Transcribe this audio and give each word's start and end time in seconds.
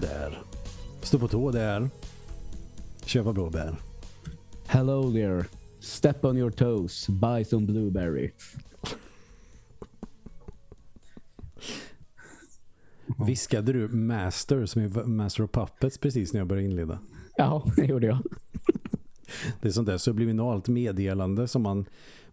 Där. 0.00 0.42
Stå 1.02 1.18
på 1.18 1.28
tå 1.28 1.50
där. 1.50 1.90
Köpa 3.04 3.32
blåbär. 3.32 3.76
Hello 4.66 5.12
there. 5.12 5.44
Step 5.80 6.24
on 6.24 6.36
your 6.36 6.50
toes. 6.50 7.08
Buy 7.08 7.44
some 7.44 7.66
blueberry. 7.66 8.30
Viskade 13.26 13.72
du 13.72 13.88
Master 13.88 14.66
som 14.66 14.82
är 14.82 15.04
Master 15.04 15.44
of 15.44 15.50
Puppets 15.50 15.98
precis 15.98 16.32
när 16.32 16.40
jag 16.40 16.48
började 16.48 16.68
inleda? 16.68 16.98
Ja, 17.36 17.64
det 17.76 17.84
gjorde 17.84 18.06
jag. 18.06 18.18
Det 19.60 19.68
är 19.68 19.72
sånt 19.72 19.88
där 19.88 19.98
subliminalt 19.98 20.68
meddelande 20.68 21.48
som 21.48 21.62
man 21.62 21.84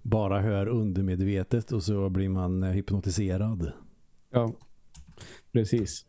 bara 0.02 0.42
hör 0.42 0.68
undermedvetet 0.68 1.72
och 1.72 1.84
så 1.84 2.10
blir 2.10 2.30
man 2.30 2.64
eh, 2.64 2.70
hypnotiserad. 2.70 3.72
Ja, 4.32 4.54
precis. 5.52 6.06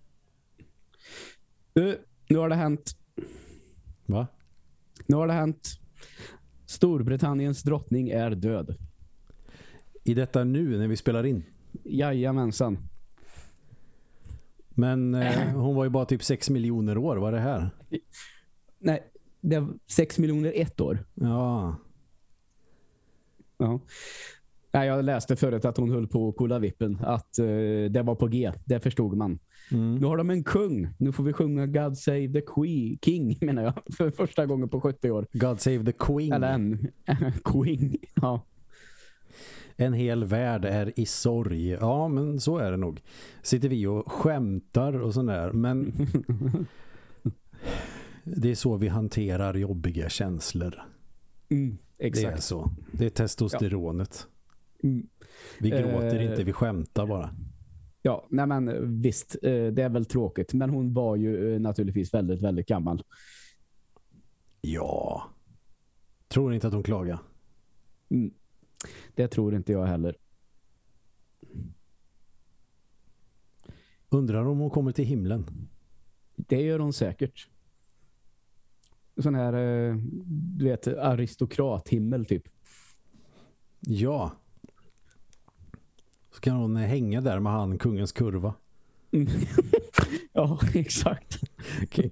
Du, 1.78 1.98
nu 2.28 2.38
har 2.38 2.48
det 2.48 2.54
hänt. 2.54 2.96
Va? 4.06 4.26
Nu 5.06 5.16
har 5.16 5.26
det 5.26 5.32
hänt. 5.32 5.68
Storbritanniens 6.66 7.62
drottning 7.62 8.08
är 8.08 8.30
död. 8.30 8.76
I 10.04 10.14
detta 10.14 10.44
nu 10.44 10.78
när 10.78 10.88
vi 10.88 10.96
spelar 10.96 11.26
in. 11.26 11.44
Jajamensan. 11.84 12.78
Men 14.68 15.14
eh, 15.14 15.50
hon 15.54 15.76
var 15.76 15.84
ju 15.84 15.90
bara 15.90 16.04
typ 16.04 16.22
6 16.22 16.50
miljoner 16.50 16.98
år, 16.98 17.16
var 17.16 17.32
det 17.32 17.40
här? 17.40 17.70
Nej, 18.78 19.02
det 19.40 19.60
var 19.60 19.74
6 19.86 20.18
miljoner 20.18 20.52
ett 20.54 20.80
år. 20.80 21.06
Ja. 21.14 21.76
Ja. 23.58 23.80
Nej, 24.72 24.88
jag 24.88 25.04
läste 25.04 25.36
förut 25.36 25.64
att 25.64 25.76
hon 25.76 25.90
höll 25.90 26.08
på 26.08 26.28
att 26.28 26.36
kolla 26.36 26.58
vippen. 26.58 26.98
Att 27.02 27.38
eh, 27.38 27.46
det 27.90 28.02
var 28.04 28.14
på 28.14 28.26
G. 28.26 28.52
Det 28.64 28.80
förstod 28.80 29.16
man. 29.16 29.38
Mm. 29.72 29.94
Nu 29.94 30.06
har 30.06 30.16
de 30.16 30.30
en 30.30 30.44
kung. 30.44 30.88
Nu 30.98 31.12
får 31.12 31.24
vi 31.24 31.32
sjunga 31.32 31.66
God 31.66 31.98
Save 31.98 32.28
the 32.32 32.40
Queen. 32.40 32.98
King, 33.02 33.38
menar 33.46 33.62
jag. 33.62 33.74
För 33.96 34.10
första 34.10 34.46
gången 34.46 34.68
på 34.68 34.80
70 34.80 35.10
år. 35.10 35.26
God 35.32 35.60
save 35.60 35.84
the 35.84 35.92
queen. 35.92 36.32
Eller 36.32 36.48
en 36.52 36.88
Queen. 37.44 37.96
Ja. 38.14 38.44
En 39.76 39.92
hel 39.92 40.24
värld 40.24 40.64
är 40.64 41.00
i 41.00 41.06
sorg. 41.06 41.68
Ja, 41.68 42.08
men 42.08 42.40
så 42.40 42.58
är 42.58 42.70
det 42.70 42.76
nog. 42.76 43.00
Sitter 43.42 43.68
vi 43.68 43.86
och 43.86 44.12
skämtar 44.12 44.92
och 45.00 45.14
sånt 45.14 45.28
där. 45.28 45.52
Men 45.52 45.92
det 48.24 48.50
är 48.50 48.54
så 48.54 48.76
vi 48.76 48.88
hanterar 48.88 49.54
jobbiga 49.54 50.08
känslor. 50.08 50.74
Mm, 51.48 51.78
Det 51.98 52.24
är 52.24 52.36
så. 52.36 52.70
Det 52.92 53.06
är 53.06 53.10
testosteronet. 53.10 54.26
Mm. 54.82 55.06
Vi 55.60 55.70
gråter 55.70 56.16
Eh. 56.18 56.30
inte, 56.30 56.44
vi 56.44 56.52
skämtar 56.52 57.06
bara. 57.06 57.30
Ja, 58.02 58.26
nej 58.30 58.46
men 58.46 58.68
eh, 58.68 58.74
visst. 58.80 59.36
eh, 59.42 59.66
Det 59.66 59.82
är 59.82 59.88
väl 59.88 60.04
tråkigt. 60.04 60.54
Men 60.54 60.70
hon 60.70 60.94
var 60.94 61.16
ju 61.16 61.54
eh, 61.54 61.60
naturligtvis 61.60 62.14
väldigt, 62.14 62.42
väldigt 62.42 62.66
gammal. 62.66 63.02
Ja. 64.60 65.22
Tror 66.28 66.54
inte 66.54 66.66
att 66.66 66.72
hon 66.74 66.82
klagar. 66.82 67.18
Mm. 68.10 68.34
Det 69.14 69.28
tror 69.28 69.54
inte 69.54 69.72
jag 69.72 69.86
heller. 69.86 70.16
Undrar 74.08 74.44
om 74.44 74.58
hon 74.58 74.70
kommer 74.70 74.92
till 74.92 75.04
himlen. 75.04 75.46
Det 76.36 76.60
gör 76.62 76.78
hon 76.78 76.92
säkert. 76.92 77.48
Sån 79.22 79.34
här, 79.34 79.52
du 80.58 80.64
vet, 80.64 80.86
aristokrathimmel 80.86 82.26
typ. 82.26 82.42
Ja. 83.80 84.32
Så 86.38 86.42
kan 86.42 86.56
hon 86.56 86.76
hänga 86.76 87.20
där 87.20 87.40
med 87.40 87.52
han 87.52 87.78
kungens 87.78 88.12
kurva. 88.12 88.54
Mm. 89.12 89.28
ja, 90.32 90.58
exakt. 90.74 91.40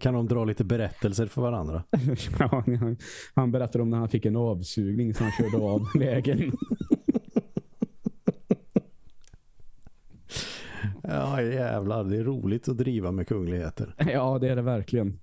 Kan 0.00 0.14
de 0.14 0.26
dra 0.28 0.44
lite 0.44 0.64
berättelser 0.64 1.26
för 1.26 1.42
varandra? 1.42 1.82
Ja, 2.38 2.64
han- 2.66 2.96
han 3.34 3.52
berättade 3.52 3.82
om 3.82 3.90
när 3.90 3.98
han 3.98 4.08
fick 4.08 4.24
en 4.26 4.36
avsugning 4.36 5.14
så 5.14 5.22
han 5.24 5.32
körde 5.32 5.56
av 5.64 5.80
vägen. 5.98 6.52
Ja 11.02 11.42
jävlar, 11.42 12.04
det 12.04 12.16
är 12.16 12.24
roligt 12.24 12.68
att 12.68 12.78
driva 12.78 13.12
med 13.12 13.28
kungligheter. 13.28 13.94
Ja, 14.12 14.38
det 14.38 14.48
är 14.48 14.56
det 14.56 14.62
verkligen. 14.62 15.18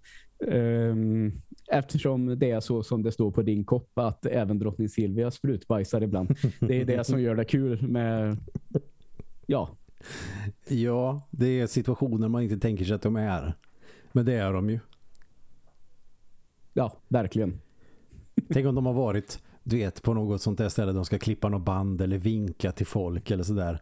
Ehm, 0.47 1.31
Eftersom 1.71 2.39
det 2.39 2.51
är 2.51 2.59
så 2.59 2.83
som 2.83 3.03
det 3.03 3.11
står 3.11 3.31
på 3.31 3.41
din 3.41 3.63
kopp 3.65 3.97
att 3.99 4.25
även 4.25 4.59
drottning 4.59 4.89
Silvia 4.89 5.31
sprutbajsar 5.31 6.01
ibland. 6.03 6.35
Det 6.59 6.81
är 6.81 6.85
det 6.85 7.03
som 7.03 7.21
gör 7.21 7.35
det 7.35 7.45
kul 7.45 7.87
med 7.87 8.37
ja, 9.53 9.69
Ja, 10.67 11.27
det 11.31 11.59
är 11.61 11.67
situationer 11.67 12.27
man 12.27 12.41
inte 12.41 12.57
tänker 12.57 12.85
sig 12.85 12.95
att 12.95 13.01
de 13.01 13.15
är. 13.15 13.53
Men 14.11 14.25
det 14.25 14.33
är 14.33 14.53
de 14.53 14.69
ju. 14.69 14.79
ja, 16.73 16.93
verkligen. 17.07 17.59
Tänk 18.49 18.67
om 18.67 18.75
de 18.75 18.85
har 18.85 18.93
varit, 18.93 19.43
du 19.63 19.77
vet, 19.77 20.01
på 20.01 20.13
något 20.13 20.41
sånt 20.41 20.57
där 20.57 20.69
ställe 20.69 20.91
de 20.91 21.05
ska 21.05 21.19
klippa 21.19 21.49
något 21.49 21.65
band 21.65 22.01
eller 22.01 22.17
vinka 22.17 22.71
till 22.71 22.85
folk 22.85 23.31
eller 23.31 23.43
sådär. 23.43 23.81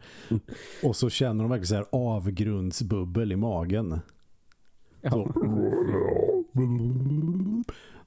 Och 0.84 0.96
så 0.96 1.10
känner 1.10 1.44
de 1.44 1.50
verkligen 1.50 1.68
så 1.68 1.76
här 1.76 1.86
avgrundsbubbel 1.92 3.32
i 3.32 3.36
magen. 3.36 4.00
Ja. 5.02 5.10
Så. 5.12 5.32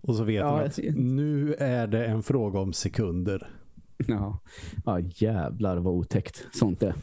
Och 0.01 0.15
så 0.17 0.25
vet 0.25 0.41
Ja, 0.41 0.59
de 0.77 0.89
att 0.89 0.95
nu 0.97 1.55
är 1.55 1.87
det 1.87 2.07
en 2.07 2.23
fråga 2.23 2.59
om 2.61 2.73
sekunder. 2.73 3.49
Ja. 3.97 4.39
ja, 4.85 5.01
jävlar 5.01 5.77
vad 5.77 5.95
otäckt 5.95 6.47
sånt 6.53 6.83
är. 6.83 6.95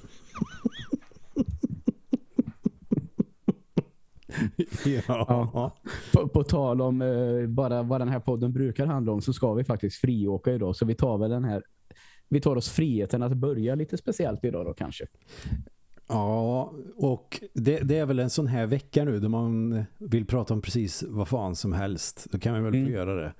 Ja. 5.08 5.76
På, 6.14 6.28
på 6.28 6.44
tal 6.44 6.82
om 6.82 7.02
eh, 7.02 7.48
bara 7.48 7.84
vad 7.84 8.02
den 8.02 8.10
här 8.10 8.20
podden 8.20 8.54
brukar 8.54 8.86
handla 8.86 9.12
om 9.12 9.22
så 9.22 9.34
ska 9.34 9.54
vi 9.54 9.64
faktiskt 9.64 10.02
friåka 10.02 10.54
idag. 10.54 10.76
Så 10.76 10.86
vi 10.86 10.96
tar 10.96 11.18
väl 11.18 11.30
den 11.30 11.44
här 11.44 11.64
vi 12.30 12.42
tar 12.42 12.56
oss 12.56 12.70
friheten 12.70 13.24
att 13.24 13.34
börja 13.34 13.76
lite 13.76 13.98
speciellt 13.98 14.44
idag 14.46 14.66
då 14.66 14.74
kanske. 14.74 15.06
Ja, 16.08 16.74
och 16.96 17.44
det, 17.54 17.80
det 17.80 17.98
är 17.98 18.06
väl 18.06 18.20
en 18.20 18.30
sån 18.30 18.48
här 18.48 18.66
vecka 18.68 19.04
nu 19.06 19.20
där 19.20 19.30
man 19.30 19.84
vill 19.98 20.26
prata 20.26 20.54
om 20.54 20.62
precis 20.62 21.04
vad 21.08 21.28
fan 21.28 21.56
som 21.56 21.74
helst. 21.74 22.28
Då 22.32 22.40
kan 22.40 22.54
man 22.54 22.64
väl 22.64 22.74
Mm. 22.76 22.86
få 22.86 22.92
göra 22.92 23.16
det. 23.16 23.34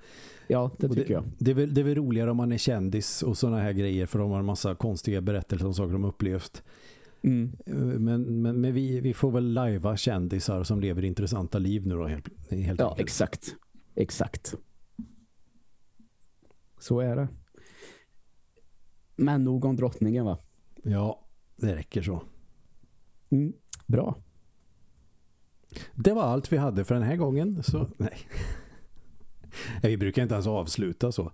Ja, 0.48 0.70
det 0.78 0.86
Och 0.86 0.94
tycker 0.94 1.08
det, 1.08 1.12
jag. 1.14 1.24
Det 1.38 1.50
är, 1.50 1.54
väl, 1.54 1.74
det 1.74 1.80
är 1.80 1.84
väl 1.84 1.94
roligare 1.94 2.30
om 2.30 2.36
man 2.36 2.52
är 2.52 2.58
kändis 2.58 3.22
och 3.22 3.38
såna 3.38 3.60
här 3.60 3.72
grejer 3.72 4.06
för 4.06 4.18
de 4.18 4.30
har 4.30 4.38
en 4.38 4.44
massa 4.44 4.74
konstiga 4.74 5.20
berättelser 5.20 5.66
om 5.66 5.74
saker 5.74 5.92
de 5.92 6.04
upplevt. 6.04 6.62
Mm. 7.22 7.56
Eh, 7.66 7.74
Men, 7.74 8.42
men, 8.42 8.60
men 8.60 8.74
vi, 8.74 9.00
vi 9.00 9.14
får 9.14 9.30
väl 9.30 9.52
lajva 9.52 9.96
kändisar 9.96 10.62
som 10.64 10.80
lever 10.80 11.04
intressanta 11.04 11.58
liv 11.58 11.86
nu 11.86 11.94
då 11.94 12.06
helt, 12.06 12.28
helt 12.50 12.80
Ja, 12.80 12.88
enkelt. 12.90 13.00
exakt. 13.08 13.54
Exakt. 13.94 14.54
Så 16.78 17.00
är 17.00 17.16
det. 17.16 17.28
Men 19.16 19.44
nog 19.44 19.64
om 19.64 19.76
drottningen 19.76 20.24
va? 20.24 20.38
Ja, 20.82 21.26
det 21.56 21.74
räcker 21.74 22.02
så. 22.02 22.22
Mm. 23.30 23.52
Bra. 23.86 24.16
Det 25.94 26.12
var 26.12 26.22
allt 26.22 26.52
vi 26.52 26.56
hade 26.56 26.84
för 26.84 26.94
den 26.94 27.04
här 27.04 27.16
gången. 27.16 27.62
Så, 27.62 27.78
nej. 27.96 28.18
nej, 29.82 29.90
vi 29.92 29.96
brukar 29.96 30.22
inte 30.22 30.34
ens 30.34 30.46
avsluta 30.46 31.12
så. 31.12 31.32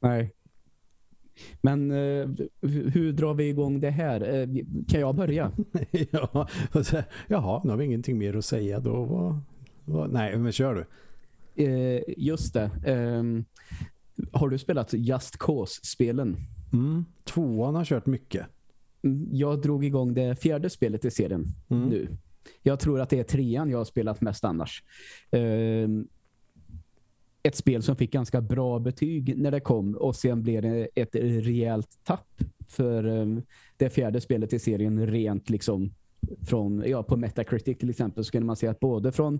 Nej. 0.00 0.34
Men 1.60 1.90
eh, 1.90 2.28
hur, 2.62 3.12
drar 3.12 3.34
vi 3.34 3.48
igång 3.48 3.80
det 3.80 3.90
här? 3.90 4.34
Eh, 4.40 4.48
kan 4.88 5.00
jag 5.00 5.14
börja? 5.14 5.52
ja, 6.10 6.48
och 6.74 6.86
så, 6.86 7.02
jaha, 7.28 7.60
nu 7.64 7.70
har 7.70 7.76
vi 7.76 7.84
ingenting 7.84 8.18
mer 8.18 8.36
att 8.36 8.44
säga. 8.44 8.80
Då 8.80 9.04
var, 9.04 9.38
var, 9.84 10.08
nej, 10.08 10.36
men 10.38 10.52
kör 10.52 10.74
du. 10.74 10.84
Eh, 11.64 12.02
just 12.16 12.54
det. 12.54 12.70
Ehm, 12.86 13.44
har 14.32 14.48
du 14.48 14.58
spelat 14.58 14.92
Just 14.92 15.36
Cause-spelen? 15.38 16.36
Mm. 16.72 17.04
Tvåan 17.24 17.74
har 17.74 17.84
kört 17.84 18.06
mycket. 18.06 18.46
Mm, 19.02 19.28
Jag 19.32 19.60
drog 19.62 19.84
igång 19.84 20.14
det 20.14 20.36
fjärde 20.40 20.70
spelet 20.70 21.04
i 21.04 21.10
serien 21.10 21.46
Mm. 21.70 21.88
nu. 21.88 22.08
Jag 22.62 22.80
tror 22.80 23.00
att 23.00 23.10
det 23.10 23.18
är 23.18 23.24
trean 23.24 23.70
jag 23.70 23.78
har 23.78 23.84
spelat 23.84 24.20
mest 24.20 24.44
annars. 24.44 24.82
Ett 27.42 27.56
spel 27.56 27.82
som 27.82 27.96
fick 27.96 28.12
ganska 28.12 28.40
bra 28.40 28.78
betyg 28.78 29.38
när 29.38 29.50
det 29.50 29.60
kom 29.60 29.94
och 29.94 30.16
sen 30.16 30.42
blev 30.42 30.62
det 30.62 30.88
ett 30.94 31.14
rejält 31.14 31.98
tapp 32.04 32.42
för 32.68 33.04
ehm, 33.04 33.42
det 33.76 33.90
fjärde 33.90 34.20
spelet 34.20 34.52
i 34.52 34.58
serien 34.58 35.06
rent 35.06 35.50
liksom 35.50 35.90
från, 36.48 36.82
ja, 36.86 37.02
på 37.02 37.16
Metacritic 37.16 37.78
till 37.78 37.90
exempel 37.90 38.24
så 38.24 38.32
kan 38.32 38.46
man 38.46 38.56
se 38.56 38.66
att 38.66 38.80
både 38.80 39.12
från 39.12 39.34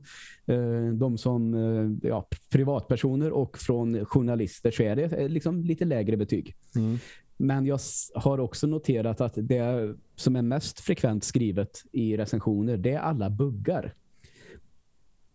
eh, 0.46 0.86
de 0.92 1.18
som 1.18 1.54
eh, 1.54 2.08
ja, 2.08 2.28
privatpersoner 2.50 3.30
och 3.30 3.58
från 3.58 4.04
journalister 4.04 4.70
så 4.70 4.82
är 4.82 4.96
det 4.96 5.04
eh, 5.04 5.28
liksom 5.28 5.64
lite 5.64 5.84
lägre 5.84 6.16
betyg. 6.16 6.54
Mm. 6.76 6.98
Men 7.36 7.66
jag 7.66 7.80
har 8.14 8.40
också 8.40 8.66
noterat 8.66 9.20
att 9.20 9.34
det 9.36 9.94
som 10.16 10.36
är 10.36 10.42
mest 10.42 10.80
frekvent 10.80 11.24
skrivet 11.24 11.82
i 11.92 12.16
recensioner, 12.16 12.76
det 12.76 12.92
är 12.92 12.98
alla 12.98 13.30
buggar. 13.30 13.94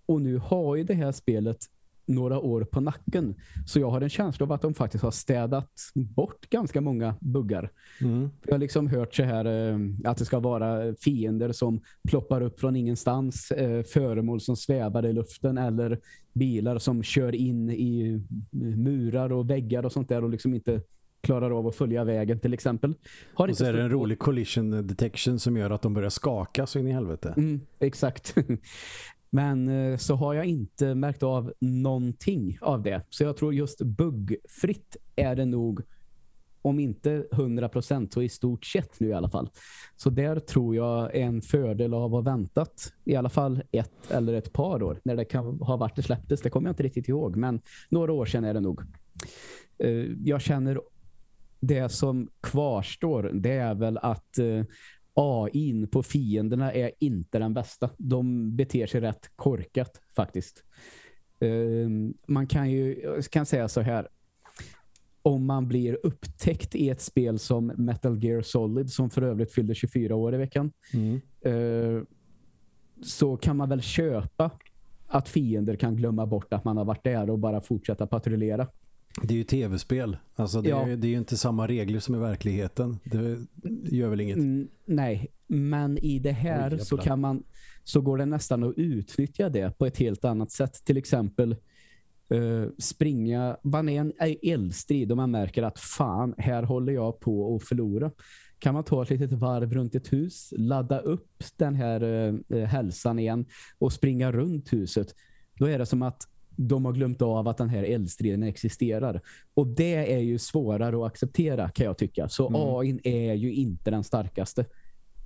Och 0.06 0.21
nu 0.21 0.38
har 0.38 0.75
ju 0.75 0.83
det 0.83 0.94
här 0.94 1.12
spelet 1.12 1.57
några 2.06 2.40
år 2.40 2.63
på 2.63 2.81
nacken. 2.81 3.36
Så 3.66 3.80
jag 3.80 3.90
har 3.90 4.02
en 4.02 4.10
känsla 4.10 4.44
av 4.44 4.52
att 4.52 4.62
de 4.62 4.74
faktiskt 4.74 5.04
har 5.04 5.12
städat 5.12 5.72
bort 5.94 6.50
ganska 6.50 6.81
många 6.81 7.16
buggar. 7.19 7.72
Mm. 8.02 8.30
Jag 8.46 8.54
har 8.54 8.60
liksom 8.60 8.88
hört 8.88 9.16
så 9.16 9.24
här 9.24 9.46
eh, 9.46 9.80
att 10.04 10.18
det 10.18 10.25
ska 10.25 10.40
vara 10.40 10.96
fiender 10.96 11.52
som 11.52 11.81
ploppar 12.07 12.42
upp 12.42 12.60
från 12.60 12.75
ingenstans, 12.75 13.52
eh, 13.52 13.84
föremål 13.84 14.42
som 14.42 14.56
svävar 14.56 15.06
i 15.06 15.13
luften 15.13 15.57
eller 15.57 16.00
bilar 16.34 16.78
som 16.78 17.04
kör 17.04 17.36
in 17.36 17.69
i 17.69 18.22
murar 18.75 19.31
och 19.31 19.50
väggar 19.50 19.86
och 19.86 19.92
sånt 19.92 20.10
där 20.10 20.24
och 20.24 20.30
liksom 20.30 20.54
inte 20.54 20.81
klarar 21.25 21.60
av 21.60 21.68
att 21.68 21.75
följa 21.75 22.04
vägen 22.04 22.40
till 22.40 22.54
exempel. 22.54 22.94
Har 23.34 23.48
och 23.48 23.58
så 23.58 23.66
är 23.66 23.74
det 23.74 23.81
en 23.81 23.90
rolig 23.90 24.19
collision 24.19 24.88
detection 24.88 25.40
som 25.40 25.58
gör 25.58 25.69
att 25.69 25.81
de 25.81 25.94
börjar 25.94 26.10
skaka 26.10 26.66
så 26.66 26.80
in 26.80 26.88
i 26.88 26.92
helvete. 26.92 27.34
Mm, 27.38 27.62
exakt. 27.80 28.36
Men 29.36 29.70
eh, 29.70 29.98
så 29.98 30.16
har 30.16 30.34
jag 30.34 30.46
inte 30.46 30.96
märkt 30.96 31.24
av 31.24 31.54
någonting 31.60 32.58
av 32.62 32.84
det. 32.84 33.02
Så 33.10 33.24
jag 33.24 33.38
tror 33.38 33.54
just 33.54 33.82
buggfritt 33.82 34.98
är 35.16 35.36
det 35.36 35.46
nog 35.46 35.82
om 36.62 36.80
inte 36.80 37.28
100% 37.32 38.14
så 38.14 38.22
i 38.22 38.30
stort 38.30 38.66
sett 38.66 39.00
nu 39.00 39.08
i 39.08 39.14
alla 39.14 39.30
fall. 39.30 39.50
Så 39.96 40.10
där 40.10 40.40
tror 40.40 40.76
jag 40.76 41.16
är 41.16 41.22
en 41.22 41.42
fördel 41.42 41.94
av 41.94 42.04
att 42.04 42.12
ha 42.12 42.22
väntat 42.22 42.94
i 43.04 43.16
alla 43.16 43.30
fall 43.30 43.62
ett 43.72 44.12
eller 44.12 44.34
ett 44.34 44.54
par 44.54 44.84
år 44.84 45.02
när 45.04 45.16
det 45.16 45.26
kan 45.26 45.60
ha 45.60 45.78
varit 45.78 45.96
det 45.96 46.04
släpptes. 46.04 46.42
Det 46.42 46.50
kommer 46.50 46.68
jag 46.70 46.74
inte 46.74 46.84
riktigt 46.84 47.10
ihåg 47.10 47.36
men 47.36 47.62
några 47.90 48.14
år 48.14 48.26
sedan 48.26 48.44
är 48.44 48.54
det 48.54 48.60
nog. 48.60 48.82
Eh, 49.78 49.90
jag 50.24 50.42
känner 50.42 50.80
det 51.60 51.90
som 51.90 52.30
kvarstår 52.42 53.32
det 53.34 53.54
är 53.54 53.76
väl 53.76 53.98
att 53.98 54.38
eh, 54.38 54.64
eh, 55.17 55.23
AI 55.23 55.88
på 55.88 56.03
fienderna 56.03 56.73
är 56.73 56.91
inte 57.00 57.39
den 57.39 57.53
bästa. 57.53 57.89
De 57.97 58.56
beter 58.56 58.88
sig 58.88 59.01
rätt 59.01 59.29
korkat 59.35 60.01
faktiskt. 60.15 60.63
Uh, 61.44 61.89
man 62.27 62.47
kan 62.47 62.71
ju 62.71 63.21
kan 63.31 63.45
säga 63.45 63.67
så 63.67 63.81
här. 63.81 64.07
Om 65.21 65.45
man 65.45 65.67
blir 65.67 66.00
upptäckt 66.03 66.75
i 66.75 66.89
ett 66.89 67.01
spel 67.01 67.39
som 67.39 67.67
Metal 67.67 68.23
Gear 68.23 68.41
Solid 68.41 68.89
som 68.89 69.09
för 69.09 69.21
övrigt 69.21 69.51
fyllde 69.51 69.75
24 69.75 70.15
år 70.15 70.35
i 70.35 70.38
veckan 70.38 70.71
mm. 70.94 71.21
uh, 71.56 72.03
så 73.03 73.38
kan 73.38 73.57
man 73.57 73.69
väl 73.69 73.81
köpa 73.81 74.51
att 75.07 75.29
fiender 75.29 75.75
kan 75.75 75.95
glömma 75.95 76.25
bort 76.25 76.53
att 76.53 76.63
man 76.63 76.77
har 76.77 76.85
varit 76.85 77.03
där 77.03 77.29
och 77.29 77.39
bara 77.39 77.62
fortsätta 77.62 78.07
patrullera. 78.07 78.67
Det 79.21 79.33
är 79.33 79.38
ju 79.38 79.44
tv-spel. 79.44 80.17
Alltså 80.35 80.62
det, 80.62 80.69
ja. 80.69 80.88
är, 80.88 80.95
det 80.95 81.07
är 81.07 81.09
ju 81.09 81.17
inte 81.17 81.38
samma 81.38 81.67
regler 81.67 82.00
som 82.00 82.15
i 82.15 82.17
verkligheten. 82.17 83.00
Det 83.03 83.38
gör 83.95 84.09
väl 84.09 84.21
inget. 84.21 84.38
Mm, 84.38 84.67
nej, 84.85 85.27
men 85.47 85.97
i 85.97 86.19
det 86.19 86.31
här 86.31 86.73
Oj, 86.73 86.79
så 86.79 86.97
kan 86.97 87.21
man 87.21 87.44
så 87.83 88.01
går 88.01 88.17
det 88.17 88.25
nästan 88.25 88.63
att 88.63 88.73
utnyttja 88.77 89.50
det 89.50 89.77
på 89.77 89.85
ett 89.85 89.97
helt 89.97 90.25
annat 90.25 90.51
sätt. 90.51 90.85
Till 90.85 90.97
exempel 90.97 91.56
uh, 92.33 92.67
springa, 92.77 93.57
man 93.63 93.89
är 93.89 94.00
en 94.00 94.13
eldstrid 94.41 95.12
och 95.12 95.17
man 95.17 95.31
märker 95.31 95.63
att 95.63 95.79
fan, 95.79 96.35
här 96.38 96.63
håller 96.63 96.94
jag 96.94 97.19
på 97.19 97.56
att 97.56 97.63
förlora. 97.63 98.12
Kan 98.59 98.73
man 98.73 98.83
ta 98.83 99.03
ett 99.03 99.09
litet 99.09 99.33
varv 99.33 99.73
runt 99.73 99.95
ett 99.95 100.13
hus, 100.13 100.53
ladda 100.57 101.00
upp 101.00 101.44
den 101.57 101.75
här 101.75 102.03
uh, 102.03 102.65
hälsan 102.65 103.19
igen 103.19 103.45
och 103.77 103.94
springa 103.94 104.31
runt 104.31 104.73
huset. 104.73 105.07
Då 105.59 105.65
är 105.65 105.79
det 105.79 105.85
som 105.85 106.01
att 106.01 106.27
de 106.56 106.86
har 106.86 106.94
glömt 106.94 107.22
av 107.22 107.48
att 107.48 107.57
den 107.57 107.69
här 107.69 107.84
eldstriden 107.84 108.44
existerar. 108.44 109.22
Och 109.54 109.68
det 109.68 110.13
är 110.13 110.19
ju 110.19 110.40
svårare 110.40 110.98
att 110.98 111.12
acceptera 111.12 111.69
kan 111.69 111.86
jag 111.86 111.98
tycka. 111.98 112.30
Så 112.30 112.48
mm. 112.48 112.62
AI 112.62 113.00
är 113.04 113.34
ju 113.34 113.54
inte 113.54 113.92
den 113.92 114.04
starkaste. 114.04 114.66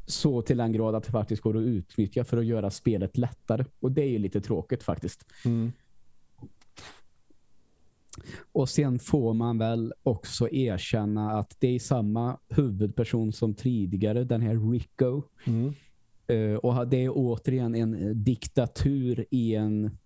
Så 0.06 0.42
till 0.42 0.60
en 0.60 0.72
grad 0.72 0.96
att 0.96 1.04
det 1.04 1.12
faktiskt 1.12 1.42
går 1.42 1.58
att 1.58 1.64
utnyttja 1.64 2.24
för 2.24 2.38
att 2.38 2.46
göra 2.46 2.72
spelet 2.72 3.18
lättare. 3.18 3.66
Och 3.80 3.92
det 3.92 4.02
är 4.02 4.10
ju 4.10 4.20
lite 4.20 4.42
tråkigt 4.42 4.84
faktiskt. 4.84 5.26
Mm. 5.46 5.72
Och 8.52 8.70
sen 8.70 9.00
får 9.00 9.34
man 9.34 9.58
väl 9.58 9.94
också 10.04 10.50
erkänna 10.50 11.32
att 11.32 11.56
det 11.60 11.68
är 11.68 11.80
samma 11.80 12.38
huvudperson 12.50 13.34
som 13.34 13.54
tidigare, 13.54 14.24
den 14.24 14.42
här 14.42 14.72
Rico. 14.72 15.22
Mm. 15.46 15.74
Uh, 16.32 16.56
och 16.56 16.88
det 16.88 17.04
är 17.04 17.12
återigen 17.16 17.76
en 17.76 18.24
diktatur 18.24 19.26
i 19.32 19.56
en 19.56 19.98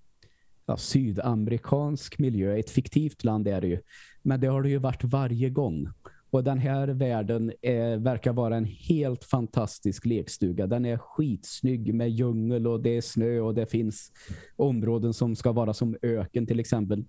ja, 0.65 0.77
sydamerikansk 0.77 2.19
miljö. 2.19 2.57
Ett 2.57 2.69
fiktivt 2.69 3.23
land 3.23 3.47
är 3.47 3.61
det 3.61 3.67
ju. 3.67 3.79
Men 4.21 4.39
det 4.39 4.47
har 4.47 4.61
det 4.61 4.69
ju 4.69 4.77
varit 4.77 5.03
varje 5.03 5.49
gång. 5.49 5.87
Och 6.29 6.43
den 6.43 6.57
här 6.57 6.87
världen 6.87 7.51
är, 7.61 7.97
verkar 7.97 8.33
vara 8.33 8.57
en 8.57 8.65
helt 8.65 9.23
fantastisk 9.23 10.05
lekstuga. 10.05 10.67
Den 10.67 10.85
är 10.85 10.97
skitsnygg 10.97 11.93
med 11.93 12.09
djungel 12.09 12.67
och 12.67 12.81
det 12.81 12.97
är 12.97 13.01
snö 13.01 13.39
och 13.39 13.53
det 13.53 13.65
finns 13.65 14.11
områden 14.55 15.13
som 15.13 15.35
ska 15.35 15.51
vara 15.51 15.73
som 15.73 15.97
öken 16.01 16.47
till 16.47 16.59
exempel. 16.59 17.05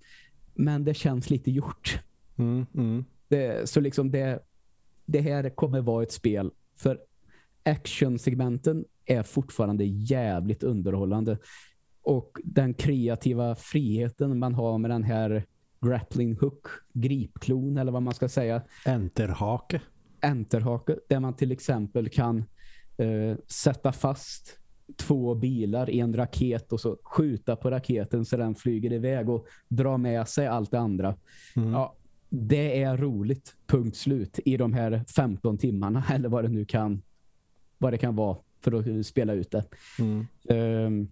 Men 0.53 0.83
det 0.83 0.93
känns 0.93 1.29
lite 1.29 1.51
gjort. 1.51 1.99
Mm, 2.37 2.65
mm. 2.73 3.05
Det, 3.27 3.69
så 3.69 3.79
liksom 3.79 4.11
det, 4.11 4.39
det 5.05 5.21
här 5.21 5.49
kommer 5.49 5.81
vara 5.81 6.03
ett 6.03 6.11
spel 6.11 6.51
för 6.77 6.99
actionsegmenten 7.63 8.85
är 9.05 9.23
fortfarande 9.23 9.85
jävligt 9.85 10.63
underhållande. 10.63 11.37
Och 12.05 12.37
den 12.43 12.73
kreativa 12.73 13.55
friheten 13.55 14.39
man 14.39 14.55
har 14.55 14.77
med 14.77 14.91
den 14.91 15.03
här 15.03 15.45
grappling 15.81 16.35
hook, 16.35 16.67
gripklon 16.93 17.77
eller 17.77 17.91
vad 17.91 18.03
man 18.03 18.13
ska 18.13 18.29
säga. 18.29 18.61
Enterhake. 18.85 19.81
Enterhake, 20.21 20.95
där 21.09 21.19
man 21.19 21.35
till 21.35 21.51
exempel 21.51 22.09
kan 22.09 22.37
eh, 22.97 23.37
sätta 23.47 23.91
fast 23.91 24.59
två 24.97 25.35
bilar 25.35 25.89
i 25.89 25.99
en 25.99 26.15
raket 26.15 26.73
och 26.73 26.79
så 26.79 26.97
skjuta 27.03 27.55
på 27.55 27.71
raketen 27.71 28.25
så 28.25 28.37
den 28.37 28.55
flyger 28.55 28.93
iväg 28.93 29.29
och 29.29 29.47
dra 29.67 29.97
med 29.97 30.27
sig 30.27 30.47
allt 30.47 30.71
det 30.71 30.79
andra. 30.79 31.15
Mm. 31.55 31.71
Ja, 31.71 31.95
det 32.29 32.83
är 32.83 32.97
roligt, 32.97 33.55
punkt 33.67 33.97
slut, 33.97 34.39
i 34.45 34.57
de 34.57 34.73
här 34.73 35.03
15 35.15 35.57
timmarna 35.57 36.03
eller 36.11 36.29
vad 36.29 36.43
det 36.43 36.49
nu 36.49 36.65
kan 36.65 37.01
vad 37.77 37.93
det 37.93 37.97
kan 37.97 38.15
vara 38.15 38.37
för 38.61 38.99
att 38.99 39.05
spela 39.05 39.33
ut 39.33 39.51
det. 39.51 39.63
Mm. 39.99 40.27
Um, 40.49 41.09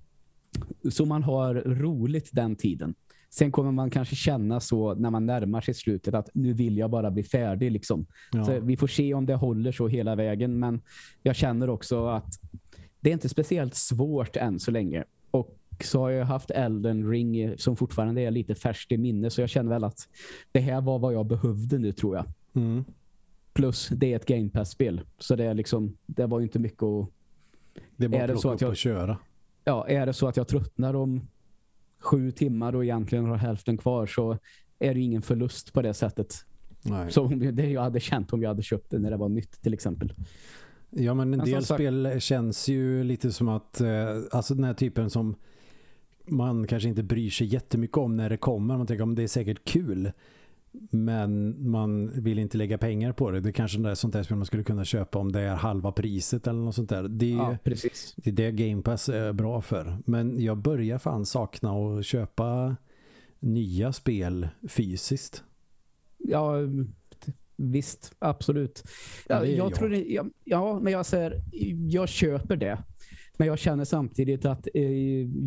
så 0.91 1.05
man 1.05 1.23
har 1.23 1.55
roligt 1.55 2.29
den 2.31 2.55
tiden. 2.55 2.95
Sen 3.29 3.51
kommer 3.51 3.71
man 3.71 3.89
kanske 3.89 4.15
känna 4.15 4.59
så 4.59 4.93
när 4.93 5.09
man 5.09 5.25
närmar 5.25 5.61
sig 5.61 5.73
slutet 5.73 6.13
att 6.13 6.29
nu 6.33 6.53
vill 6.53 6.77
jag 6.77 6.89
bara 6.89 7.11
bli 7.11 7.23
färdig. 7.23 7.71
Liksom. 7.71 8.05
Ja. 8.31 8.45
Så 8.45 8.59
vi 8.59 8.77
får 8.77 8.87
se 8.87 9.13
om 9.13 9.25
det 9.25 9.35
håller 9.35 9.71
så 9.71 9.87
hela 9.87 10.15
vägen. 10.15 10.59
Men 10.59 10.81
jag 11.21 11.35
känner 11.35 11.69
också 11.69 12.07
att 12.07 12.39
det 12.99 13.09
är 13.09 13.13
inte 13.13 13.29
speciellt 13.29 13.75
svårt 13.75 14.35
än 14.35 14.59
så 14.59 14.71
länge. 14.71 15.03
Och 15.31 15.57
så 15.83 15.99
har 15.99 16.09
jag 16.09 16.25
haft 16.25 16.51
Elden 16.51 17.09
Ring 17.09 17.57
som 17.57 17.75
fortfarande 17.75 18.21
är 18.21 18.31
lite 18.31 18.55
färskt 18.55 18.91
i 18.91 18.97
minne. 18.97 19.29
Så 19.29 19.41
jag 19.41 19.49
känner 19.49 19.69
väl 19.69 19.83
att 19.83 20.09
det 20.51 20.59
här 20.59 20.81
var 20.81 20.99
vad 20.99 21.13
jag 21.13 21.25
behövde 21.25 21.77
nu 21.77 21.91
tror 21.91 22.15
jag. 22.15 22.25
Mm. 22.55 22.83
Plus 23.53 23.89
det 23.89 24.11
är 24.11 24.15
ett 24.15 24.25
Game 24.25 24.49
Pass-spel. 24.49 25.01
Så 25.19 25.35
det, 25.35 25.43
är 25.43 25.53
liksom, 25.53 25.97
det 26.05 26.25
var 26.25 26.41
inte 26.41 26.59
mycket 26.59 26.83
att... 26.83 27.09
Det 27.97 28.05
är 28.05 28.09
bara 28.09 28.23
att 28.23 28.41
plocka 28.41 28.65
upp 28.65 28.71
och 28.71 28.77
köra 28.77 29.17
ja, 29.63 29.87
är 29.87 30.05
det 30.05 30.13
så 30.13 30.27
att 30.27 30.37
jag 30.37 30.47
tröttnar 30.47 30.93
om 30.93 31.27
sju 31.99 32.31
timmar 32.31 32.75
och 32.75 32.83
egentligen 32.83 33.25
har 33.25 33.37
hälften 33.37 33.77
kvar 33.77 34.05
så 34.05 34.37
är 34.79 34.93
det 34.93 34.99
ingen 34.99 35.21
förlust 35.21 35.73
på 35.73 35.81
det 35.81 35.93
sättet. 35.93 36.35
Nej. 36.81 37.11
Så 37.11 37.27
det 37.27 37.69
jag 37.69 37.81
hade 37.81 37.99
känt 37.99 38.33
om 38.33 38.41
jag 38.41 38.49
hade 38.49 38.63
köpt 38.63 38.89
det 38.89 38.99
när 38.99 39.11
det 39.11 39.17
var 39.17 39.29
nytt 39.29 39.61
till 39.61 39.73
exempel. 39.73 40.13
Ja 40.89 41.13
men 41.13 41.33
en 41.33 41.37
men 41.37 41.45
del 41.45 41.65
spel 41.65 42.15
känns 42.19 42.67
ju 42.67 43.03
lite 43.03 43.31
som 43.31 43.49
att 43.49 43.81
eh, 43.81 43.89
alltså 44.31 44.55
den 44.55 44.63
här 44.63 44.73
typen 44.73 45.09
som 45.09 45.35
man 46.27 46.67
kanske 46.67 46.89
inte 46.89 47.03
bryr 47.03 47.29
sig 47.29 47.47
jättemycket 47.47 47.97
om 47.97 48.17
när 48.17 48.29
det 48.29 48.37
kommer. 48.37 48.77
Man 48.77 48.87
tänker 48.87 49.03
om 49.03 49.15
det 49.15 49.23
är 49.23 49.27
säkert 49.27 49.63
kul 49.63 50.11
men 50.89 51.55
man 51.69 52.23
vill 52.23 52.39
inte 52.39 52.57
lägga 52.57 52.77
pengar 52.77 53.13
på 53.13 53.31
det. 53.31 53.39
Det 53.39 53.49
är 53.49 53.53
kanske 53.53 53.89
är 53.89 53.95
sånt 53.95 54.13
där 54.13 54.23
spel 54.23 54.37
man 54.37 54.45
skulle 54.45 54.63
kunna 54.63 54.85
köpa 54.85 55.19
om 55.19 55.31
det 55.31 55.39
är 55.39 55.55
halva 55.55 55.91
priset 55.91 56.47
eller 56.47 56.59
något 56.59 56.75
sånt 56.75 56.89
där. 56.89 57.07
Det 57.07 57.31
är, 57.31 57.37
ja, 57.37 57.57
precis. 57.63 58.13
Det 58.17 58.29
är 58.29 58.33
det 58.33 58.51
Game 58.51 58.81
Pass 58.81 59.09
är 59.09 59.33
bra 59.33 59.61
för. 59.61 59.97
Men 60.05 60.41
jag 60.41 60.57
börjar 60.57 60.97
fan 60.97 61.25
sakna 61.25 61.71
att 61.71 62.05
köpa 62.05 62.75
nya 63.39 63.93
spel 63.93 64.47
fysiskt. 64.67 65.43
Ja, 66.17 66.55
visst. 67.55 68.15
Absolut. 68.19 68.83
Ja, 69.27 69.45
jag, 69.45 69.57
jag, 69.57 69.75
tror 69.75 69.89
det, 69.89 70.03
ja, 70.03 70.25
ja, 70.43 70.79
men 70.79 70.93
jag 70.93 71.05
säger 71.05 71.41
jag 71.89 72.09
köper 72.09 72.55
det. 72.55 72.83
Men 73.37 73.47
jag 73.47 73.59
känner 73.59 73.85
samtidigt 73.85 74.45
att 74.45 74.67
eh, 74.73 74.91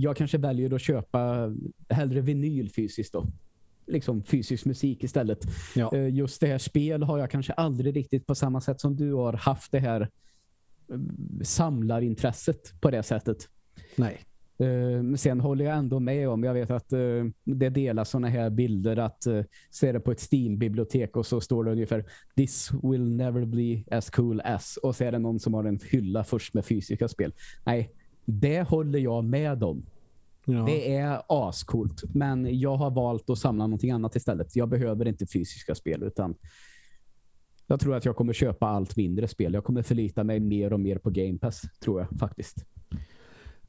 jag 0.00 0.16
kanske 0.16 0.38
väljer 0.38 0.74
att 0.74 0.82
köpa 0.82 1.52
hellre 1.88 2.20
vinyl 2.20 2.70
fysiskt 2.70 3.12
då 3.12 3.26
liksom 3.86 4.22
fysisk 4.22 4.64
musik 4.64 5.04
istället. 5.04 5.38
Ja. 5.74 5.96
Eh, 5.96 6.08
just 6.08 6.40
det 6.40 6.46
här 6.46 6.58
spel 6.58 7.02
har 7.02 7.18
jag 7.18 7.30
kanske 7.30 7.52
aldrig 7.52 7.96
riktigt 7.96 8.26
på 8.26 8.34
samma 8.34 8.60
sätt 8.60 8.80
som 8.80 8.96
du 8.96 9.12
har 9.12 9.32
haft 9.32 9.72
det 9.72 9.78
här 9.78 10.00
eh, 10.00 10.98
samlarintresset 11.42 12.80
på 12.80 12.90
det 12.90 13.02
sättet. 13.02 13.48
Nej. 13.96 14.20
Eh, 14.58 15.02
men 15.02 15.18
sen 15.18 15.40
håller 15.40 15.64
jag 15.64 15.76
ändå 15.76 16.00
med 16.00 16.28
om, 16.28 16.44
jag 16.44 16.54
vet 16.54 16.70
att 16.70 16.88
det 17.44 17.68
delas 17.68 18.10
sådana 18.10 18.28
här 18.28 18.50
bilder 18.50 18.96
att 18.96 19.26
se 19.70 19.92
det 19.92 20.00
på 20.00 20.12
ett 20.12 20.20
Steam-bibliotek 20.32 21.16
och 21.16 21.26
så 21.26 21.40
står 21.40 21.64
det 21.64 21.72
ungefär 21.72 22.04
This 22.36 22.70
will 22.82 23.10
never 23.10 23.44
be 23.44 23.96
as 23.96 24.10
cool 24.10 24.40
as 24.40 24.76
och 24.76 24.96
så 24.96 25.04
är 25.04 25.12
det 25.12 25.18
någon 25.18 25.40
som 25.40 25.54
har 25.54 25.64
en 25.64 25.80
hylla 25.90 26.24
först 26.24 26.54
med 26.54 26.64
fysiska 26.64 27.08
spel. 27.08 27.32
Nej, 27.64 27.90
det 28.24 28.62
håller 28.62 28.98
jag 28.98 29.24
med 29.24 29.64
om. 29.64 29.86
Ja. 30.48 30.64
Det 30.66 30.96
är 30.96 31.22
ascoolt. 31.28 32.02
Men 32.14 32.60
jag 32.60 32.76
har 32.76 32.90
valt 32.90 33.30
att 33.30 33.38
samla 33.38 33.66
någonting 33.66 33.90
annat 33.90 34.16
istället. 34.16 34.56
Jag 34.56 34.68
behöver 34.68 35.08
inte 35.08 35.26
fysiska 35.26 35.74
spel 35.74 36.02
utan 36.02 36.34
jag 37.66 37.80
tror 37.80 37.94
att 37.94 38.04
jag 38.04 38.16
kommer 38.16 38.32
köpa 38.32 38.66
allt 38.66 38.96
mindre 38.96 39.28
spel. 39.28 39.54
Jag 39.54 39.64
kommer 39.64 39.82
förlita 39.82 40.24
mig 40.24 40.40
mer 40.40 40.72
och 40.72 40.80
mer 40.80 40.98
på 40.98 41.10
Game 41.10 41.38
Pass, 41.38 41.62
tror 41.80 42.00
jag 42.00 42.18
faktiskt. 42.18 42.64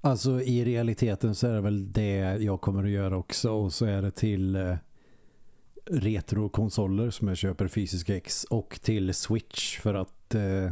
Alltså 0.02 0.42
i 0.42 0.66
realiteten 0.66 1.36
så 1.36 1.48
är 1.48 1.54
det 1.54 1.62
väl 1.62 1.92
det 1.92 2.18
jag 2.44 2.62
kommer 2.62 2.84
att 2.84 2.90
göra 2.90 3.18
också. 3.18 3.52
Och 3.52 3.74
så 3.74 3.86
är 3.86 4.02
det 4.02 4.12
till 4.12 4.56
eh, 4.56 4.76
retrokonsoler 5.86 7.10
som 7.10 7.28
jag 7.28 7.38
köper 7.38 7.68
fysiska 7.68 8.16
X 8.16 8.44
och 8.44 8.80
till 8.82 9.14
Switch 9.14 9.80
för 9.80 9.94
att 9.94 10.36
eh, 10.36 10.72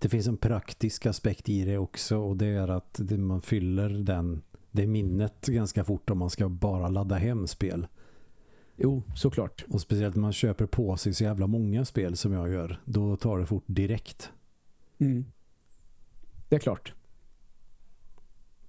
det 0.00 0.08
finns 0.08 0.26
en 0.26 0.36
praktisk 0.36 1.06
aspekt 1.06 1.48
i 1.48 1.64
det 1.64 1.78
också 1.78 2.16
och 2.18 2.36
det 2.36 2.46
är 2.46 2.68
att 2.68 3.00
man 3.18 3.42
fyller 3.42 3.88
den 3.88 4.42
det 4.70 4.86
minnet 4.86 5.46
ganska 5.46 5.84
fort 5.84 6.10
om 6.10 6.18
man 6.18 6.30
ska 6.30 6.48
bara 6.48 6.88
ladda 6.88 7.16
hem 7.16 7.46
spel. 7.46 7.86
Jo, 8.76 9.02
såklart. 9.14 9.64
Och 9.68 9.80
speciellt 9.80 10.14
när 10.14 10.22
man 10.22 10.32
köper 10.32 10.66
på 10.66 10.96
sig 10.96 11.14
så 11.14 11.24
jävla 11.24 11.46
många 11.46 11.84
spel 11.84 12.16
som 12.16 12.32
jag 12.32 12.50
gör, 12.50 12.80
då 12.84 13.16
tar 13.16 13.38
det 13.38 13.46
fort 13.46 13.64
direkt. 13.66 14.30
Mm. 14.98 15.24
Det 16.48 16.56
är 16.56 16.60
klart. 16.60 16.94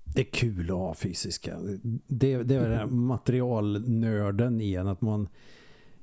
Det 0.03 0.21
är 0.21 0.31
kul 0.31 0.71
att 0.71 0.77
ha 0.77 0.93
fysiska. 0.93 1.57
Det, 2.07 2.43
det 2.43 2.55
är 2.55 2.69
den 2.69 2.79
mm. 2.79 3.05
materialnörden 3.05 4.61
igen, 4.61 4.88
att 4.88 5.01
man 5.01 5.27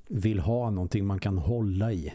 vill 0.09 0.39
ha 0.39 0.71
någonting 0.71 1.07
man 1.07 1.21
kan 1.21 1.39
hålla 1.39 1.93
i. 1.93 2.13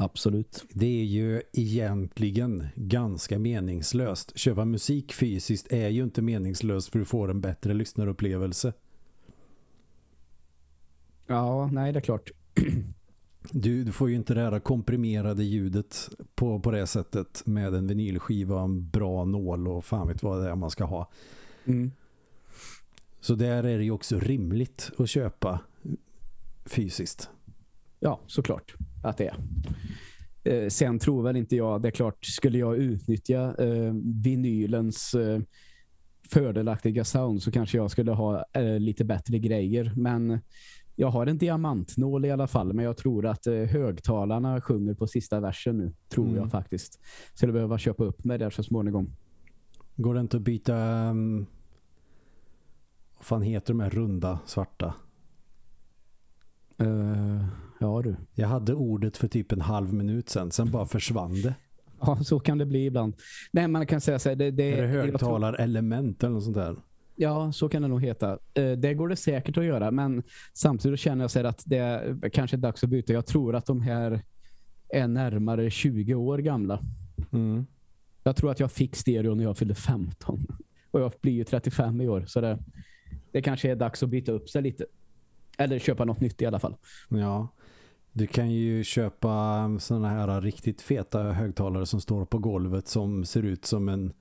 Absolut. 0.00 0.64
Det 0.70 1.00
är 1.00 1.04
ju 1.04 1.42
egentligen 1.52 2.66
ganska 2.74 3.38
meningslöst. 3.38 4.38
Köpa 4.38 4.64
musik 4.64 5.12
fysiskt 5.12 5.72
är 5.72 5.88
ju 5.88 6.02
inte 6.02 6.22
meningslöst 6.22 6.88
för 6.88 6.98
du 6.98 7.04
får 7.04 7.30
en 7.30 7.40
bättre 7.40 7.74
lyssnarupplevelse. 7.74 8.72
Ja, 11.26 11.70
nej 11.72 11.92
det 11.92 11.98
är 11.98 12.00
klart. 12.00 12.30
Du, 13.52 13.84
du, 13.84 13.92
får 13.92 14.10
ju 14.10 14.16
inte 14.16 14.34
det 14.34 14.40
här 14.40 14.60
komprimerade 14.60 15.44
ljudet 15.44 16.10
på, 16.34 16.60
på 16.60 16.70
det 16.70 16.86
sättet 16.86 17.42
med 17.46 17.74
en 17.74 17.86
vinylskiva, 17.86 18.60
en 18.60 18.88
bra 18.88 19.24
nål 19.24 19.68
och 19.68 19.84
fan 19.84 20.08
vet 20.08 20.22
vad 20.22 20.42
det 20.42 20.50
är 20.50 20.54
man 20.54 20.70
ska 20.70 20.84
ha. 20.84 21.10
Mm. 21.64 21.92
Så 23.20 23.34
där 23.34 23.64
är 23.64 23.78
det 23.78 23.84
ju 23.84 23.90
också 23.90 24.18
rimligt 24.18 24.90
att 24.98 25.08
köpa 25.08 25.60
fysiskt. 26.66 27.30
Ja, 28.00 28.20
såklart 28.26 28.76
att 29.02 29.16
det 29.16 29.26
är. 29.26 29.36
Eh, 30.44 30.68
sen 30.68 30.98
tror 30.98 31.22
väl 31.22 31.36
inte 31.36 31.56
jag, 31.56 31.82
det 31.82 31.88
är 31.88 31.92
klart, 31.92 32.24
skulle 32.24 32.58
jag 32.58 32.76
utnyttja 32.76 33.54
eh, 33.58 33.92
vinylens 34.04 35.14
eh, 35.14 35.40
fördelaktiga 36.28 37.04
sound 37.04 37.42
så 37.42 37.50
kanske 37.50 37.76
jag 37.76 37.90
skulle 37.90 38.12
ha 38.12 38.44
eh, 38.52 38.78
lite 38.78 39.04
bättre 39.04 39.38
grejer. 39.38 39.92
Men 39.96 40.40
jag 40.96 41.10
har 41.10 41.26
en 41.26 41.38
diamantnål 41.38 42.24
i 42.24 42.30
alla 42.30 42.46
fall, 42.46 42.72
men 42.72 42.84
jag 42.84 42.96
tror 42.96 43.26
att 43.26 43.46
eh, 43.46 43.54
högtalarna 43.54 44.60
sjunger 44.60 44.94
på 44.94 45.06
sista 45.06 45.40
versen 45.40 45.78
nu, 45.78 45.92
tror 46.08 46.26
mm. 46.26 46.36
jag 46.36 46.50
faktiskt. 46.50 47.00
Så 47.34 47.46
jag 47.46 47.52
behöver 47.52 47.78
köpa 47.78 48.04
upp 48.04 48.24
mig 48.24 48.38
där 48.38 48.50
så 48.50 48.62
småningom. 48.62 49.16
Går 49.96 50.14
det 50.14 50.20
inte 50.20 50.36
att 50.36 50.42
byta 50.42 50.76
um, 51.10 51.46
vad 53.16 53.24
fan 53.24 53.42
heter 53.42 53.72
de 53.74 53.80
här 53.80 53.90
runda 53.90 54.38
svarta? 54.46 54.94
Uh, 56.82 57.44
ja 57.80 58.02
du. 58.02 58.16
Jag 58.34 58.48
hade 58.48 58.74
ordet 58.74 59.16
för 59.16 59.28
typ 59.28 59.52
en 59.52 59.60
halv 59.60 59.92
minut 59.94 60.28
sen, 60.28 60.50
sen 60.50 60.70
bara 60.70 60.86
försvann 60.86 61.42
det. 61.42 61.54
Ja, 62.00 62.18
så 62.24 62.40
kan 62.40 62.58
det 62.58 62.66
bli 62.66 62.86
ibland. 62.86 63.14
Nej, 63.52 63.68
man 63.68 63.86
kan 63.86 64.00
säga 64.00 64.18
så 64.18 64.28
här, 64.28 64.36
det, 64.36 64.50
det 64.50 64.78
är 64.78 64.82
det 64.82 64.88
högtalarelement 64.88 66.22
eller 66.22 66.34
något 66.34 66.44
sånt 66.44 66.56
där? 66.56 66.76
Ja, 67.16 67.52
så 67.52 67.68
kan 67.68 67.82
det 67.82 67.88
nog 67.88 68.02
heta. 68.02 68.38
Eh, 68.54 68.72
det 68.72 68.94
går 68.94 69.08
det 69.08 69.16
säkert 69.16 69.58
att 69.58 69.64
göra, 69.64 69.90
men 69.90 70.22
samtidigt 70.52 71.00
känner 71.00 71.24
jag 71.24 71.30
så 71.30 71.46
att 71.46 71.62
det 71.66 71.76
är 71.76 72.30
kanske 72.30 72.56
är 72.56 72.58
dags 72.58 72.84
att 72.84 72.90
byta. 72.90 73.12
Jag 73.12 73.26
tror 73.26 73.56
att 73.56 73.66
de 73.66 73.80
här 73.80 74.22
är 74.88 75.08
närmare 75.08 75.70
20 75.70 76.14
år 76.14 76.38
gamla. 76.38 76.80
Mm. 77.32 77.66
Jag 78.22 78.36
tror 78.36 78.50
att 78.50 78.60
jag 78.60 78.72
fick 78.72 78.96
stereo 78.96 79.34
när 79.34 79.44
jag 79.44 79.56
fyllde 79.56 79.74
15. 79.74 80.46
Och 80.90 81.00
jag 81.00 81.12
blir 81.20 81.32
ju 81.32 81.44
35 81.44 82.00
i 82.00 82.08
år, 82.08 82.24
så 82.26 82.40
det, 82.40 82.58
det 83.32 83.42
kanske 83.42 83.70
är 83.70 83.76
dags 83.76 84.02
att 84.02 84.08
byta 84.08 84.32
upp 84.32 84.48
sig 84.48 84.62
lite. 84.62 84.86
Eller 85.58 85.78
köpa 85.78 86.04
något 86.04 86.20
nytt 86.20 86.42
i 86.42 86.46
alla 86.46 86.58
fall. 86.58 86.76
Ja, 87.08 87.48
du 88.12 88.26
kan 88.26 88.50
ju 88.50 88.84
köpa 88.84 89.70
sådana 89.80 90.08
här 90.08 90.40
riktigt 90.40 90.82
feta 90.82 91.22
högtalare 91.22 91.86
som 91.86 92.00
står 92.00 92.24
på 92.24 92.38
golvet 92.38 92.88
som 92.88 93.24
ser 93.24 93.42
ut 93.42 93.64
som 93.64 93.88
en 93.88 94.12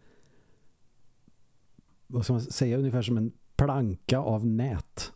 vad 2.12 2.24
ska 2.24 2.34
man 2.34 2.42
säga, 2.42 2.78
ungefär 2.78 3.02
som 3.02 3.18
en 3.18 3.32
planka 3.56 4.20
av 4.20 4.46
nät. 4.46 5.12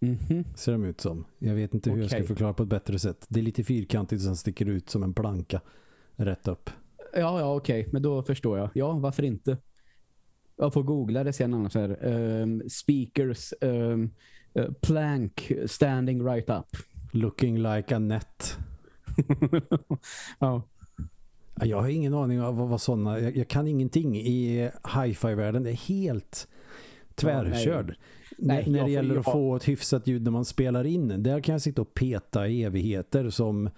Mm 0.00 0.16
-hmm. 0.16 0.56
Ser 0.56 0.72
de 0.72 0.84
ut 0.84 1.00
som. 1.00 1.24
Jag 1.38 1.54
vet 1.54 1.74
inte 1.74 1.90
hur 1.90 1.96
okay. 1.96 2.02
jag 2.02 2.10
ska 2.10 2.34
förklara 2.34 2.54
på 2.54 2.62
ett 2.62 2.68
bättre 2.68 2.98
sätt. 2.98 3.26
Det 3.28 3.40
är 3.40 3.44
lite 3.44 3.64
fyrkantigt 3.64 4.22
som 4.22 4.36
sticker 4.36 4.66
ut 4.66 4.90
som 4.90 5.02
en 5.02 5.14
planka 5.14 5.60
rätt 6.16 6.48
upp. 6.48 6.70
Ja, 7.12 7.40
ja 7.40 7.54
okej. 7.54 7.80
Okay. 7.80 7.92
Men 7.92 8.02
då 8.02 8.22
förstår 8.22 8.58
jag. 8.58 8.70
Ja, 8.74 8.92
varför 8.92 9.22
inte? 9.22 9.58
Jag 10.56 10.72
får 10.72 10.82
googla 10.82 11.24
det 11.24 11.32
sen 11.32 11.54
annars 11.54 11.74
här. 11.74 12.06
Um, 12.06 12.62
speakers 12.68 13.54
um, 13.60 14.10
uh, 14.58 14.72
plank 14.72 15.52
standing 15.66 16.26
right 16.26 16.50
up. 16.50 16.76
Looking 17.16 17.62
like 17.62 17.96
a 17.96 17.98
net. 17.98 18.58
ja. 20.38 20.62
Jag 21.62 21.80
har 21.80 21.88
ingen 21.88 22.14
aning 22.14 22.42
om 22.42 22.56
vad, 22.56 22.68
vad 22.68 22.80
sådana... 22.80 23.20
Jag, 23.20 23.36
jag, 23.36 23.48
kan 23.48 23.68
ingenting 23.68 24.16
i 24.16 24.70
hi-fi-världen. 24.94 25.62
Det 25.62 25.70
är 25.70 25.88
helt 25.88 26.48
tvärkörd. 27.14 27.88
Ja, 27.88 27.94
nej. 28.38 28.62
Nej, 28.64 28.70
när 28.70 28.84
det 28.84 28.90
gäller 28.90 29.16
att 29.16 29.24
få 29.24 29.56
ett 29.56 29.68
hyfsat 29.68 30.06
ljud 30.06 30.22
när 30.22 30.30
man 30.30 30.44
spelar 30.44 30.84
in. 30.84 31.22
Där 31.22 31.40
kan 31.40 31.52
jag 31.52 31.62
sitta 31.62 31.82
och 31.82 31.94
peta 31.94 32.48
i 32.48 32.62
evigheter 32.62 33.30
som 33.30 33.70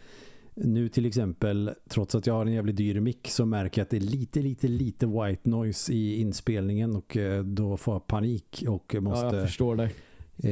nu 0.54 0.88
till 0.88 1.06
exempel, 1.06 1.70
trots 1.88 2.14
att 2.14 2.26
jag 2.26 2.34
har 2.34 2.46
en 2.46 2.52
jävligt 2.52 2.76
dyr 2.76 3.00
mick 3.00 3.28
så 3.28 3.46
märker 3.46 3.80
jag 3.80 3.84
att 3.84 3.90
det 3.90 3.96
är 3.96 4.00
lite, 4.00 4.40
lite, 4.40 4.68
lite 4.68 5.06
white 5.06 5.50
noise 5.50 5.92
i 5.92 6.20
inspelningen 6.20 6.96
och 6.96 7.16
eh, 7.16 7.44
då 7.44 7.76
får 7.76 7.94
jag 7.94 8.06
panik 8.06 8.64
och 8.68 8.94
måste... 9.00 9.26
Ja, 9.26 9.34
jag 9.34 9.46
förstår 9.46 9.76
det. 9.76 9.90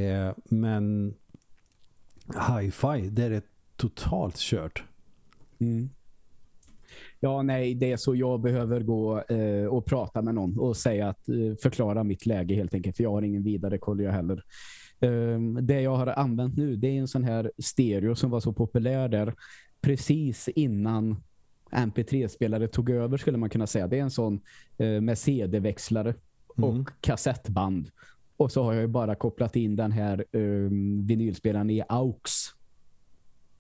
Eh, 0.01 0.33
men 0.45 1.15
hi-fi, 2.29 3.09
det 3.11 3.25
är 3.25 3.43
totalt 3.77 4.37
kört. 4.37 4.85
Mm. 5.59 5.91
Ja, 7.21 7.43
nej, 7.43 7.75
det 7.75 7.93
är 7.93 7.97
så 7.97 8.15
jag 8.15 8.41
behöver 8.41 8.81
gå 8.81 9.21
eh, 9.21 9.67
och 9.67 9.85
prata 9.85 10.23
med 10.23 10.35
någon 10.35 10.59
och 10.59 10.77
säga 10.77 11.09
att 11.09 11.29
eh, 11.29 11.57
förklara 11.63 12.05
mitt 12.05 12.27
läge 12.27 12.55
helt 12.55 12.75
enkelt. 12.75 12.97
För 12.97 13.03
jag 13.03 13.11
har 13.11 13.23
ingen 13.23 13.43
vidare 13.43 13.79
koll 13.79 14.01
jag 14.01 14.13
heller. 14.13 14.43
Eh, 15.01 15.41
det 15.63 15.81
jag 15.81 15.97
har 15.97 16.07
använt 16.07 16.57
nu 16.57 16.77
det 16.77 16.89
är 16.89 17.01
en 17.01 17.09
sån 17.09 17.25
här 17.25 17.53
stereo 17.59 18.15
som 18.15 18.31
var 18.31 18.41
så 18.41 18.53
populär 18.53 19.09
där 19.09 19.35
precis 19.81 20.49
innan 20.49 21.17
MP3-spelare 21.71 22.69
tog 22.69 22.91
över 22.91 23.17
skulle 23.17 23.39
man 23.39 23.51
kunna 23.51 23.67
säga. 23.67 23.87
Det 23.87 23.99
är 23.99 24.03
en 24.03 24.11
sån 24.11 24.41
eh, 24.79 25.01
med 25.01 25.19
CD-växlare 25.19 26.15
och 26.47 26.73
mm. 26.73 26.87
kassettband. 27.01 27.91
Och 28.37 28.53
så 28.53 28.63
har 28.63 28.73
jag 28.73 28.83
ju 28.83 28.89
bara 28.89 29.15
kopplat 29.15 29.57
in 29.57 29.77
den 29.77 29.93
här 29.93 30.25
um, 30.33 31.07
vinylspelaren 31.07 31.71
i 31.71 31.83
AUX. 31.89 32.31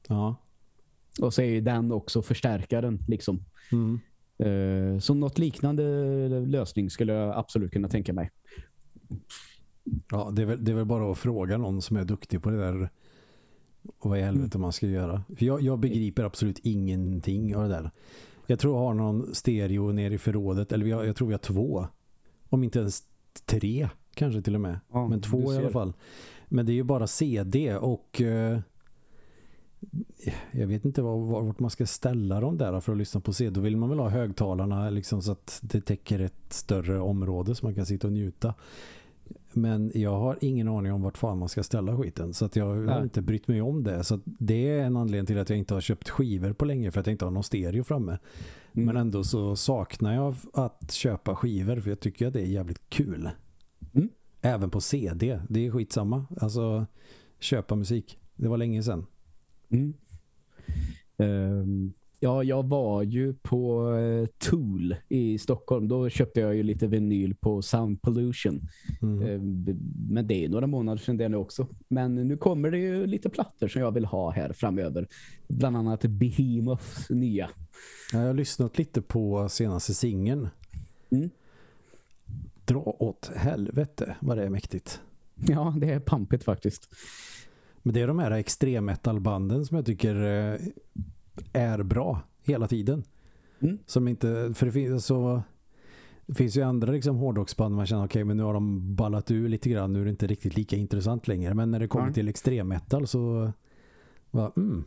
Ja. 0.08 0.36
Och 1.20 1.34
så 1.34 1.42
är 1.42 1.46
ju 1.46 1.60
den 1.60 1.92
också 1.92 2.22
förstärkaren 2.22 2.98
liksom. 3.08 3.44
Mm. 3.72 4.00
Uh, 4.44 4.98
så 4.98 5.14
något 5.14 5.38
liknande 5.38 5.82
lösning 6.28 6.90
skulle 6.90 7.12
jag 7.12 7.36
absolut 7.36 7.72
kunna 7.72 7.88
tänka 7.88 8.12
mig. 8.12 8.30
Ja, 10.10 10.32
det 10.32 10.42
är, 10.42 10.46
väl, 10.46 10.64
det 10.64 10.70
är 10.70 10.76
väl 10.76 10.84
bara 10.84 11.12
att 11.12 11.18
fråga 11.18 11.58
någon 11.58 11.82
som 11.82 11.96
är 11.96 12.04
duktig 12.04 12.42
på 12.42 12.50
det 12.50 12.58
där 12.58 12.88
och 13.98 14.10
vad 14.10 14.18
i 14.18 14.22
helvete 14.22 14.56
mm. 14.56 14.62
man 14.62 14.72
ska 14.72 14.86
göra. 14.86 15.22
För 15.36 15.46
jag, 15.46 15.62
jag, 15.62 15.78
begriper 15.78 16.24
absolut 16.24 16.58
ingenting 16.58 17.56
av 17.56 17.62
det 17.62 17.68
där. 17.68 17.90
Jag 18.46 18.58
tror 18.58 18.76
jag 18.76 18.84
har 18.84 18.94
någon 18.94 19.34
stereo 19.34 19.92
nere 19.92 20.14
i 20.14 20.18
förrådet, 20.18 20.72
eller 20.72 20.86
jag, 20.86 21.06
jag 21.06 21.16
tror 21.16 21.28
vi 21.28 21.34
har 21.34 21.38
två. 21.38 21.86
Om 22.48 22.64
inte 22.64 22.78
ens 22.78 23.02
tre, 23.44 23.88
kanske 24.16 24.42
till 24.42 24.54
och 24.54 24.60
med. 24.60 24.80
Ja, 24.92 25.08
Men 25.08 25.20
två 25.20 25.52
i 25.52 25.56
alla 25.56 25.70
fall. 25.70 25.92
Men 26.48 26.66
det 26.66 26.72
är 26.72 26.74
ju 26.74 26.82
bara 26.82 27.06
CD 27.06 27.76
och... 27.76 28.20
Uh, 28.24 28.58
jag 30.50 30.66
vet 30.66 30.84
inte 30.84 31.02
var, 31.02 31.16
vart 31.16 31.60
man 31.60 31.70
ska 31.70 31.86
ställa 31.86 32.40
dem 32.40 32.58
där 32.58 32.80
för 32.80 32.92
att 32.92 32.98
lyssna 32.98 33.20
på 33.20 33.32
C. 33.32 33.50
Då 33.50 33.60
vill 33.60 33.76
man 33.76 33.88
väl 33.88 33.98
ha 33.98 34.08
högtalarna 34.08 34.90
liksom 34.90 35.22
så 35.22 35.32
att 35.32 35.60
det 35.62 35.80
täcker 35.80 36.18
ett 36.18 36.52
större 36.52 37.00
område 37.00 37.54
så 37.54 37.66
man 37.66 37.74
kan 37.74 37.86
sitta 37.86 38.06
och 38.06 38.12
njuta. 38.12 38.54
Men 39.52 39.92
jag 39.94 40.18
har 40.18 40.38
ingen 40.40 40.68
aning 40.68 40.92
om 40.92 41.02
vart 41.02 41.18
fan 41.18 41.38
man 41.38 41.48
ska 41.48 41.62
ställa 41.62 41.96
skiten. 41.96 42.34
Så 42.34 42.44
att 42.44 42.56
jag 42.56 42.86
har 42.86 43.02
inte 43.02 43.22
brytt 43.22 43.48
mig 43.48 43.62
om 43.62 43.84
det. 43.84 44.04
Så 44.04 44.20
det 44.24 44.68
är 44.68 44.84
en 44.84 44.96
anledning 44.96 45.26
till 45.26 45.38
att 45.38 45.50
jag 45.50 45.58
inte 45.58 45.74
har 45.74 45.80
köpt 45.80 46.08
skivor 46.08 46.52
på 46.52 46.64
länge. 46.64 46.90
För 46.90 47.00
att 47.00 47.06
jag 47.06 47.14
inte 47.14 47.24
har 47.24 47.32
någon 47.32 47.44
stereo 47.44 47.84
framme. 47.84 48.18
Mm. 48.72 48.86
Men 48.86 48.96
ändå 48.96 49.24
så 49.24 49.56
saknar 49.56 50.14
jag 50.14 50.34
att 50.52 50.92
köpa 50.92 51.36
skivor. 51.36 51.80
För 51.80 51.90
jag 51.90 52.00
tycker 52.00 52.26
att 52.26 52.32
det 52.32 52.40
är 52.40 52.46
jävligt 52.46 52.90
kul. 52.90 53.30
Även 54.46 54.70
på 54.70 54.80
CD. 54.80 55.40
Det 55.48 55.66
är 55.66 55.70
skitsamma. 55.70 56.26
Alltså 56.40 56.86
köpa 57.38 57.74
musik. 57.74 58.18
Det 58.36 58.48
var 58.48 58.56
länge 58.56 58.82
sedan. 58.82 59.06
Mm. 59.70 59.94
Um, 61.16 61.92
Ja, 62.20 62.44
jag 62.44 62.62
var 62.62 63.02
ju 63.02 63.34
på 63.34 63.90
uh, 63.90 64.26
Tool 64.38 64.96
i 65.08 65.38
Stockholm. 65.38 65.88
Då 65.88 66.08
köpte 66.08 66.40
jag 66.40 66.54
ju 66.54 66.62
lite 66.62 66.86
vinyl 66.86 67.34
på 67.34 67.62
Sound 67.62 68.02
Pollution. 68.02 68.68
Mm. 69.02 69.22
Uh, 69.22 69.76
men 70.08 70.26
det 70.26 70.44
är 70.44 70.48
några 70.48 70.66
månader 70.66 70.98
sedan 70.98 71.16
det 71.16 71.28
nu 71.28 71.36
också. 71.36 71.66
Men 71.88 72.14
nu 72.14 72.36
kommer 72.36 72.70
det 72.70 72.78
ju 72.78 73.06
lite 73.06 73.28
plattor 73.28 73.68
som 73.68 73.82
jag 73.82 73.92
vill 73.92 74.04
ha 74.04 74.30
här 74.30 74.52
framöver. 74.52 75.08
Bland 75.48 75.76
annat 75.76 76.02
Behemoths 76.02 77.10
nya. 77.10 77.50
Ja, 78.12 78.18
jag 78.18 78.26
har 78.26 78.34
lyssnat 78.34 78.78
lite 78.78 79.02
på 79.02 79.48
senaste 79.48 79.94
singeln. 79.94 80.48
Mm. 81.10 81.30
Dra 82.66 82.96
åt 82.98 83.30
helvete 83.36 84.16
vad 84.20 84.36
det 84.36 84.44
är 84.44 84.50
mäktigt. 84.50 85.00
Ja, 85.34 85.74
det 85.78 85.92
är 85.92 86.00
pampigt 86.00 86.44
faktiskt. 86.44 86.88
Men 87.82 87.94
det 87.94 88.00
är 88.00 88.06
de 88.06 88.18
här 88.18 88.30
extremmetalbanden 88.30 89.66
som 89.66 89.76
jag 89.76 89.86
tycker 89.86 90.14
eh, 90.14 90.60
är 91.52 91.82
bra 91.82 92.20
hela 92.42 92.68
tiden. 92.68 93.04
Mm. 93.60 93.78
Som 93.86 94.08
inte, 94.08 94.52
för 94.54 94.66
det 94.66 94.72
finns 94.72 95.06
så 95.06 95.42
det 96.26 96.34
finns 96.34 96.56
ju 96.56 96.62
andra 96.62 96.92
liksom 96.92 97.16
hårdrocksband 97.16 97.74
man 97.74 97.86
känner 97.86 98.04
okej 98.04 98.08
okay, 98.08 98.24
men 98.24 98.36
nu 98.36 98.42
har 98.42 98.54
de 98.54 98.94
ballat 98.94 99.30
ur 99.30 99.48
lite 99.48 99.70
grann 99.70 99.92
nu 99.92 100.00
är 100.00 100.04
det 100.04 100.10
inte 100.10 100.26
riktigt 100.26 100.56
lika 100.56 100.76
intressant 100.76 101.28
längre 101.28 101.54
men 101.54 101.70
när 101.70 101.80
det 101.80 101.88
kommer 101.88 102.06
ja. 102.06 102.12
till 102.12 102.28
extremmetal 102.28 103.06
så 103.06 103.52
va, 104.30 104.52
mm, 104.56 104.84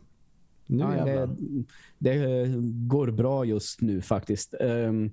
nu 0.66 0.78
ja, 0.78 1.04
det, 1.04 1.28
det, 1.98 2.46
går 2.88 3.10
bra 3.10 3.44
just 3.44 3.80
nu 3.80 4.00
faktiskt. 4.00 4.54
Um, 4.60 5.12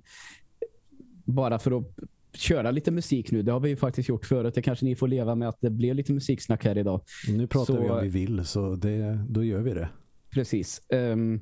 bara 1.24 1.58
för 1.58 1.78
att 1.78 1.98
köra 2.34 2.70
lite 2.70 2.90
musik 2.90 3.30
nu. 3.30 3.42
Det 3.42 3.52
har 3.52 3.60
vi 3.60 3.68
ju 3.68 3.76
faktiskt 3.76 4.08
gjort 4.08 4.26
förut. 4.26 4.54
Det 4.54 4.62
kanske 4.62 4.84
ni 4.84 4.96
får 4.96 5.08
leva 5.08 5.34
med 5.34 5.48
att 5.48 5.60
det 5.60 5.70
blir 5.70 5.94
lite 5.94 6.12
musiksnack 6.12 6.64
här 6.64 6.78
idag. 6.78 7.00
Nu 7.28 7.46
pratar 7.46 7.74
så, 7.74 7.82
vi 7.82 7.88
om 7.88 8.02
vi 8.02 8.08
vill 8.08 8.44
så 8.44 8.74
det, 8.74 9.24
då 9.28 9.44
gör 9.44 9.60
vi 9.60 9.74
det. 9.74 9.88
Precis. 10.30 10.82
Um, 10.88 11.40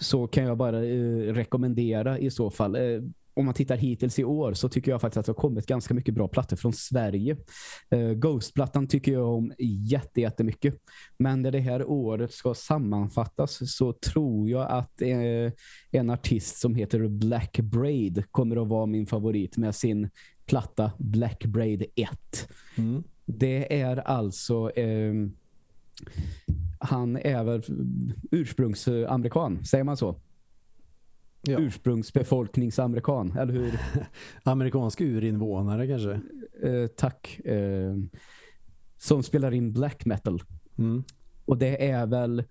så 0.00 0.26
kan 0.26 0.44
jag 0.44 0.56
bara 0.56 0.82
uh, 0.82 1.34
rekommendera 1.34 2.18
i 2.18 2.30
så 2.30 2.50
fall. 2.50 2.76
Uh, 2.76 3.02
om 3.36 3.44
man 3.44 3.54
tittar 3.54 3.76
hittills 3.76 4.18
i 4.18 4.24
år 4.24 4.54
så 4.54 4.68
tycker 4.68 4.90
jag 4.90 5.00
faktiskt 5.00 5.16
att 5.16 5.26
det 5.26 5.32
har 5.32 5.34
kommit 5.34 5.66
ganska 5.66 5.94
mycket 5.94 6.14
bra 6.14 6.28
plattor 6.28 6.56
från 6.56 6.72
Sverige. 6.72 7.36
Uh, 7.94 8.12
Ghost-plattan 8.12 8.86
tycker 8.86 9.12
jag 9.12 9.34
om 9.34 9.52
jätte, 9.58 10.20
jättemycket. 10.20 10.74
Men 11.18 11.42
när 11.42 11.50
det 11.50 11.60
här 11.60 11.84
året 11.84 12.32
ska 12.32 12.54
sammanfattas 12.54 13.76
så 13.76 13.92
tror 13.92 14.50
jag 14.50 14.70
att 14.70 15.02
uh, 15.02 15.52
en 15.90 16.10
artist 16.10 16.60
som 16.60 16.74
heter 16.74 17.08
Black 17.08 17.58
Braid 17.60 18.24
kommer 18.30 18.62
att 18.62 18.68
vara 18.68 18.86
min 18.86 19.06
favorit 19.06 19.56
med 19.56 19.74
sin 19.74 20.10
platta 20.46 20.92
Black 20.98 21.44
Braid 21.44 21.84
1. 21.94 22.48
Mm. 22.76 23.04
Det 23.24 23.80
är 23.80 23.96
alltså... 23.96 24.70
Uh, 24.70 25.28
han 26.78 27.16
är 27.16 27.44
väl 27.44 27.62
ursprungsamerikan, 28.30 29.64
säger 29.64 29.84
man 29.84 29.96
så? 29.96 30.20
Ja. 31.46 31.58
Ursprungsbefolkningsamerikan, 31.58 33.36
eller 33.38 33.52
hur? 33.52 33.80
Amerikansk 34.42 35.00
urinvånare 35.00 35.86
kanske? 35.86 36.20
Eh, 36.68 36.86
tack. 36.86 37.40
Eh, 37.44 37.94
som 38.98 39.22
spelar 39.22 39.54
in 39.54 39.72
black 39.72 40.04
metal. 40.04 40.42
Mm. 40.78 41.04
Och 41.44 41.58
det 41.58 41.90
är 41.90 42.06
väl 42.06 42.44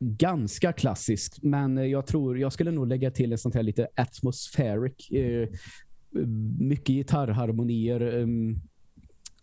ganska 0.00 0.72
klassiskt, 0.72 1.42
men 1.42 1.90
jag 1.90 2.06
tror 2.06 2.38
jag 2.38 2.52
skulle 2.52 2.70
nog 2.70 2.86
lägga 2.86 3.10
till 3.10 3.32
en 3.32 3.38
sånt 3.38 3.54
här 3.54 3.62
lite 3.62 3.88
atmospheric 3.96 5.10
eh, 5.10 5.48
mycket 6.58 6.86
gitarrharmonier 6.86 8.02
um, 8.02 8.60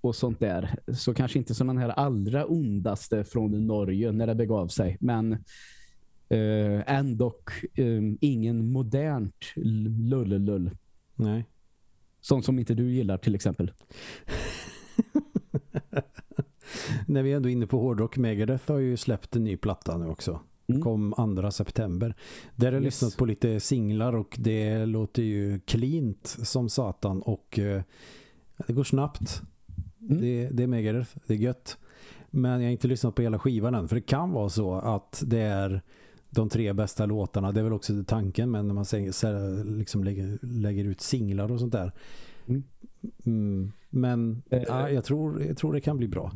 och 0.01 0.15
sånt 0.15 0.39
där. 0.39 0.79
Så 0.93 1.13
kanske 1.13 1.39
inte 1.39 1.55
som 1.55 1.67
den 1.67 1.77
här 1.77 1.89
allra 1.89 2.45
ondaste 2.47 3.23
från 3.23 3.67
Norge 3.67 4.11
när 4.11 4.27
det 4.27 4.35
begav 4.35 4.67
sig. 4.67 4.97
Men 4.99 5.37
eh, 6.29 6.95
ändå 6.95 7.35
eh, 7.73 8.01
ingen 8.21 8.71
modernt 8.71 9.53
lullelull. 9.55 10.71
Nej. 11.15 11.45
Sånt 12.21 12.45
som 12.45 12.59
inte 12.59 12.73
du 12.73 12.91
gillar 12.91 13.17
till 13.17 13.35
exempel. 13.35 13.71
när 17.07 17.23
vi 17.23 17.31
är 17.31 17.35
ändå 17.35 17.49
inne 17.49 17.67
på 17.67 17.79
hårdrock, 17.79 18.17
Megadeth 18.17 18.71
har 18.71 18.79
ju 18.79 18.97
släppt 18.97 19.35
en 19.35 19.43
ny 19.43 19.57
platta 19.57 19.97
nu 19.97 20.07
också. 20.07 20.39
Mm. 20.67 20.81
Kom 20.81 21.35
2 21.41 21.51
september. 21.51 22.15
Där 22.55 22.67
har 22.67 22.73
jag 22.73 22.83
yes. 22.83 23.01
lyssnat 23.01 23.17
på 23.17 23.25
lite 23.25 23.59
singlar 23.59 24.15
och 24.15 24.35
det 24.39 24.85
låter 24.85 25.23
ju 25.23 25.59
cleant 25.59 26.37
som 26.43 26.69
satan 26.69 27.21
och 27.21 27.59
eh, 27.59 27.81
det 28.67 28.73
går 28.73 28.83
snabbt. 28.83 29.41
Mm. 30.01 30.21
Det, 30.21 30.49
det 30.51 30.63
är 30.63 30.67
Megadeth, 30.67 31.17
det 31.27 31.33
är 31.33 31.37
gött. 31.37 31.77
Men 32.29 32.51
jag 32.51 32.67
har 32.67 32.71
inte 32.71 32.87
lyssnat 32.87 33.15
på 33.15 33.21
hela 33.21 33.39
skivan 33.39 33.75
än. 33.75 33.87
För 33.87 33.95
det 33.95 34.01
kan 34.01 34.31
vara 34.31 34.49
så 34.49 34.75
att 34.75 35.23
det 35.25 35.39
är 35.41 35.81
de 36.35 36.49
tre 36.49 36.73
bästa 36.73 37.05
låtarna. 37.05 37.51
Det 37.51 37.59
är 37.59 37.63
väl 37.63 37.73
också 37.73 38.03
tanken 38.07 38.51
men 38.51 38.67
när 38.67 38.73
man 38.73 38.85
säger, 38.85 39.77
liksom 39.77 40.03
lägger, 40.03 40.39
lägger 40.41 40.85
ut 40.85 41.01
singlar 41.01 41.51
och 41.51 41.59
sånt 41.59 41.73
där. 41.73 41.91
Mm. 42.47 42.63
Mm, 43.25 43.71
men 43.89 44.41
äh, 44.49 44.63
ja, 44.67 44.89
jag, 44.89 45.03
tror, 45.03 45.43
jag 45.43 45.57
tror 45.57 45.73
det 45.73 45.81
kan 45.81 45.97
bli 45.97 46.07
bra. 46.07 46.31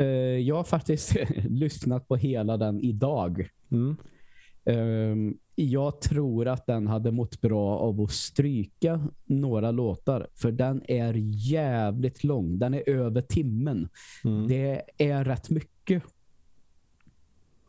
Uh, 0.00 0.06
jag 0.38 0.56
har 0.56 0.64
faktiskt 0.64 1.16
lyssnat 1.48 2.08
på 2.08 2.16
hela 2.16 2.56
den 2.56 2.80
idag. 2.80 3.48
Mm. 3.70 3.96
Um, 4.64 5.38
jag 5.54 6.00
tror 6.00 6.48
att 6.48 6.66
den 6.66 6.86
hade 6.86 7.12
mått 7.12 7.40
bra 7.40 7.78
av 7.78 8.00
att 8.00 8.10
stryka 8.10 9.08
några 9.24 9.70
låtar. 9.70 10.26
För 10.34 10.52
den 10.52 10.82
är 10.88 11.14
jävligt 11.50 12.24
lång. 12.24 12.58
Den 12.58 12.74
är 12.74 12.88
över 12.88 13.22
timmen. 13.22 13.88
Mm. 14.24 14.48
Det 14.48 14.82
är 14.98 15.24
rätt 15.24 15.50
mycket. 15.50 16.02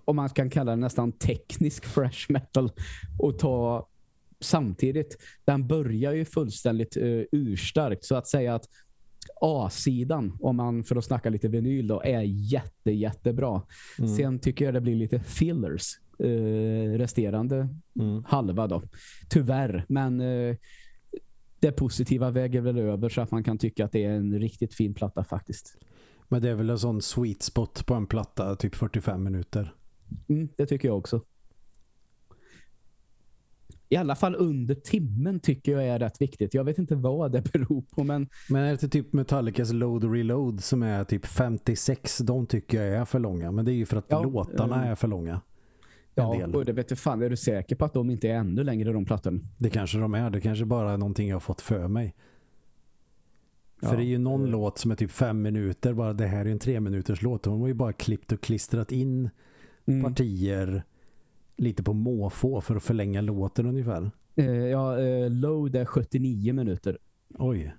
Om 0.10 0.16
man 0.16 0.30
kan 0.30 0.50
kalla 0.50 0.72
det 0.72 0.78
nästan 0.78 1.12
teknisk 1.12 1.86
fresh 1.86 2.32
metal. 2.32 2.72
Och 3.20 3.40
ta 3.40 3.88
samtidigt. 4.40 5.18
Den 5.46 5.68
börjar 5.68 6.14
ju 6.14 6.26
fullständigt 6.26 6.98
uh, 6.98 7.24
urstarkt. 7.32 8.06
Så 8.06 8.16
att 8.16 8.28
säga 8.28 8.56
att 8.56 8.66
A-sidan, 9.42 10.38
om 10.42 10.56
man 10.56 10.84
för 10.84 10.96
att 10.96 11.06
snacka 11.06 11.30
lite 11.30 11.48
vinyl 11.48 11.88
då, 11.88 12.02
är 12.02 12.22
jätte, 12.22 12.92
jättebra. 12.92 13.62
Mm. 14.00 14.16
Sen 14.16 14.40
tycker 14.40 14.66
jag 14.66 14.74
det 14.74 14.82
blir 14.82 14.96
lite 14.96 15.20
fillers 15.20 16.00
eh, 16.20 16.98
resterande 16.98 17.68
mm. 18.00 18.24
halva 18.28 18.68
då. 18.68 18.84
Tyvärr, 19.30 19.86
men 19.88 20.22
eh, 20.22 20.56
det 21.60 21.72
positiva 21.72 22.32
väger 22.32 22.62
väl 22.62 22.78
över 22.78 23.10
så 23.10 23.22
att 23.22 23.32
man 23.32 23.44
kan 23.44 23.58
tycka 23.58 23.86
att 23.86 23.92
det 23.92 24.04
är 24.04 24.12
en 24.12 24.40
riktigt 24.40 24.74
fin 24.74 24.94
platta 24.94 25.24
faktiskt. 25.24 25.78
Men 26.28 26.42
det 26.42 26.50
är 26.50 26.56
väl 26.56 26.70
en 26.70 26.80
sån 26.80 27.02
sweet 27.02 27.44
spot 27.44 27.86
på 27.86 27.94
en 27.94 28.08
platta, 28.08 28.56
typ 28.56 28.76
45 28.76 29.24
minuter. 29.24 29.74
Mm, 30.28 30.50
det 30.56 30.66
tycker 30.66 30.88
jag 30.88 30.98
också. 30.98 31.22
I 33.92 33.96
alla 33.96 34.16
fall 34.16 34.36
under 34.36 34.76
timmen 34.76 35.40
tycker 35.40 35.72
jag 35.72 35.88
är 35.88 36.00
rätt 36.00 36.22
viktigt. 36.22 36.54
Jag 36.54 36.64
vet 36.64 36.78
inte 36.78 36.96
vad 36.96 37.32
det 37.32 37.42
beror 37.54 37.82
på. 37.82 38.04
Men, 38.04 38.30
men 38.50 38.64
är 38.64 38.72
det 38.72 38.88
typ 38.88 39.14
Metallicas 39.14 39.72
Load 39.72 40.14
Reload 40.14 40.64
som 40.64 40.84
är 40.84 41.04
typ 41.04 41.26
56? 41.26 42.18
De 42.18 42.46
tycker 42.46 42.84
jag 42.84 42.96
är 42.96 43.06
för 43.06 43.20
långa. 43.20 43.52
Men 43.52 43.66
det 43.66 43.72
är 43.72 43.76
ju 43.76 43.86
för 43.86 43.98
att 43.98 44.06
ja, 44.08 44.24
låtarna 44.24 44.84
um, 44.84 44.92
är 44.92 44.96
för 44.96 45.08
långa. 45.08 45.42
Ja, 46.16 46.48
och 46.54 46.66
det 46.66 46.74
vet 46.74 46.88
du 46.90 46.96
fan. 46.96 47.22
Är 47.22 47.30
du 47.30 47.38
säker 47.38 47.76
på 47.76 47.86
att 47.86 47.94
de 47.94 48.10
inte 48.10 48.30
är 48.30 48.36
ännu 48.36 48.64
längre 48.64 48.94
de 48.94 49.06
plattorna? 49.06 49.40
Det 49.58 49.70
kanske 49.70 49.98
de 49.98 50.14
är. 50.14 50.30
Det 50.30 50.42
kanske 50.42 50.66
bara 50.66 50.92
är 50.92 50.98
någonting 50.98 51.30
jag 51.30 51.36
har 51.36 51.40
fått 51.40 51.62
för 51.62 51.88
mig. 51.88 52.16
Ja, 53.82 53.90
för 53.90 53.98
det 53.98 54.04
är 54.04 54.06
ju 54.06 54.18
någon 54.18 54.44
det... 54.44 54.50
låt 54.50 54.78
som 54.78 54.92
är 54.92 54.96
typ 54.96 55.12
fem 55.12 55.42
minuter. 55.42 55.94
Bara 55.94 56.14
det 56.14 56.28
här 56.28 56.46
är 56.46 56.50
en 56.50 56.60
tre 56.60 56.80
minuters 56.80 57.22
låt. 57.22 57.44
De 57.44 57.62
har 57.62 57.68
ju 57.68 57.74
bara 57.74 57.94
klippt 57.94 58.32
och 58.32 58.42
klistrat 58.42 58.92
in 58.92 59.30
mm. 59.90 60.04
partier 60.04 60.84
lite 61.58 61.84
på 61.84 61.94
måfå 61.94 62.62
för 62.62 62.76
att 62.76 62.84
förlänga 62.84 63.22
låten 63.22 63.66
ungefär. 63.66 64.12
Uh, 64.40 64.68
ja, 64.68 64.98
uh, 64.98 65.30
load 65.30 65.76
är 65.76 65.86
79 65.86 66.54
minuter. 66.54 66.98
Oj 67.38 67.74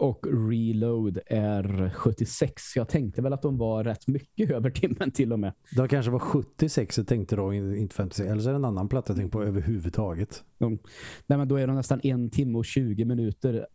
och 0.00 0.26
Reload 0.50 1.18
är 1.26 1.90
76. 1.94 2.76
Jag 2.76 2.88
tänkte 2.88 3.22
väl 3.22 3.32
att 3.32 3.42
de 3.42 3.58
var 3.58 3.84
rätt 3.84 4.06
mycket 4.06 4.50
över 4.56 4.70
timmen 4.70 5.10
till 5.10 5.32
och 5.32 5.38
med. 5.38 5.52
Det 5.76 5.88
kanske 5.88 6.10
var 6.10 6.18
76 6.18 6.98
jag 6.98 7.06
tänkte 7.06 7.36
då, 7.36 7.54
inte 7.54 7.94
56. 7.94 8.30
Eller 8.30 8.40
så 8.42 8.48
är 8.48 8.52
det 8.52 8.58
en 8.58 8.64
annan 8.64 8.88
platta 8.88 9.10
jag 9.10 9.16
tänkte 9.16 9.38
på 9.38 9.44
överhuvudtaget. 9.44 10.44
Mm. 10.58 10.78
Nej 11.26 11.38
men 11.38 11.48
då 11.48 11.56
är 11.56 11.66
de 11.66 11.76
nästan 11.76 12.00
en 12.02 12.30
timme 12.30 12.58
och 12.58 12.64
20 12.64 13.04
minuter. 13.04 13.66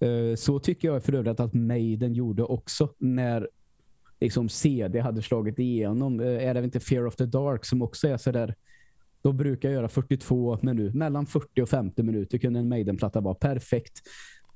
Eh, 0.00 0.36
så 0.36 0.58
tycker 0.58 0.88
jag 0.88 1.04
för 1.04 1.12
övrigt 1.12 1.40
att 1.40 1.54
Maiden 1.54 2.14
gjorde 2.14 2.42
också 2.42 2.94
när 2.98 3.48
liksom 4.20 4.48
CD 4.48 5.00
hade 5.00 5.22
slagit 5.22 5.58
igenom. 5.58 6.20
Eh, 6.20 6.48
är 6.48 6.54
det 6.54 6.64
inte 6.64 6.80
Fear 6.80 7.06
of 7.06 7.16
the 7.16 7.26
Dark 7.26 7.64
som 7.64 7.82
också 7.82 8.08
är 8.08 8.16
så 8.16 8.32
där 8.32 8.54
då 9.22 9.32
brukar 9.32 9.68
jag 9.68 9.74
göra 9.74 9.88
42 9.88 10.58
minuter. 10.62 10.98
Mellan 10.98 11.26
40 11.26 11.62
och 11.62 11.68
50 11.68 12.02
minuter 12.02 12.38
kunde 12.38 12.58
en 12.58 12.68
Maiden-platta 12.68 13.20
vara 13.20 13.34
perfekt. 13.34 14.02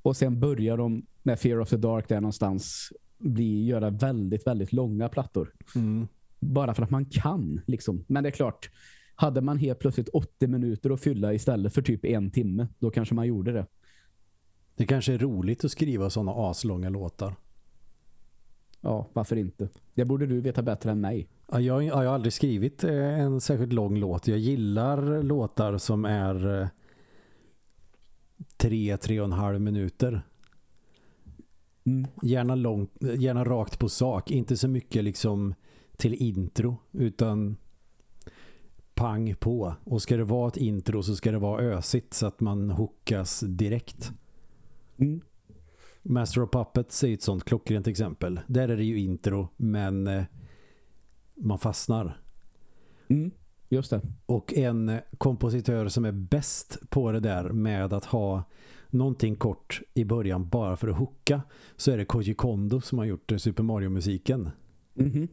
Och 0.03 0.16
sen 0.16 0.40
börjar 0.40 0.77
de 0.77 1.07
med 1.22 1.40
Fear 1.40 1.61
of 1.61 1.70
the 1.70 1.77
Dark 1.77 2.09
där 2.09 2.20
någonstans 2.20 2.92
bli, 3.18 3.66
göra 3.66 3.90
väldigt, 3.90 4.46
väldigt 4.46 4.72
långa 4.72 5.09
plattor. 5.09 5.53
Mm. 5.75 6.09
Bara 6.40 6.75
för 6.75 6.83
att 6.83 6.90
man 6.90 7.05
kan. 7.05 7.61
Liksom. 7.66 8.05
Men 8.09 8.22
det 8.22 8.29
är 8.29 8.31
klart, 8.31 8.70
hade 9.14 9.40
man 9.40 9.59
helt 9.59 9.79
plötsligt 9.79 10.09
80 10.09 10.46
minuter 10.46 10.90
att 10.90 11.01
fylla 11.01 11.35
istället 11.35 11.75
för 11.75 11.83
typ 11.83 12.05
en 12.05 12.31
timme, 12.31 12.66
då 12.79 12.90
kanske 12.90 13.14
man 13.14 13.27
gjorde 13.27 13.53
det. 13.53 13.66
Det 14.77 14.87
kanske 14.87 15.14
är 15.14 15.18
roligt 15.18 15.64
att 15.64 15.70
skriva 15.70 16.11
sådana 16.11 16.33
aslånga 16.33 16.88
låtar. 16.88 17.35
Ja, 18.83 19.07
varför 19.12 19.37
inte? 19.37 19.68
Det 19.95 20.05
borde 20.05 20.27
du 20.27 20.40
veta 20.40 20.62
bättre 20.62 20.90
än 20.90 21.01
mig. 21.01 21.29
Ja, 21.53 21.61
jag, 21.61 21.85
jag 21.85 21.95
har 21.95 22.05
aldrig 22.05 22.33
skrivit 22.33 22.85
eh, 22.85 23.21
en 23.21 23.40
särskilt 23.40 23.73
lång 23.73 23.97
låt. 23.97 24.29
Jag 24.29 24.38
gillar 24.38 25.23
låtar 25.23 25.79
som 25.79 26.05
är 26.05 26.61
eh, 26.61 26.68
tre, 28.57 28.97
tre 28.97 29.21
och 29.21 29.25
en 29.25 29.33
halv 29.33 29.61
minuter. 29.61 30.23
Mm. 31.85 32.07
Gärna, 32.23 32.55
långt, 32.55 32.90
gärna 33.01 33.45
rakt 33.45 33.79
på 33.79 33.88
sak. 33.88 34.31
Inte 34.31 34.57
så 34.57 34.68
mycket 34.68 35.05
liksom 35.05 35.55
till 35.97 36.14
intro 36.14 36.77
utan 36.92 37.57
pang 38.95 39.35
på. 39.35 39.75
Och 39.85 40.03
ska 40.03 40.16
det 40.16 40.25
vara 40.25 40.49
ett 40.49 40.57
intro 40.57 41.03
så 41.03 41.16
ska 41.16 41.33
det 41.33 41.38
vara 41.38 41.62
ösigt 41.62 42.14
så 42.14 42.27
att 42.27 42.40
man 42.40 42.71
hookas 42.71 43.40
direkt. 43.40 44.12
Mm. 44.97 45.21
Master 46.03 46.43
of 46.43 46.51
Puppets 46.51 47.05
är 47.05 47.15
ett 47.15 47.23
sånt 47.23 47.45
klockrent 47.45 47.87
exempel. 47.87 48.41
Där 48.47 48.69
är 48.69 48.77
det 48.77 48.85
ju 48.85 48.99
intro 48.99 49.49
men 49.57 50.07
eh, 50.07 50.25
man 51.35 51.59
fastnar. 51.59 52.21
Mm, 53.09 53.31
just 53.69 53.91
det. 53.91 54.01
Och 54.27 54.55
en 54.55 54.99
kompositör 55.19 55.88
som 55.88 56.05
är 56.05 56.12
bäst 56.12 56.79
på 56.91 57.12
det 57.12 57.21
där 57.21 57.49
med 57.49 57.93
att 57.93 58.05
ha 58.05 58.45
någonting 58.91 59.37
kort 59.37 59.81
i 59.95 60.05
början 60.05 60.49
bara 60.49 60.77
för 60.77 60.88
att 60.88 60.99
hooka 60.99 61.43
så 61.77 61.91
är 61.91 61.99
det 61.99 62.05
Koji 62.05 62.35
Kondo 62.35 62.81
som 62.81 62.99
har 62.99 63.05
gjort 63.05 63.33
Super 63.37 63.62
Mario-musiken. 63.62 64.51
Mm 64.97 65.29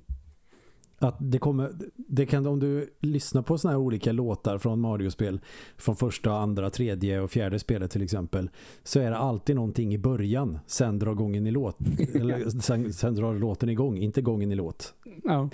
att 1.00 1.16
det 1.20 1.40
kommer 1.40 1.72
det 1.96 2.26
kan 2.26 2.48
om 2.48 2.60
du 2.60 2.94
lyssnar 3.00 3.42
på 3.42 3.58
såna 3.58 3.72
här 3.72 3.80
olika 3.80 4.12
låtar 4.12 4.58
från 4.58 4.80
Mario-spel 4.80 5.40
från 5.78 5.96
första, 5.96 6.32
andra, 6.32 6.70
tredje 6.70 7.20
och 7.20 7.32
fjärde 7.32 7.60
spelet 7.60 7.92
till 7.92 8.02
exempel 8.02 8.50
så 8.84 9.00
är 9.00 9.12
det 9.12 9.18
alltid 9.18 9.56
någonting 9.56 9.94
i 9.94 9.98
början 9.98 10.60
sen 10.68 11.00
drar 11.00 11.14
gången 11.14 11.48
i 11.48 11.52
låt 11.52 11.78
eller 12.16 12.60
sen, 12.60 12.94
sen 12.94 13.16
drar 13.16 13.34
låten 13.34 13.70
igång, 13.70 13.98
inte 13.98 14.22
gången 14.22 14.52
i 14.52 14.56
låt. 14.56 14.94
Ja. 15.24 15.50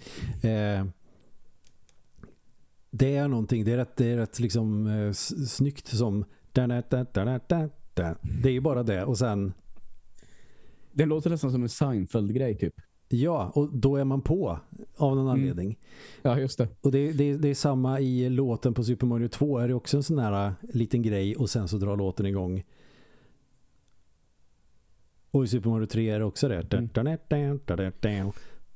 Eh, 0.49 0.85
det 2.91 3.15
är 3.15 3.27
någonting, 3.27 3.65
det 3.65 3.71
är 3.71 3.77
rätt, 3.77 3.97
det 3.97 4.05
är 4.05 4.17
rätt 4.17 4.39
liksom 4.39 4.87
eh, 4.87 5.11
snyggt 5.47 5.87
som 5.87 6.25
det 8.21 8.49
är 8.49 8.53
ju 8.53 8.61
bara 8.61 8.83
det 8.83 9.03
och 9.03 9.17
sen 9.17 9.53
det 10.91 11.05
låter 11.05 11.29
nästan 11.29 11.51
som 11.51 11.63
en 11.63 11.69
Seinfeld-grej 11.69 12.57
typ. 12.57 12.75
Ja, 13.21 13.51
och 13.55 13.69
då 13.73 13.95
är 13.95 14.03
man 14.03 14.21
på 14.21 14.59
av 14.95 15.15
någon 15.15 15.27
mm. 15.27 15.39
anledning. 15.39 15.77
Ja, 16.21 16.39
just 16.39 16.57
det. 16.57 16.67
Och 16.81 16.91
det, 16.91 17.11
det, 17.11 17.37
det, 17.37 17.49
är 17.49 17.53
samma 17.53 17.99
i 17.99 18.29
låten 18.29 18.73
på 18.73 18.83
Super 18.83 19.07
Mario 19.07 19.27
2. 19.27 19.59
Är 19.59 19.67
det 19.67 19.73
också 19.73 19.97
en 19.97 20.03
sån 20.03 20.19
här 20.19 20.47
äh, 20.47 20.53
liten 20.61 21.01
grej 21.01 21.35
och 21.35 21.49
sen 21.49 21.67
så 21.67 21.77
drar 21.77 21.97
låten 21.97 22.25
igång. 22.25 22.63
Och 25.31 25.43
i 25.43 25.47
Super 25.47 25.69
Mario 25.69 25.85
3 25.85 26.09
är 26.09 26.19
det 26.19 26.25
också 26.25 26.47
det. 26.47 26.63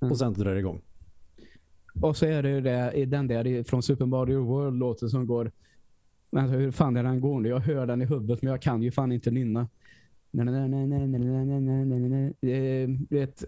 Mm. 0.01 0.11
Och 0.11 0.17
sen 0.17 0.33
drar 0.33 0.53
det 0.53 0.59
igång. 0.59 0.81
Och 2.01 2.17
så 2.17 2.25
är 2.25 2.43
det, 2.43 2.61
det 2.61 3.05
den 3.05 3.27
där 3.27 3.63
från 3.63 3.83
Super 3.83 4.05
Mario 4.05 4.43
World-låten 4.43 5.09
som 5.09 5.27
går... 5.27 5.51
Men 6.31 6.49
hur 6.49 6.71
fan 6.71 6.97
är 6.97 7.03
den 7.03 7.21
går 7.21 7.47
Jag 7.47 7.59
hör 7.59 7.87
den 7.87 8.01
i 8.01 8.05
huvudet 8.05 8.41
men 8.41 8.51
jag 8.51 8.61
kan 8.61 8.81
ju 8.81 8.91
fan 8.91 9.11
inte 9.11 9.31
nynna. 9.31 9.67
Vet, 13.09 13.43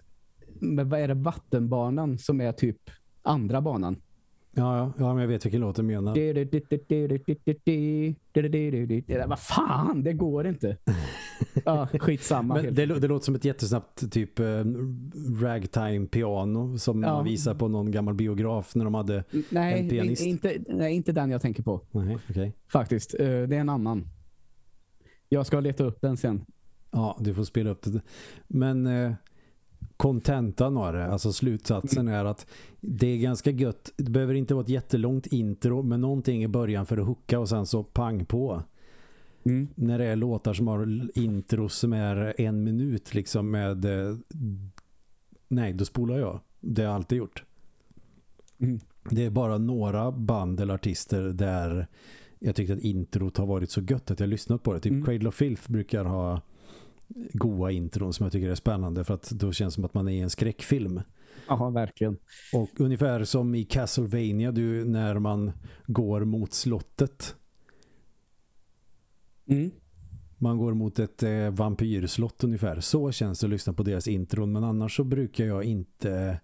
vad 0.62 1.00
är 1.00 1.08
det, 1.08 1.14
vattenbanan 1.14 2.18
som 2.18 2.40
är 2.40 2.52
typ 2.52 2.90
andra 3.22 3.60
banan. 3.60 3.96
Ja, 4.54 4.76
ja, 4.76 4.92
ja, 4.98 5.14
men 5.14 5.22
jag 5.22 5.28
vet 5.28 5.46
vilken 5.46 5.60
låt 5.60 5.76
du 5.76 5.82
menar. 5.82 6.14
Vad 9.26 9.38
fan, 9.38 10.02
det 10.02 10.12
går 10.12 10.46
inte. 10.46 10.76
Ja, 11.64 11.88
skitsamma. 12.00 12.54
Men 12.54 12.74
det, 12.74 12.86
det 12.86 13.08
låter 13.08 13.24
som 13.24 13.34
ett 13.34 13.44
jättesnabbt 13.44 14.12
typ 14.12 14.40
ragtime-piano 15.40 16.78
som 16.78 17.02
ja. 17.02 17.14
man 17.14 17.24
visar 17.24 17.54
på 17.54 17.68
någon 17.68 17.90
gammal 17.90 18.14
biograf 18.14 18.74
när 18.74 18.84
de 18.84 18.94
hade 18.94 19.24
nej, 19.50 19.80
en 19.80 19.88
pianist. 19.88 20.22
Inte, 20.22 20.58
nej, 20.68 20.94
inte 20.94 21.12
den 21.12 21.30
jag 21.30 21.42
tänker 21.42 21.62
på. 21.62 21.80
Nej, 21.90 22.18
okay. 22.30 22.52
Faktiskt, 22.68 23.14
det 23.18 23.24
är 23.24 23.52
en 23.52 23.68
annan. 23.68 24.06
Jag 25.28 25.46
ska 25.46 25.60
leta 25.60 25.84
upp 25.84 26.00
den 26.00 26.16
sen. 26.16 26.44
Ja, 26.90 27.16
du 27.20 27.34
får 27.34 27.44
spela 27.44 27.70
upp 27.70 27.82
det. 27.82 28.00
Men 28.48 28.86
kontentan 30.02 30.76
av 30.76 30.92
det, 30.92 31.06
alltså 31.06 31.32
slutsatsen 31.32 32.08
är 32.08 32.24
att 32.24 32.46
det 32.80 33.06
är 33.06 33.18
ganska 33.18 33.50
gött. 33.50 33.92
Det 33.96 34.10
behöver 34.10 34.34
inte 34.34 34.54
vara 34.54 34.64
ett 34.64 34.68
jättelångt 34.68 35.26
intro 35.26 35.82
men 35.82 36.00
någonting 36.00 36.44
i 36.44 36.48
början 36.48 36.86
för 36.86 36.98
att 36.98 37.06
hooka 37.06 37.38
och 37.38 37.48
sen 37.48 37.66
så 37.66 37.82
pang 37.82 38.24
på. 38.24 38.62
Mm. 39.44 39.68
När 39.74 39.98
det 39.98 40.04
är 40.04 40.16
låtar 40.16 40.54
som 40.54 40.68
har 40.68 41.08
intro 41.18 41.68
som 41.68 41.92
är 41.92 42.40
en 42.40 42.64
minut 42.64 43.14
liksom 43.14 43.50
med 43.50 43.84
eh, 43.84 44.16
nej, 45.48 45.72
då 45.72 45.84
spolar 45.84 46.18
jag. 46.18 46.40
Det 46.60 46.82
har 46.82 46.86
jag 46.86 46.94
alltid 46.94 47.18
gjort. 47.18 47.44
Mm. 48.58 48.80
Det 49.10 49.24
är 49.24 49.30
bara 49.30 49.58
några 49.58 50.12
band 50.12 50.60
eller 50.60 50.74
artister 50.74 51.22
där 51.22 51.86
jag 52.38 52.54
tyckte 52.56 52.72
att 52.72 52.80
introt 52.80 53.36
har 53.36 53.46
varit 53.46 53.70
så 53.70 53.80
gött 53.80 54.10
att 54.10 54.20
jag 54.20 54.28
lyssnat 54.28 54.62
på 54.62 54.72
det. 54.72 54.80
Typ 54.80 54.92
mm. 54.92 55.04
Cradle 55.04 55.28
of 55.28 55.34
Filth 55.34 55.70
brukar 55.70 56.04
ha 56.04 56.40
goa 57.32 57.70
intron 57.70 58.12
som 58.12 58.24
jag 58.24 58.32
tycker 58.32 58.48
är 58.48 58.54
spännande 58.54 59.04
för 59.04 59.14
att 59.14 59.30
då 59.30 59.52
känns 59.52 59.74
det 59.74 59.74
som 59.74 59.84
att 59.84 59.94
man 59.94 60.08
är 60.08 60.12
i 60.12 60.20
en 60.20 60.30
skräckfilm. 60.30 61.00
Ja, 61.48 61.70
verkligen. 61.70 62.18
Och 62.52 62.70
ungefär 62.76 63.24
som 63.24 63.54
i 63.54 63.64
Castlevania 63.64 64.52
du, 64.52 64.84
när 64.84 65.18
man 65.18 65.52
går 65.86 66.24
mot 66.24 66.52
slottet. 66.52 67.36
Mm. 69.46 69.70
Man 70.38 70.58
går 70.58 70.74
mot 70.74 70.98
ett 70.98 71.22
eh, 71.22 71.50
vampyrslott 71.50 72.44
ungefär. 72.44 72.80
Så 72.80 73.12
känns 73.12 73.40
det 73.40 73.46
att 73.46 73.50
lyssna 73.50 73.72
på 73.72 73.82
deras 73.82 74.08
intron. 74.08 74.52
Men 74.52 74.64
annars 74.64 74.96
så 74.96 75.04
brukar 75.04 75.44
jag 75.44 75.64
inte 75.64 76.40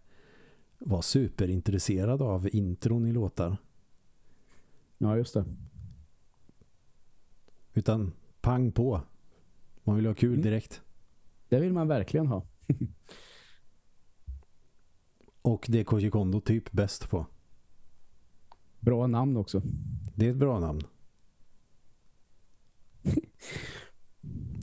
vara 0.79 1.03
superintresserad 1.03 2.23
av 2.23 2.49
intron 2.53 3.07
i 3.07 3.13
låtar. 3.13 3.57
Ja, 4.99 5.17
just 5.17 5.35
det. 5.35 5.45
Utan 7.75 8.13
pang 8.41 8.73
på. 8.73 9.01
Man 9.89 9.97
vill 9.97 10.07
ha 10.07 10.15
kul 10.15 10.31
mm. 10.33 10.43
direkt. 10.43 10.83
Det 11.49 11.61
vill 11.61 11.73
man 11.73 11.89
verkligen 11.89 12.27
ha. 12.27 12.47
Och 15.43 15.67
det 15.69 15.81
är 15.81 15.85
Koji 15.85 16.11
Kondo 16.11 16.41
typ 16.41 16.73
bäst 16.73 17.11
på. 17.11 17.27
Bra 18.81 19.07
namn 19.07 19.37
också. 19.37 19.63
Det 20.15 20.27
är 20.27 20.31
ett 20.31 20.37
bra 20.37 20.61
namn. 20.61 20.81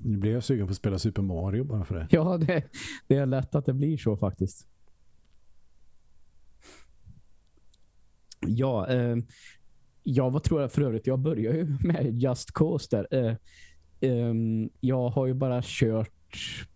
Nu 0.04 0.18
blir 0.18 0.32
jag 0.32 0.44
sugen 0.44 0.68
på 0.68 0.72
att 0.72 0.78
spela 0.78 1.00
Super 1.00 1.22
Mario 1.22 1.64
bara 1.64 1.86
för 1.86 1.96
det. 1.96 2.08
Ja, 2.10 2.38
det, 2.38 2.64
det 3.08 3.16
är 3.16 3.26
lätt 3.26 3.56
att 3.56 3.66
det 3.66 3.74
blir 3.74 3.98
så 3.98 4.18
faktiskt. 4.18 4.68
Ja, 8.40 8.88
eh, 8.88 9.18
jag 10.04 10.32
vad 10.32 10.44
tror 10.44 10.62
jag 10.62 10.72
för 10.72 10.82
övrigt, 10.82 11.08
jag 11.08 11.20
började 11.20 11.58
ju 11.58 11.78
med 11.80 12.22
Just 12.22 12.52
Cause 12.52 12.88
där. 12.92 13.28
Eh, 13.28 13.36
Um, 14.02 14.70
jag 14.80 15.10
har 15.10 15.28
ju 15.28 15.34
bara 15.34 15.62
kört 15.64 16.12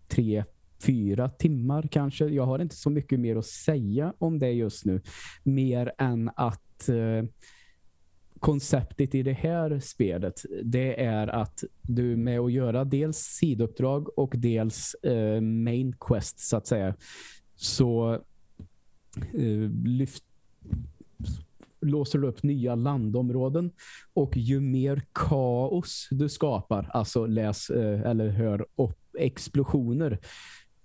tre, 0.08 0.43
fyra 0.86 1.29
timmar 1.29 1.88
kanske. 1.91 2.25
Jag 2.25 2.45
har 2.45 2.60
inte 2.60 2.75
så 2.75 2.89
mycket 2.89 3.19
mer 3.19 3.36
att 3.36 3.45
säga 3.45 4.13
om 4.17 4.39
det 4.39 4.51
just 4.51 4.86
nu. 4.86 5.01
Mer 5.43 5.91
än 5.97 6.32
att 6.36 6.89
uh, 6.89 7.23
konceptet 8.39 9.15
i 9.15 9.23
det 9.23 9.34
här 9.34 9.79
spelet 9.79 10.45
det 10.63 11.03
är 11.03 11.27
att 11.27 11.63
du 11.82 12.15
med 12.15 12.39
att 12.39 12.51
göra 12.51 12.86
dels 12.86 13.17
sidouppdrag 13.17 14.19
och 14.19 14.34
dels 14.38 14.95
uh, 15.08 15.41
main 15.41 15.95
quest 15.99 16.39
så 16.39 16.58
att 16.58 16.67
säga 16.67 16.95
så 17.55 18.19
uh, 19.34 19.69
lyft 19.86 20.23
låser 21.82 22.20
du 22.20 22.28
upp 22.28 22.44
nya 22.44 22.76
landområden 22.76 23.72
och 24.13 24.38
ju 24.38 24.60
mer 24.60 25.02
kaos 25.13 26.08
du 26.12 26.30
skapar, 26.30 26.89
alltså 26.94 27.26
läs 27.26 27.70
eh, 27.70 28.02
eller 28.02 28.30
hör 28.30 28.65
upp 28.76 28.98
explosioner, 29.20 30.20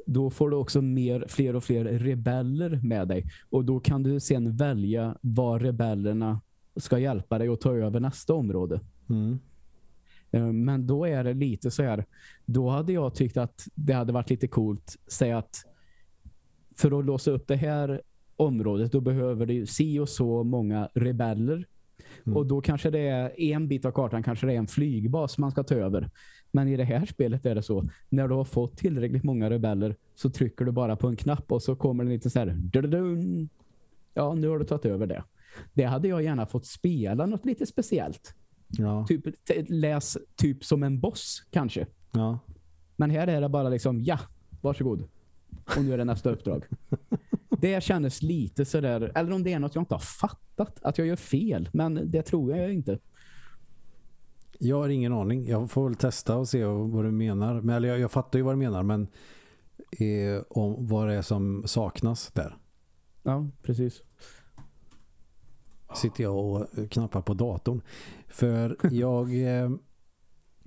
då 0.07 0.31
får 0.31 0.51
du 0.51 0.57
också 0.57 0.83
mer, 0.83 1.25
fler 1.29 1.57
och 1.57 1.65
fler 1.65 1.85
rebeller 1.85 2.81
med 2.83 3.09
dig. 3.09 3.25
Och 3.51 3.65
då 3.65 3.81
kan 3.81 4.03
du 4.03 4.21
sen 4.21 4.57
välja 4.57 5.17
vad 5.21 5.63
rebellerna 5.63 6.41
ska 6.77 6.99
hjälpa 6.99 7.39
dig 7.39 7.49
att 7.49 7.61
ta 7.61 7.75
över 7.75 8.01
nästa 8.01 8.35
område. 8.35 8.81
Mm. 9.11 9.39
Eh, 10.31 10.53
men 10.53 10.87
då 10.87 11.05
är 11.07 11.25
det 11.25 11.35
lite 11.35 11.71
så 11.71 11.83
här, 11.83 12.05
då 12.45 12.69
hade 12.69 12.93
jag 12.93 13.15
tyckt 13.15 13.37
att 13.37 13.67
det 13.75 13.93
hade 13.93 14.13
varit 14.13 14.31
lite 14.31 14.49
coolt, 14.49 14.97
säga 15.07 15.39
att 15.39 15.65
för 16.77 16.99
att 16.99 17.05
låsa 17.05 17.31
upp 17.31 17.47
det 17.47 17.57
här 17.57 18.03
området, 18.37 18.93
då 18.93 19.01
behöver 19.01 19.47
du 19.47 19.67
si 19.67 19.99
och 19.99 20.09
så 20.09 20.45
många 20.45 20.89
rebeller. 20.95 21.67
Mm. 22.25 22.37
Och 22.37 22.47
då 22.47 22.61
kanske 22.61 22.91
det 22.91 22.99
är 22.99 23.41
en 23.41 23.69
bit 23.69 23.85
av 23.85 23.93
kartan, 23.93 24.23
kanske 24.23 24.47
det 24.47 24.53
är 24.53 24.59
en 24.59 24.67
flygbas 24.67 25.39
man 25.39 25.51
ska 25.51 25.63
ta 25.63 25.75
över. 25.75 26.11
Men 26.51 26.69
i 26.69 26.77
det 26.77 26.85
här 26.85 27.07
spelet 27.07 27.47
är 27.47 27.55
det 27.55 27.63
så, 27.63 27.89
när 28.09 28.29
du 28.29 28.35
har 28.35 28.45
fått 28.45 28.77
tillräckligt 28.77 29.25
många 29.25 29.51
rebeller 29.51 29.97
så 30.15 30.31
trycker 30.31 30.65
du 30.65 30.73
bara 30.73 30.97
på 30.97 31.09
en 31.09 31.17
knapp 31.17 31.53
och 31.53 31.63
så 31.63 31.77
kommer 31.77 32.05
det 32.05 32.11
lite 32.11 32.31
så 32.31 32.39
här 32.39 32.59
ja, 34.15 34.35
nu 34.35 34.49
har 34.49 34.59
du 34.59 34.65
tagit 34.65 34.85
över 34.85 35.07
det. 35.07 35.25
Det 35.73 35.85
hade 35.85 36.09
jag 36.09 36.23
gärna 36.23 36.47
fått 36.47 36.67
spela 36.67 37.27
något 37.27 37.45
lite 37.45 37.67
speciellt. 37.67 38.35
Ja. 38.69 39.07
Typ, 39.07 39.27
läs 39.69 40.19
typ 40.37 40.65
som 40.65 40.83
en 40.83 41.01
boss 41.01 41.47
kanske. 41.51 41.87
Ja. 42.13 42.39
Men 42.97 43.11
här 43.11 43.27
är 43.27 43.41
det 43.41 43.49
bara 43.49 43.69
liksom, 43.69 44.01
ja, 44.01 44.19
varsågod. 44.61 45.09
och 45.77 45.85
nu 45.85 45.93
är 45.93 45.99
det 45.99 46.05
nästa 46.05 46.31
uppdrag. 46.31 46.65
Det 47.65 47.83
kändes 47.83 48.23
lite 48.23 48.65
sådär, 48.65 49.13
eller 49.15 49.33
om 49.33 49.43
det 49.43 49.53
är 49.53 49.59
något 49.59 49.75
jag 49.75 49.83
inte 49.83 49.95
har 49.95 50.01
fattat, 50.01 50.79
att 50.83 50.99
jag 50.99 51.07
gör 51.07 51.17
fel, 51.17 51.69
men 51.73 52.11
det 52.11 52.23
tror 52.23 52.57
jag 52.57 52.73
inte. 52.73 52.99
Jag 54.59 54.77
har 54.77 54.89
ingen 54.89 55.13
aning. 55.13 55.47
Jag 55.47 55.71
får 55.71 55.89
väl 55.89 55.95
testa 55.95 56.37
och 56.37 56.49
se 56.49 56.65
vad 56.65 57.05
du 57.05 57.11
menar. 57.11 57.61
Men, 57.61 57.77
eller 57.77 57.89
jag, 57.89 57.99
jag 57.99 58.11
fattar 58.11 58.39
ju 58.39 58.43
vad 58.43 58.55
du 58.55 58.59
menar, 58.59 58.83
men 58.83 59.03
eh, 59.91 60.43
om 60.51 60.87
vad 60.87 61.09
det 61.09 61.15
är 61.15 61.23
som 61.23 61.63
saknas 61.67 62.31
där. 62.33 62.57
Ja, 63.23 63.49
precis. 63.63 64.03
Sitter 65.95 66.23
jag 66.23 66.37
och 66.37 66.91
knappar 66.91 67.23
på 67.23 67.35
datorn. 67.35 67.83
För 68.29 68.77
jag 68.91 69.43
eh, 69.43 69.71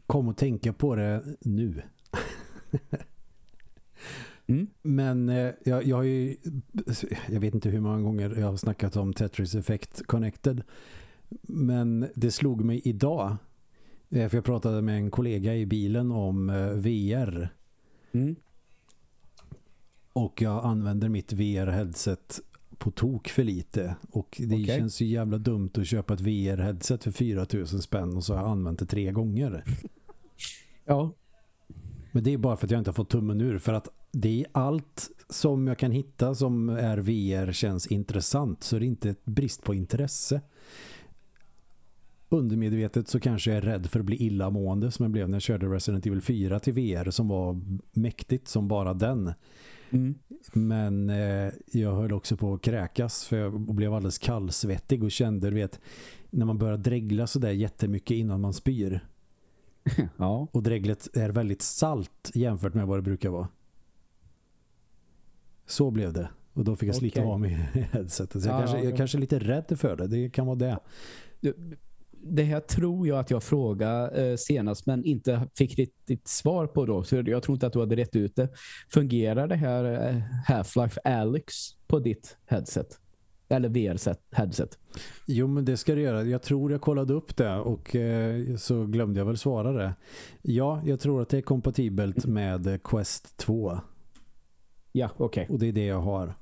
kom 0.08 0.30
att 0.30 0.38
tänka 0.38 0.74
på 0.74 0.96
det 0.96 1.24
nu. 1.42 1.82
Mm. 4.48 4.68
Men 4.82 5.30
eh, 5.30 5.52
jag, 5.66 5.86
jag 5.86 5.96
har 5.96 6.04
ju 6.04 6.36
jag 7.30 7.40
vet 7.40 7.54
inte 7.54 7.70
hur 7.70 7.82
många 7.82 8.02
gånger 8.02 8.36
jag 8.40 8.48
har 8.48 8.58
snackat 8.58 8.96
om 8.98 9.14
Tetris 9.14 9.56
Effect 9.56 10.08
Connected. 10.08 10.64
Men 11.42 12.08
det 12.16 12.32
slog 12.32 12.64
mig 12.66 12.82
idag 12.84 13.38
Eh, 14.10 14.30
för 14.30 14.38
jag 14.38 14.46
pratade 14.46 14.82
med 14.82 14.98
en 14.98 15.12
kollega 15.12 15.56
i 15.56 15.66
bilen 15.66 16.12
om 16.12 16.50
eh, 16.50 16.70
VR. 16.70 17.50
Mm. 18.12 18.36
Och 20.14 20.42
jag 20.42 20.66
använder 20.66 21.10
mitt 21.10 21.34
VR-headset 21.34 22.42
på 22.78 22.92
tok 22.92 23.28
för 23.28 23.44
lite. 23.44 23.96
Och 24.12 24.36
det 24.40 24.56
okay. 24.56 24.66
känns 24.66 25.02
ju 25.02 25.06
jävla 25.06 25.38
dumt 25.38 25.72
att 25.74 25.88
köpa 25.88 26.14
ett 26.14 26.22
VR-headset 26.22 27.04
för 27.04 27.12
4000 27.12 27.82
spänn 27.82 28.18
och 28.18 28.24
så 28.24 28.34
har 28.34 28.42
jag 28.42 28.52
använt 28.52 28.80
det 28.80 28.86
tre 28.86 29.12
gånger. 29.12 29.64
Ja. 30.90 31.14
Men 32.12 32.24
det 32.24 32.34
är 32.34 32.38
bara 32.38 32.58
för 32.58 32.68
att 32.68 32.72
jag 32.72 32.78
inte 32.80 32.90
har 32.90 32.94
fått 32.94 33.10
tummen 33.10 33.42
ur. 33.42 33.58
För 33.58 33.74
att 33.74 33.88
det 34.12 34.41
är 34.41 34.48
allt 34.52 35.10
som 35.30 35.67
jag 35.67 35.78
kan 35.78 35.91
hitta 35.91 36.36
som 36.36 36.70
är 36.70 36.98
VR 36.98 37.52
känns 37.52 37.88
intressant. 37.88 38.63
Så 38.63 38.80
det 38.80 38.86
är 38.86 38.88
inte 38.88 39.10
ett 39.10 39.26
brist 39.26 39.63
på 39.63 39.74
intresse 39.74 40.41
undermedvetet 42.30 43.08
så 43.08 43.20
kanske 43.20 43.50
jag 43.52 43.58
är 43.58 43.62
rädd 43.62 43.88
för 43.88 44.00
att 44.00 44.06
bli 44.06 44.24
illamående 44.26 44.91
som 44.91 45.04
jag 45.04 45.12
blev 45.12 45.30
när 45.30 45.36
jag 45.36 45.41
körde 45.41 45.65
Resident 45.67 46.06
Evil 46.06 46.22
4 46.22 46.60
till 46.60 46.74
VR 46.74 47.12
som 47.12 47.28
var 47.28 47.62
mäktigt 47.91 48.48
som 48.48 48.67
bara 48.67 48.93
den. 48.93 49.34
Mm. 49.89 50.15
Men 50.54 51.10
eh, 51.10 51.52
jag 51.72 51.96
höll 51.96 52.13
också 52.13 52.38
på 52.38 52.54
att 52.54 52.62
kräkas 52.62 53.26
för 53.26 53.38
jag 53.38 53.60
blev 53.60 53.93
alldeles 53.93 54.17
kallsvettig 54.17 55.04
och 55.04 55.12
kände, 55.12 55.50
du 55.50 55.56
vet, 55.56 55.80
när 56.30 56.46
man 56.46 56.58
börjar 56.58 56.78
dregla 56.78 57.28
så 57.28 57.39
där 57.39 57.52
jättemycket 57.52 58.17
innan 58.17 58.41
man 58.41 58.54
spyr. 58.54 59.08
ja. 60.17 60.48
Och 60.52 60.63
dreglet 60.63 61.17
är 61.17 61.30
väldigt 61.30 61.62
salt 61.62 62.32
jämfört 62.34 62.74
med 62.74 62.88
vad 62.88 62.98
det 62.98 63.04
brukar 63.04 63.30
vara. 63.30 63.48
Så 65.67 65.91
blev 65.91 66.13
det. 66.13 66.30
Och 66.53 66.63
då 66.63 66.75
fick 66.75 66.89
jag 66.89 66.95
slita 66.95 67.19
okay. 67.19 67.32
av 67.32 67.39
mig 67.39 67.49
headsetet. 67.91 68.41
Så 68.41 68.49
jag, 68.49 68.56
ja, 68.56 68.60
kanske, 68.60 68.84
jag 68.84 68.97
kanske 68.97 69.17
är 69.17 69.19
lite 69.19 69.39
rädd 69.39 69.80
för 69.80 69.95
det. 69.95 70.08
Det 70.08 70.30
kan 70.30 70.45
vara 70.45 70.56
det 70.56 70.80
det 72.30 72.43
här 72.43 72.60
tror 72.60 73.08
jag 73.08 73.19
att 73.19 73.32
jag 73.32 73.43
frågade 73.43 74.30
eh, 74.30 74.36
senast 74.36 74.86
men 74.86 75.03
inte 75.03 75.47
fick 75.58 75.80
riktigt 75.80 76.27
svar 76.27 76.67
på 76.67 76.86
då. 76.86 77.03
Så 77.03 77.15
jag 77.15 77.43
tror 77.43 77.56
inte 77.56 77.67
att 77.67 77.73
du 77.73 77.80
hade 77.80 77.95
rätt 77.95 78.15
ut 78.15 78.36
det. 78.36 78.49
Fungerar 78.89 79.47
det 79.47 79.56
här 79.56 80.10
eh, 80.10 80.21
Half-Life 80.47 80.97
Alyx 81.03 81.56
på 81.88 81.99
ditt 81.99 82.38
headset? 82.45 82.99
Eller 83.49 83.69
VR-headset? 83.69 84.77
Jo, 85.25 85.47
men 85.47 85.65
det 85.65 85.77
ska 85.77 85.95
det 85.95 86.01
göra. 86.01 86.23
Jag 86.23 86.41
tror 86.41 86.71
jag 86.71 86.82
kollade 86.82 87.13
upp 87.13 87.38
det 87.38 87.56
och 87.56 87.95
eh, 87.95 88.56
så 88.56 88.86
glömde 88.86 89.19
jag 89.19 89.25
väl 89.25 89.38
svara 89.38 89.71
det. 89.71 89.93
Ja, 90.41 90.82
jag 90.86 90.99
tror 90.99 91.21
att 91.21 91.30
det 91.30 91.38
är 91.38 91.41
kompatibelt 91.41 92.25
med 92.25 92.84
Quest 92.84 93.38
2. 93.38 93.80
Ja, 94.91 95.10
okej. 95.17 95.43
Okay. 95.43 95.54
Och 95.54 95.60
det 95.60 95.67
är 95.67 95.71
det 95.71 95.86
jag 95.86 96.02
har. 96.02 96.34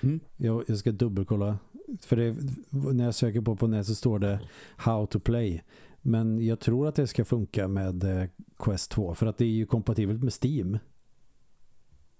Mm. 0.00 0.20
Jag, 0.36 0.64
jag 0.68 0.78
ska 0.78 0.92
dubbelkolla 0.92 1.58
för 2.00 2.16
det, 2.16 2.36
när 2.70 3.04
jag 3.04 3.14
söker 3.14 3.40
på 3.40 3.56
på 3.56 3.66
nätet 3.66 3.86
så 3.86 3.94
står 3.94 4.18
det 4.18 4.40
How 4.76 5.06
to 5.06 5.20
play. 5.20 5.62
Men 6.02 6.44
jag 6.44 6.60
tror 6.60 6.88
att 6.88 6.94
det 6.94 7.06
ska 7.06 7.24
funka 7.24 7.68
med 7.68 8.04
eh, 8.04 8.28
Quest 8.58 8.90
2 8.90 9.14
för 9.14 9.26
att 9.26 9.38
det 9.38 9.44
är 9.44 9.48
ju 9.48 9.66
kompatibelt 9.66 10.22
med 10.22 10.32
Steam. 10.42 10.78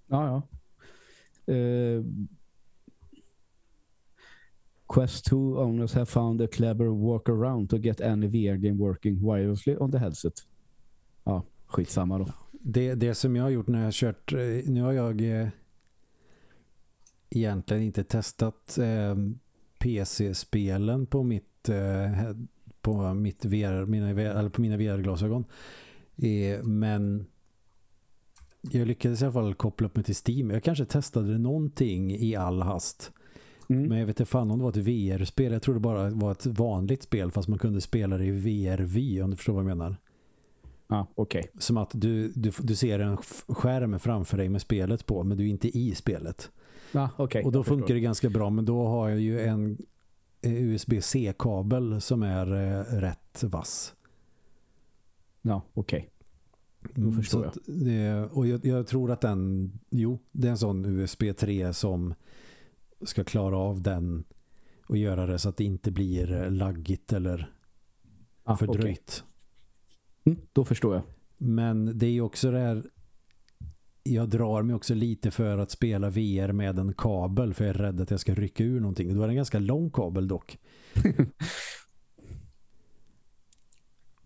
Ja, 0.06 0.26
ja. 0.26 1.54
Uh, 1.54 2.04
Quest 4.94 5.24
2 5.24 5.36
owners 5.36 5.94
have 5.94 6.06
found 6.06 6.42
a 6.42 6.48
clever 6.52 6.86
workaround 6.86 7.70
to 7.70 7.76
get 7.76 8.00
any 8.00 8.26
VR 8.26 8.56
game 8.56 8.78
working 8.78 9.20
wirelessly 9.20 9.76
on 9.76 9.92
the 9.92 9.98
headset. 9.98 10.32
Ja, 11.24 11.44
skitsamma 11.66 12.18
då. 12.18 12.32
Det, 12.52 12.94
det 12.94 13.14
som 13.14 13.36
jag 13.36 13.42
har 13.42 13.50
gjort 13.50 13.68
när 13.68 13.78
jag 13.78 13.86
har 13.86 13.92
kört, 13.92 14.32
eh, 14.32 14.38
nu 14.66 14.82
har 14.82 14.92
jag 14.92 15.20
egentligen 17.30 17.82
inte 17.82 18.04
testat 18.04 18.78
eh, 18.78 19.16
PC-spelen 19.78 21.06
på 21.06 21.22
mitt 21.22 21.68
eh, 21.68 22.32
på 22.80 23.14
mitt 23.14 23.44
VR, 23.44 23.86
mina, 23.86 24.10
eller 24.10 24.48
på 24.48 24.60
mina 24.60 24.76
VR-glasögon. 24.76 25.44
Eh, 26.16 26.62
men 26.62 27.26
jag 28.60 28.88
lyckades 28.88 29.22
i 29.22 29.24
alla 29.24 29.32
fall 29.32 29.54
koppla 29.54 29.86
upp 29.86 29.96
mig 29.96 30.04
till 30.04 30.16
Steam. 30.26 30.50
Jag 30.50 30.62
kanske 30.62 30.84
testade 30.84 31.38
någonting 31.38 32.10
i 32.10 32.36
all 32.36 32.62
hast. 32.62 33.12
Mm. 33.68 33.88
Men 33.88 33.98
jag 33.98 34.06
vet 34.06 34.20
inte 34.20 34.30
fan 34.30 34.50
om 34.50 34.58
det 34.58 34.64
var 34.64 34.70
ett 34.70 34.76
VR-spel. 34.76 35.52
Jag 35.52 35.62
tror 35.62 35.74
det 35.74 35.80
bara 35.80 36.10
var 36.10 36.32
ett 36.32 36.46
vanligt 36.46 37.02
spel 37.02 37.30
fast 37.30 37.48
man 37.48 37.58
kunde 37.58 37.80
spela 37.80 38.18
det 38.18 38.24
i 38.24 38.30
VR-vy 38.30 39.22
om 39.22 39.30
du 39.30 39.36
förstår 39.36 39.52
vad 39.52 39.62
jag 39.62 39.78
menar. 39.78 39.96
Ah, 40.86 41.06
okay. 41.14 41.42
Som 41.58 41.76
att 41.76 41.90
du, 41.92 42.28
du, 42.28 42.52
du 42.58 42.76
ser 42.76 42.98
en 42.98 43.16
skärm 43.48 43.98
framför 43.98 44.36
dig 44.36 44.48
med 44.48 44.60
spelet 44.60 45.06
på 45.06 45.24
men 45.24 45.36
du 45.36 45.44
är 45.44 45.48
inte 45.48 45.78
i 45.78 45.94
spelet. 45.94 46.50
Ah, 46.94 47.08
okay, 47.18 47.42
och 47.42 47.52
då 47.52 47.64
funkar 47.64 47.82
förstår. 47.82 47.94
det 47.94 48.00
ganska 48.00 48.30
bra 48.30 48.50
men 48.50 48.64
då 48.64 48.86
har 48.86 49.08
jag 49.08 49.20
ju 49.20 49.40
en 49.40 49.78
USB-C-kabel 50.42 52.00
som 52.00 52.22
är 52.22 52.52
eh, 52.52 53.00
rätt 53.00 53.42
vass. 53.42 53.94
Ja, 55.42 55.62
okej. 55.74 55.98
Okay. 55.98 56.10
Då 57.04 57.12
förstår 57.12 57.44
jag. 57.44 57.76
Det, 57.76 58.28
och 58.32 58.46
jag, 58.46 58.66
jag, 58.66 58.86
tror 58.86 59.10
att 59.10 59.20
den, 59.20 59.72
jo, 59.90 60.18
det 60.32 60.48
är 60.48 60.50
en 60.50 60.58
sån 60.58 60.84
USB 60.84 61.22
3 61.36 61.72
som 61.72 62.14
ska 63.02 63.24
klara 63.24 63.58
av 63.58 63.82
den 63.82 64.24
och 64.86 64.96
göra 64.96 65.26
det 65.26 65.38
så 65.38 65.48
att 65.48 65.56
det 65.56 65.64
inte 65.64 65.90
blir 65.90 66.32
eh, 66.32 66.50
laggigt 66.50 67.12
eller 67.12 67.52
ah, 68.44 68.56
fördröjt. 68.56 69.24
Okay. 70.22 70.32
Mm, 70.32 70.46
då 70.52 70.64
förstår 70.64 70.94
jag. 70.94 71.02
Men 71.36 71.98
det 71.98 72.06
är 72.06 72.10
ju 72.10 72.20
också 72.20 72.50
det 72.50 72.58
här 72.58 72.82
jag 74.02 74.28
drar 74.28 74.62
mig 74.62 74.76
också 74.76 74.94
lite 74.94 75.30
för 75.30 75.58
att 75.58 75.70
spela 75.70 76.10
VR 76.10 76.52
med 76.52 76.78
en 76.78 76.94
kabel 76.94 77.54
för 77.54 77.64
jag 77.64 77.74
är 77.74 77.78
rädd 77.78 78.00
att 78.00 78.10
jag 78.10 78.20
ska 78.20 78.34
rycka 78.34 78.64
ur 78.64 78.80
någonting. 78.80 79.14
Då 79.14 79.22
är 79.22 79.26
det 79.26 79.32
en 79.32 79.36
ganska 79.36 79.58
lång 79.58 79.90
kabel 79.90 80.28
dock. 80.28 80.58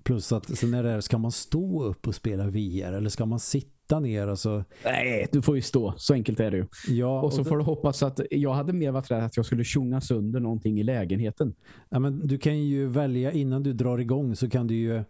Plus 0.04 0.32
att 0.32 0.58
sen 0.58 0.74
är 0.74 0.82
det 0.82 0.90
här, 0.90 1.00
ska 1.00 1.18
man 1.18 1.32
stå 1.32 1.82
upp 1.82 2.06
och 2.06 2.14
spela 2.14 2.46
VR 2.46 2.92
eller 2.92 3.10
ska 3.10 3.26
man 3.26 3.40
sitta 3.40 4.00
ner? 4.00 4.26
Alltså... 4.28 4.64
Nej, 4.84 5.28
du 5.32 5.42
får 5.42 5.56
ju 5.56 5.62
stå. 5.62 5.94
Så 5.96 6.14
enkelt 6.14 6.40
är 6.40 6.50
det 6.50 6.56
ju. 6.56 6.66
Ja, 6.88 7.22
och 7.22 7.32
så 7.32 7.40
och 7.40 7.46
får 7.46 7.56
du 7.56 7.64
hoppas 7.64 8.02
att 8.02 8.20
jag 8.30 8.52
hade 8.54 8.72
mer 8.72 8.90
varit 8.90 9.10
rädd 9.10 9.24
att 9.24 9.36
jag 9.36 9.46
skulle 9.46 9.64
tjonga 9.64 10.00
sönder 10.00 10.40
någonting 10.40 10.80
i 10.80 10.82
lägenheten. 10.82 11.54
Ja, 11.88 11.98
men 11.98 12.26
du 12.26 12.38
kan 12.38 12.64
ju 12.64 12.86
välja 12.86 13.32
innan 13.32 13.62
du 13.62 13.72
drar 13.72 13.98
igång 13.98 14.36
så 14.36 14.50
kan 14.50 14.66
du 14.66 14.74
ju 14.74 15.04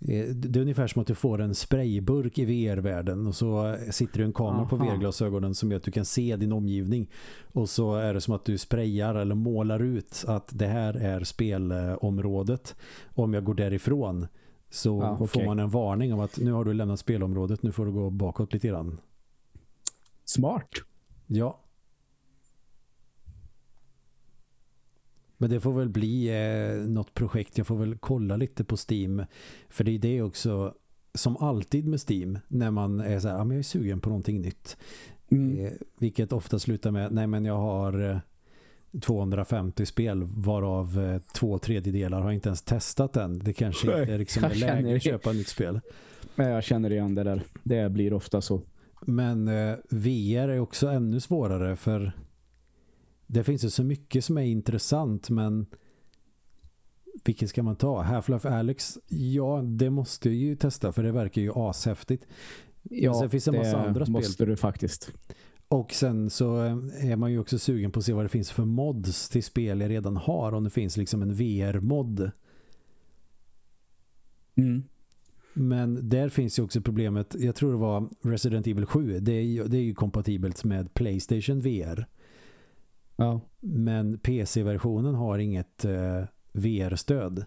det 0.00 0.56
är 0.56 0.62
ungefär 0.62 0.86
som 0.86 1.02
att 1.02 1.06
du 1.06 1.14
får 1.14 1.40
en 1.40 1.54
sprayburk 1.54 2.38
i 2.38 2.44
VR-världen 2.44 3.26
och 3.26 3.34
så 3.34 3.76
sitter 3.90 4.18
det 4.18 4.24
en 4.24 4.32
kamera 4.32 4.54
Aha. 4.54 4.68
på 4.68 4.76
VR-glasögonen 4.76 5.54
som 5.54 5.70
gör 5.70 5.76
att 5.76 5.84
du 5.84 5.90
kan 5.90 6.04
se 6.04 6.36
din 6.36 6.52
omgivning 6.52 7.10
och 7.52 7.68
så 7.68 7.94
är 7.94 8.14
det 8.14 8.20
som 8.20 8.34
att 8.34 8.44
du 8.44 8.58
sprayar 8.58 9.14
eller 9.14 9.34
målar 9.34 9.82
ut 9.82 10.24
att 10.26 10.48
det 10.52 10.66
här 10.66 10.94
är 10.94 11.24
spelområdet. 11.24 12.76
Om 13.14 13.34
jag 13.34 13.44
går 13.44 13.54
därifrån 13.54 14.26
så 14.70 15.00
ja, 15.02 15.14
okay. 15.14 15.26
får 15.26 15.44
man 15.44 15.58
en 15.58 15.70
varning 15.70 16.14
om 16.14 16.20
att 16.20 16.38
nu 16.38 16.52
har 16.52 16.64
du 16.64 16.74
lämnat 16.74 17.00
spelområdet, 17.00 17.62
nu 17.62 17.72
får 17.72 17.86
du 17.86 17.92
gå 17.92 18.10
bakåt 18.10 18.52
lite 18.52 18.68
grann. 18.68 19.00
Smart. 20.24 20.70
Ja, 21.26 21.60
Men 25.40 25.50
det 25.50 25.60
får 25.60 25.72
väl 25.72 25.88
bli 25.88 26.28
eh, 26.28 26.88
något 26.88 27.14
projekt. 27.14 27.58
Jag 27.58 27.66
får 27.66 27.76
väl 27.76 27.98
kolla 27.98 28.36
lite 28.36 28.64
på 28.64 28.76
Steam. 28.90 29.24
För 29.68 29.84
det 29.84 29.90
är 29.90 29.98
det 29.98 30.22
också 30.22 30.74
som 31.14 31.36
alltid 31.36 31.88
med 31.88 32.00
Steam. 32.10 32.38
När 32.48 32.70
man 32.70 33.00
är 33.00 33.20
så 33.20 33.28
här, 33.28 33.36
ja, 33.36 33.44
men 33.44 33.56
jag 33.56 33.58
är 33.58 33.62
sugen 33.62 34.00
på 34.00 34.08
någonting 34.08 34.40
nytt. 34.40 34.76
Mm. 35.30 35.66
Eh, 35.66 35.72
vilket 35.98 36.32
ofta 36.32 36.58
slutar 36.58 36.90
med, 36.90 37.12
nej 37.12 37.26
men 37.26 37.44
jag 37.44 37.56
har 37.56 38.10
eh, 38.10 38.18
250 39.00 39.86
spel 39.86 40.22
varav 40.24 41.00
eh, 41.00 41.20
två 41.34 41.58
tredjedelar 41.58 42.20
har 42.20 42.32
inte 42.32 42.48
ens 42.48 42.62
testat 42.62 43.16
än. 43.16 43.38
Det 43.38 43.52
kanske 43.52 44.00
inte 44.00 44.18
liksom 44.18 44.44
är 44.50 44.54
läge 44.54 44.96
att 44.96 45.02
köpa 45.02 45.30
ett 45.30 45.36
nytt 45.36 45.48
spel. 45.48 45.80
Jag 46.34 46.64
känner 46.64 46.92
igen 46.92 47.14
det 47.14 47.24
där. 47.24 47.42
Det 47.62 47.90
blir 47.90 48.12
ofta 48.12 48.40
så. 48.40 48.62
Men 49.00 49.48
eh, 49.48 49.76
VR 49.88 50.48
är 50.48 50.60
också 50.60 50.88
ännu 50.88 51.20
svårare 51.20 51.76
för 51.76 52.12
det 53.32 53.44
finns 53.44 53.64
ju 53.64 53.70
så 53.70 53.84
mycket 53.84 54.24
som 54.24 54.38
är 54.38 54.42
intressant 54.42 55.30
men 55.30 55.66
vilket 57.24 57.50
ska 57.50 57.62
man 57.62 57.76
ta? 57.76 58.02
Half-Life 58.02 58.48
Alex, 58.48 58.98
ja 59.08 59.62
det 59.62 59.90
måste 59.90 60.28
jag 60.28 60.36
ju 60.36 60.56
testa 60.56 60.92
för 60.92 61.02
det 61.02 61.12
verkar 61.12 61.42
ju 61.42 61.52
ashäftigt. 61.54 62.26
Ja, 62.82 63.20
sen 63.20 63.30
finns 63.30 63.44
det 63.44 63.50
en 63.50 63.56
massa 63.56 63.86
andra 63.86 64.04
spel. 64.04 64.12
måste 64.12 64.44
du 64.44 64.56
faktiskt. 64.56 65.12
Och 65.68 65.92
sen 65.92 66.30
så 66.30 66.56
är 67.00 67.16
man 67.16 67.32
ju 67.32 67.38
också 67.38 67.58
sugen 67.58 67.92
på 67.92 67.98
att 67.98 68.04
se 68.04 68.12
vad 68.12 68.24
det 68.24 68.28
finns 68.28 68.50
för 68.50 68.64
mods 68.64 69.28
till 69.28 69.44
spel 69.44 69.80
jag 69.80 69.90
redan 69.90 70.16
har. 70.16 70.52
Om 70.52 70.64
det 70.64 70.70
finns 70.70 70.96
liksom 70.96 71.22
en 71.22 71.34
VR-mod. 71.34 72.30
Mm. 74.54 74.82
Men 75.54 76.08
där 76.08 76.28
finns 76.28 76.58
ju 76.58 76.62
också 76.62 76.80
problemet, 76.80 77.36
jag 77.38 77.54
tror 77.54 77.72
det 77.72 77.78
var 77.78 78.08
Resident 78.22 78.66
Evil 78.66 78.86
7, 78.86 79.20
det 79.20 79.32
är 79.32 79.42
ju, 79.42 79.64
det 79.64 79.76
är 79.76 79.82
ju 79.82 79.94
kompatibelt 79.94 80.64
med 80.64 80.94
Playstation 80.94 81.60
VR. 81.60 82.06
Ja. 83.20 83.40
Men 83.60 84.18
PC-versionen 84.18 85.14
har 85.14 85.38
inget 85.38 85.84
eh, 85.84 86.24
VR-stöd. 86.52 87.44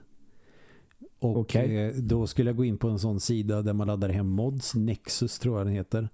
Och 1.20 1.38
Okej. 1.38 1.78
eh, 1.78 1.94
då 1.96 2.28
skulle 2.28 2.50
jag 2.50 2.58
gå 2.58 2.66
in 2.66 2.78
på 2.78 2.90
en 2.90 3.00
sån 3.00 3.20
sida 3.20 3.62
där 3.62 3.74
man 3.74 3.88
laddar 3.88 4.10
hem 4.10 4.28
mods, 4.28 4.76
Nexus 4.76 5.40
tror 5.40 5.58
jag 5.58 5.68
den 5.68 5.74
heter. 5.74 6.10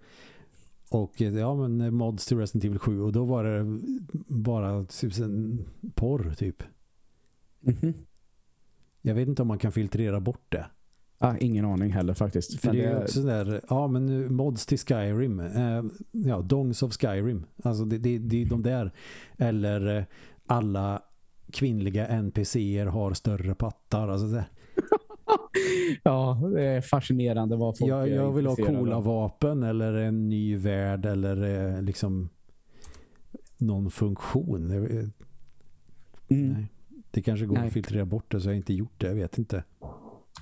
Och 0.89 1.21
eh, 1.21 1.33
ja 1.33 1.55
men 1.55 1.81
eh, 1.81 1.91
mods 1.91 2.25
till 2.25 2.37
Resident 2.37 2.65
Evil 2.65 2.79
7 2.79 3.01
och 3.01 3.11
då 3.11 3.25
var 3.25 3.43
det 3.43 3.79
bara 4.27 4.85
typ 4.85 5.17
en 5.19 5.65
porr 5.95 6.33
typ. 6.37 6.63
Mhm. 7.59 7.93
Jag 9.01 9.15
vet 9.15 9.27
inte 9.27 9.41
om 9.41 9.47
man 9.47 9.59
kan 9.59 9.71
filtrera 9.71 10.19
bort 10.19 10.45
det. 10.49 10.65
Ah, 11.21 11.35
ingen 11.39 11.65
aning 11.65 11.91
heller 11.91 12.13
faktiskt. 12.13 12.59
För 12.61 12.73
det 12.73 12.85
är 12.85 13.01
också 13.03 13.21
där, 13.21 13.61
ja 13.69 13.87
men 13.87 14.05
nu, 14.05 14.29
mods 14.29 14.65
till 14.65 14.77
Skyrim, 14.77 15.39
eh, 15.39 15.83
ja, 16.11 16.41
Dongs 16.41 16.83
of 16.83 16.93
Skyrim, 16.93 17.45
alltså 17.63 17.85
det, 17.85 17.97
det, 17.97 18.17
det 18.17 18.41
är 18.41 18.45
de 18.45 18.63
där, 18.63 18.91
eller 19.37 19.97
eh, 19.97 20.03
alla 20.45 21.01
kvinnliga 21.51 22.07
NPCer 22.07 22.85
har 22.85 23.13
större 23.13 23.55
pattar, 23.55 24.07
alltså 24.07 24.27
det. 24.27 24.45
ja, 26.03 26.41
det 26.53 26.63
är 26.63 26.81
fascinerande 26.81 27.55
vad 27.55 27.77
folk 27.77 27.91
Jag, 27.91 28.09
jag 28.09 28.31
vill 28.31 28.47
ha 28.47 28.55
coola 28.55 28.95
av. 28.95 29.03
vapen 29.03 29.63
eller 29.63 29.93
en 29.93 30.29
ny 30.29 30.55
värld 30.55 31.05
eller 31.05 31.43
eh, 31.75 31.81
liksom 31.81 32.29
någon 33.57 33.91
funktion. 33.91 34.71
Mm. 34.71 35.11
Nej. 36.27 36.67
Det 37.11 37.21
kanske 37.21 37.45
går 37.45 37.55
Nej. 37.55 37.67
att 37.67 37.73
filtrera 37.73 38.05
bort 38.05 38.31
det 38.31 38.41
så 38.41 38.47
jag 38.47 38.53
har 38.53 38.57
inte 38.57 38.73
gjort 38.73 38.93
det, 38.97 39.07
jag 39.07 39.15
vet 39.15 39.37
inte. 39.37 39.63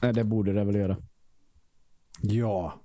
Nej, 0.01 0.13
det 0.13 0.23
borde 0.23 0.53
det 0.53 0.63
väl 0.63 0.75
göra. 0.75 0.97
Ja. 2.21 2.81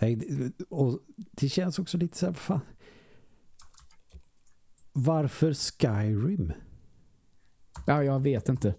Nej, 0.00 0.16
det- 0.16 0.64
och 0.70 0.98
det 1.14 1.48
känns 1.48 1.78
också 1.78 1.98
lite 1.98 2.18
så 2.18 2.26
här, 2.26 2.32
fan. 2.32 2.60
Varför 4.92 5.52
Skyrim? 5.54 6.52
Ja, 7.86 8.04
jag 8.04 8.20
vet 8.20 8.48
inte. 8.48 8.74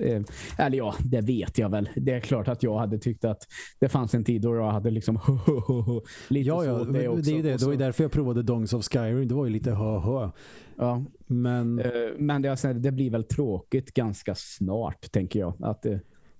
Eh, 0.00 0.22
Eller 0.58 0.78
ja, 0.78 0.94
det 1.04 1.20
vet 1.20 1.58
jag 1.58 1.68
väl. 1.70 1.88
Det 1.96 2.12
är 2.12 2.20
klart 2.20 2.48
att 2.48 2.62
jag 2.62 2.78
hade 2.78 2.98
tyckt 2.98 3.24
att 3.24 3.42
det 3.78 3.88
fanns 3.88 4.14
en 4.14 4.24
tid 4.24 4.42
då 4.42 4.54
jag 4.56 4.70
hade 4.72 4.90
liksom 4.90 5.14
lite 6.28 6.48
Ja, 6.48 6.60
så 6.60 6.66
ja, 6.66 6.80
åt 6.80 6.92
det, 6.92 7.08
också. 7.08 7.22
det 7.22 7.38
är 7.38 7.42
det. 7.42 7.48
Det 7.48 7.52
var 7.52 7.58
så- 7.72 7.78
därför 7.78 8.04
jag 8.04 8.12
provade 8.12 8.42
Dongs 8.42 8.72
of 8.72 8.84
Skyrim. 8.88 9.28
Det 9.28 9.34
var 9.34 9.46
ju 9.46 9.52
lite 9.52 9.70
hö-hö. 9.70 10.30
Ja, 10.76 11.04
Men 11.26 11.78
eh, 11.78 11.92
men 12.18 12.42
det, 12.42 12.56
så 12.56 12.72
det 12.72 12.92
blir 12.92 13.10
väl 13.10 13.24
tråkigt 13.24 13.94
ganska 13.94 14.34
snart, 14.34 15.12
tänker 15.12 15.40
jag. 15.40 15.54
Att, 15.62 15.86
eh, 15.86 15.98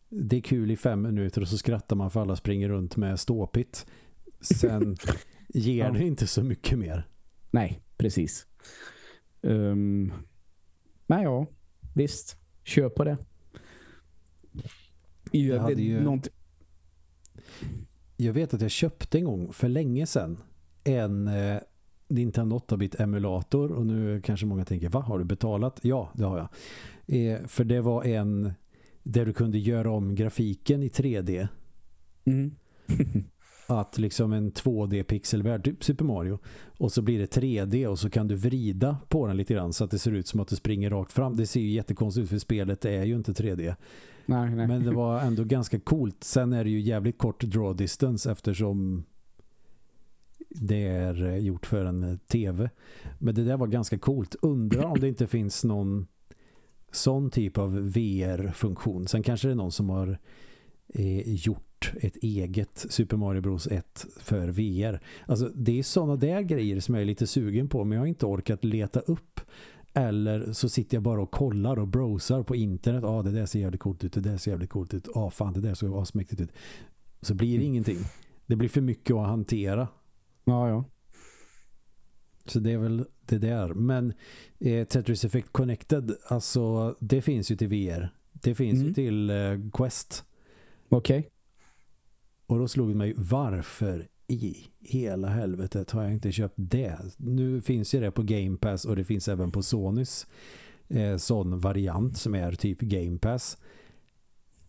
det 0.08 0.36
är 0.36 0.40
kul 0.40 0.70
i 0.70 0.76
fem 0.76 1.02
minuter 1.02 1.40
och 1.40 1.48
så 1.48 1.58
skrattar 1.58 1.96
man 1.96 2.10
för 2.10 2.20
alla 2.20 2.36
springer 2.36 2.68
runt 2.68 2.96
med 2.96 3.20
ståpitt. 3.20 3.86
Sen 4.40 4.96
ger 5.48 5.84
Ja. 5.84 5.90
det 5.92 6.04
inte 6.06 6.26
så 6.26 6.42
mycket 6.42 6.78
mer. 6.78 7.06
nej, 7.50 7.80
precis. 7.96 8.46
Um, 9.40 10.12
men 11.06 11.22
ja, 11.22 11.46
visst. 11.94 12.36
Kör 12.64 12.88
på 12.88 13.04
det. 13.04 13.16
I 15.32 15.48
Jag 15.48 15.60
hade 15.60 15.82
ju- 15.82 16.00
någonting- 16.00 16.32
Jag 18.16 18.32
vet 18.32 18.54
att 18.54 18.60
jag 18.60 18.70
köpte 18.70 19.18
en 19.18 19.24
gång 19.24 19.52
för 19.52 19.68
länge 19.68 20.06
sedan 20.06 20.38
en 20.84 21.28
eh, 21.28 21.58
Nintendo 22.08 22.56
8-bit 22.58 23.00
emulator 23.00 23.72
och 23.72 23.86
nu 23.86 24.20
kanske 24.24 24.46
många 24.46 24.64
tänker, 24.64 24.88
va 24.88 25.00
har 25.00 25.18
du 25.18 25.24
betalat? 25.24 25.80
Ja, 25.82 26.10
det 26.14 26.24
har 26.24 26.38
jag. 26.38 26.48
Eh, 27.36 27.46
för 27.46 27.64
det 27.64 27.80
var 27.80 28.04
en 28.04 28.52
där 29.04 29.26
du 29.26 29.32
kunde 29.32 29.58
göra 29.58 29.90
om 29.90 30.14
grafiken 30.14 30.82
i 30.82 30.88
3D. 30.88 31.48
Mm. 32.24 32.54
att 33.66 33.98
liksom 33.98 34.32
en 34.32 34.52
2D-pixelvärld, 34.52 35.64
typ 35.64 35.84
Super 35.84 36.04
Mario 36.04 36.38
och 36.78 36.92
så 36.92 37.02
blir 37.02 37.18
det 37.18 37.36
3D 37.36 37.86
och 37.86 37.98
så 37.98 38.10
kan 38.10 38.28
du 38.28 38.34
vrida 38.34 38.96
på 39.08 39.26
den 39.26 39.36
lite 39.36 39.54
grann 39.54 39.72
så 39.72 39.84
att 39.84 39.90
det 39.90 39.98
ser 39.98 40.12
ut 40.12 40.26
som 40.26 40.40
att 40.40 40.48
du 40.48 40.56
springer 40.56 40.90
rakt 40.90 41.12
fram. 41.12 41.36
Det 41.36 41.46
ser 41.46 41.60
ju 41.60 41.70
jättekonstigt 41.70 42.24
ut 42.24 42.30
för 42.30 42.38
spelet 42.38 42.84
är 42.84 43.04
ju 43.04 43.14
inte 43.14 43.32
3D. 43.32 43.74
Nej, 44.26 44.54
nej. 44.54 44.66
Men 44.66 44.84
det 44.84 44.90
var 44.90 45.20
ändå 45.20 45.44
ganska 45.44 45.80
coolt. 45.80 46.24
Sen 46.24 46.52
är 46.52 46.64
det 46.64 46.70
ju 46.70 46.80
jävligt 46.80 47.18
kort 47.18 47.44
draw 47.44 47.76
distance 47.76 48.32
eftersom 48.32 49.04
det 50.48 50.82
är 50.82 51.36
gjort 51.36 51.66
för 51.66 51.84
en 51.84 52.18
tv. 52.18 52.70
Men 53.18 53.34
det 53.34 53.44
där 53.44 53.56
var 53.56 53.66
ganska 53.66 53.98
coolt. 53.98 54.36
Undrar 54.42 54.84
om 54.84 55.00
det 55.00 55.08
inte 55.08 55.26
finns 55.26 55.64
någon 55.64 56.06
sån 56.94 57.30
typ 57.30 57.58
av 57.58 57.92
VR-funktion. 57.92 59.06
Sen 59.08 59.22
kanske 59.22 59.48
det 59.48 59.52
är 59.52 59.56
någon 59.56 59.72
som 59.72 59.90
har 59.90 60.18
eh, 60.88 61.34
gjort 61.34 61.92
ett 62.00 62.16
eget 62.16 62.86
Super 62.88 63.16
Mario 63.16 63.40
Bros 63.40 63.66
1 63.66 64.06
för 64.20 64.48
VR. 64.48 65.00
Alltså 65.26 65.50
det 65.54 65.78
är 65.78 65.82
sådana 65.82 66.16
där 66.16 66.40
grejer 66.42 66.80
som 66.80 66.94
jag 66.94 67.02
är 67.02 67.06
lite 67.06 67.26
sugen 67.26 67.68
på 67.68 67.84
men 67.84 67.96
jag 67.96 68.02
har 68.02 68.06
inte 68.06 68.26
orkat 68.26 68.64
leta 68.64 69.00
upp. 69.00 69.40
Eller 69.94 70.52
så 70.52 70.68
sitter 70.68 70.96
jag 70.96 71.02
bara 71.02 71.22
och 71.22 71.30
kollar 71.30 71.78
och 71.78 71.88
browsar 71.88 72.42
på 72.42 72.56
internet. 72.56 73.02
Ja, 73.02 73.08
ah, 73.08 73.22
det 73.22 73.30
där 73.30 73.46
ser 73.46 73.58
jävligt 73.58 73.80
coolt 73.80 74.04
ut. 74.04 74.12
Det 74.12 74.20
där 74.20 74.36
ser 74.36 74.50
jävligt 74.50 74.70
coolt 74.70 74.94
ut. 74.94 75.08
Ja, 75.14 75.20
ah, 75.20 75.30
fan, 75.30 75.52
det 75.52 75.60
där 75.60 75.74
såg 75.74 75.96
asmäktigt 75.96 76.40
ut. 76.40 76.52
Så 77.20 77.34
blir 77.34 77.58
det 77.58 77.64
ingenting. 77.64 77.98
Det 78.46 78.56
blir 78.56 78.68
för 78.68 78.80
mycket 78.80 79.16
att 79.16 79.26
hantera. 79.26 79.88
Ja, 80.44 80.68
ja. 80.68 80.84
Så 82.46 82.58
det 82.60 82.72
är 82.72 82.78
väl 82.78 83.04
det 83.26 83.38
där. 83.38 83.74
Men 83.74 84.12
eh, 84.60 84.86
Tetris 84.86 85.24
Effect 85.24 85.52
Connected, 85.52 86.12
alltså 86.26 86.96
det 87.00 87.22
finns 87.22 87.50
ju 87.50 87.56
till 87.56 87.68
VR. 87.68 88.14
Det 88.32 88.54
finns 88.54 88.74
Mm. 88.74 88.86
ju 88.88 88.94
till 88.94 89.30
eh, 89.30 89.36
Quest. 89.72 90.24
Okej. 90.88 91.28
Och 92.46 92.58
då 92.58 92.68
slog 92.68 92.88
det 92.88 92.94
mig, 92.94 93.14
varför 93.16 94.08
i 94.26 94.56
hela 94.80 95.28
helvetet 95.28 95.90
har 95.90 96.02
jag 96.02 96.12
inte 96.12 96.32
köpt 96.32 96.54
det? 96.56 96.98
Nu 97.16 97.60
finns 97.60 97.94
ju 97.94 98.00
det 98.00 98.10
på 98.10 98.22
Game 98.22 98.56
Pass 98.56 98.84
och 98.84 98.96
det 98.96 99.04
finns 99.04 99.28
även 99.28 99.52
på 99.52 99.62
Sonys 99.62 100.26
eh, 100.88 101.16
sån 101.16 101.58
variant 101.58 102.16
som 102.16 102.34
är 102.34 102.52
typ 102.52 102.80
Game 102.80 103.18
Pass. 103.18 103.58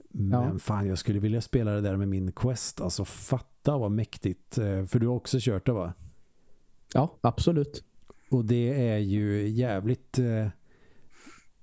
Men 0.10 0.32
Ja. 0.54 0.60
fan, 0.60 0.88
jag 0.88 0.98
skulle 0.98 1.20
vilja 1.20 1.42
spela 1.42 1.72
det 1.72 1.82
där 1.82 1.96
med 1.98 2.08
min 2.08 2.32
Quest. 2.32 2.82
Alltså 2.82 3.06
fatta 3.06 3.78
vad 3.78 3.92
mäktigt. 3.92 4.58
Eh, 4.58 4.86
för 4.86 5.00
du 5.00 5.08
har 5.08 5.16
också 5.16 5.38
kört 5.42 5.66
det 5.66 5.72
va? 5.74 5.94
Ja, 6.94 7.18
absolut. 7.22 7.84
Och 8.32 8.46
det 8.46 8.90
är 8.90 8.98
ju 8.98 9.48
jävligt... 9.50 10.20
Eh, 10.20 10.48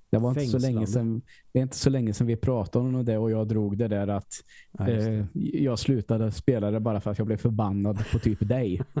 Det 0.09 0.17
var 0.19 0.29
inte 0.29 0.41
så 0.45 0.51
Fängslande. 0.51 0.67
länge 0.67 0.87
sedan, 0.87 1.21
det 1.51 1.59
är 1.59 1.63
inte 1.63 1.77
så 1.77 1.89
länge 1.89 2.13
sedan 2.13 2.27
vi 2.27 2.35
pratade 2.35 2.85
om 2.85 3.05
det 3.05 3.17
och 3.17 3.31
jag 3.31 3.47
drog 3.47 3.77
det 3.77 3.87
där 3.87 4.07
att 4.07 4.33
ja, 4.71 4.89
just 4.89 5.05
det. 5.07 5.13
eh, 5.13 5.25
jag 5.63 5.79
slutade 5.79 6.31
spela 6.31 6.71
det 6.71 6.79
bara 6.79 7.01
för 7.01 7.11
att 7.11 7.17
jag 7.17 7.27
blev 7.27 7.37
förbannad 7.37 8.03
på 8.11 8.19
typ 8.19 8.47
dig. 8.47 8.81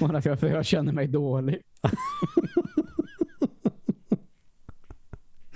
bara 0.00 0.22
för 0.22 0.30
att 0.30 0.42
jag 0.42 0.64
känner 0.66 0.92
mig 0.92 1.06
dålig. 1.08 1.58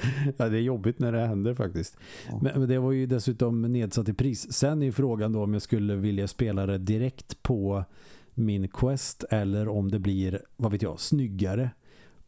Ja, 0.36 0.48
det 0.48 0.56
är 0.58 0.62
jobbigt 0.62 0.98
när 0.98 1.12
det 1.12 1.26
händer 1.26 1.54
faktiskt. 1.54 1.96
Ja. 2.30 2.40
Men, 2.42 2.68
det 2.68 2.78
var 2.78 2.92
ju 2.92 3.06
dessutom 3.06 3.62
nedsatt 3.62 4.08
i 4.08 4.14
pris. 4.14 4.52
Sen 4.52 4.82
är 4.82 4.86
ju 4.86 4.92
frågan 4.92 5.32
då 5.32 5.42
om 5.42 5.52
jag 5.52 5.62
skulle 5.62 5.96
vilja 5.96 6.28
spela 6.28 6.66
det 6.66 6.78
direkt 6.78 7.42
på 7.42 7.84
min 8.34 8.68
Quest 8.68 9.24
eller 9.30 9.68
om 9.68 9.90
det 9.90 9.98
blir, 9.98 10.42
vad 10.56 10.72
vet 10.72 10.82
jag, 10.82 11.00
snyggare 11.00 11.70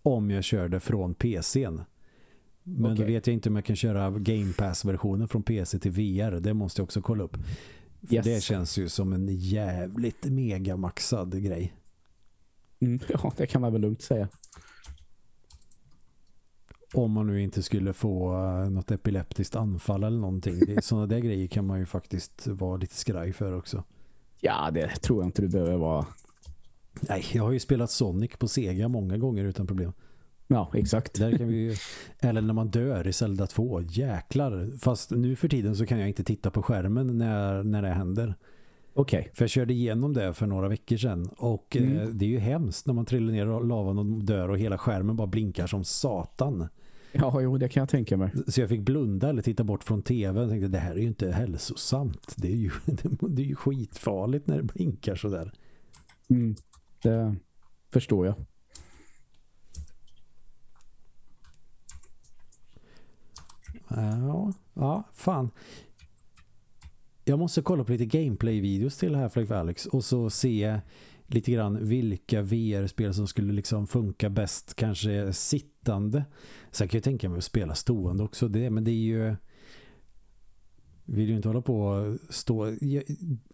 om 0.03 0.31
jag 0.31 0.45
kör 0.45 0.69
det 0.69 0.81
från 0.81 1.15
PCn. 1.15 1.81
Men 2.63 2.83
då 2.83 2.93
Okej. 3.03 3.07
vet 3.15 3.27
jag 3.27 3.35
inte 3.35 3.49
om 3.49 3.57
jag 3.57 3.65
kan 3.65 3.77
köra 3.77 4.11
Game 4.11 4.53
Pass-versionen 4.53 5.29
från 5.29 5.43
PC 5.43 5.79
till 5.79 5.91
VR. 5.91 6.41
Det 6.41 6.55
måste 6.55 6.81
jag 6.81 6.85
också 6.85 7.03
kolla 7.03 7.25
upp. 7.25 7.37
För 8.09 8.15
Yes. 8.15 8.25
det 8.25 8.43
känns 8.43 8.79
ju 8.79 8.89
som 8.89 9.13
en 9.13 9.29
jävligt 9.29 10.25
megamaxad 10.25 11.43
grej. 11.43 11.75
Mm, 12.81 12.99
ja, 13.09 13.33
det 13.37 13.47
kan 13.47 13.61
man 13.61 13.73
väl 13.73 13.81
lugnt 13.81 14.03
säga. 14.03 14.29
Om 16.95 17.13
man 17.13 17.27
nu 17.27 17.43
inte 17.43 17.63
skulle 17.63 17.93
få 17.93 18.33
eh, 18.35 18.71
något 18.71 18.91
epileptiskt 18.91 19.57
anfall 19.57 20.05
eller 20.05 20.19
någonting. 20.19 20.83
Sådana 20.83 21.07
där 21.07 21.19
grejer 21.19 21.47
kan 21.47 21.67
man 21.67 21.79
ju 21.79 21.87
faktiskt 21.87 22.47
vara 22.47 22.77
lite 22.77 22.95
skraj 22.95 23.33
för 23.33 23.53
också. 23.57 23.85
Ja, 24.41 24.71
det 24.71 24.89
tror 24.89 25.23
jag 25.23 25.29
inte 25.29 25.43
du 25.43 25.49
behöver 25.49 25.77
vara. 25.77 26.07
Nej, 27.01 27.25
jag 27.33 27.43
har 27.43 27.53
ju 27.53 27.59
spelat 27.61 27.91
Sonic 27.91 28.31
på 28.39 28.49
Sega 28.49 28.89
många 28.89 29.17
gånger 29.19 29.45
utan 29.45 29.67
problem. 29.67 29.93
Ja, 30.47 30.71
exakt. 30.75 31.15
Där 31.19 31.39
kan 31.39 31.49
vi 31.49 31.57
ju, 31.57 31.75
eller 32.21 32.41
när 32.41 32.55
man 32.55 32.69
dör 32.71 33.07
i 33.07 33.13
Zelda 33.13 33.47
2, 33.47 33.81
jäklar. 33.83 34.79
Fast 34.81 35.11
nu 35.11 35.37
för 35.37 35.49
tiden 35.49 35.77
så 35.77 35.87
kan 35.87 35.99
jag 35.99 36.09
inte 36.09 36.25
titta 36.25 36.51
på 36.51 36.63
skärmen 36.63 37.19
när, 37.19 37.63
när 37.63 37.83
det 37.83 37.89
händer. 37.89 38.35
Okej. 38.95 39.31
För 39.35 39.43
jag 39.43 39.51
körde 39.51 39.73
igenom 39.73 40.13
det 40.13 40.33
för 40.35 40.47
några 40.47 40.69
veckor 40.69 40.97
sedan. 40.97 41.29
Och 41.37 41.77
Mm. 41.77 41.99
eh, 41.99 42.07
det 42.09 42.25
är 42.25 42.29
ju 42.29 42.39
hemskt 42.39 42.87
när 42.87 42.95
man 42.95 43.05
trillar 43.05 43.33
ner 43.33 43.43
i 43.65 43.67
lavan 43.67 43.99
och 43.99 44.07
dör 44.07 44.49
och 44.49 44.59
hela 44.59 44.79
skärmen 44.79 45.17
bara 45.17 45.27
blinkar 45.27 45.67
som 45.67 45.85
satan. 45.85 46.69
Ja, 47.17 47.41
jo, 47.41 47.59
det 47.59 47.69
kan 47.69 47.81
jag 47.81 47.89
tänka 47.89 48.17
mig. 48.17 48.33
Så 48.49 48.61
jag 48.61 48.69
fick 48.69 48.81
blunda 48.81 49.29
eller 49.29 49.43
titta 49.43 49.65
bort 49.65 49.85
från 49.85 50.03
tv 50.03 50.41
och 50.41 50.51
tänkte 50.51 50.69
det 50.69 50.79
här 50.79 50.93
är 50.93 50.99
ju 50.99 51.07
inte 51.07 51.31
hälsosamt. 51.31 52.35
Det 52.37 52.49
är 52.49 52.57
ju, 52.57 52.71
det 53.21 53.43
är 53.43 53.47
ju 53.47 53.55
skitfarligt 53.55 54.47
när 54.47 54.57
det 54.57 54.63
blinkar 54.63 55.15
sådär. 55.15 55.53
Mm, 56.29 56.55
det 57.03 57.37
förstår 57.91 58.27
jag. 58.27 58.35
Ja, 63.89 64.53
ja, 64.75 65.05
fan. 65.13 65.51
Jag 67.25 67.39
måste 67.39 67.63
kolla 67.63 67.85
på 67.85 67.93
lite 67.93 68.19
gameplay-videos 68.19 68.99
till 68.99 69.15
Half-Life 69.15 69.55
Alex 69.55 69.87
och 69.87 70.05
så 70.05 70.31
se 70.31 70.81
lite 71.27 71.53
grann 71.53 71.89
vilka 71.89 72.43
VR-spel 72.43 73.15
som 73.15 73.27
skulle 73.27 73.53
liksom 73.53 73.87
funka 73.87 74.31
bäst 74.31 74.75
kanske 74.75 75.33
sittande. 75.33 76.25
Sen 76.75 76.89
kan 76.89 76.99
jag 76.99 77.05
tänka 77.05 77.29
mig 77.29 77.39
att 77.39 77.45
spela 77.45 77.75
stående 77.75 78.23
också 78.25 78.49
det, 78.49 78.71
men 78.71 78.85
det 78.85 78.91
är 78.91 78.95
ju 78.95 79.37
vill 81.05 81.29
ju 81.29 81.37
inte 81.37 81.49
hålla 81.49 81.61
på 81.61 81.81
och 81.81 82.35
stå 82.35 82.67
Okej, 82.67 83.05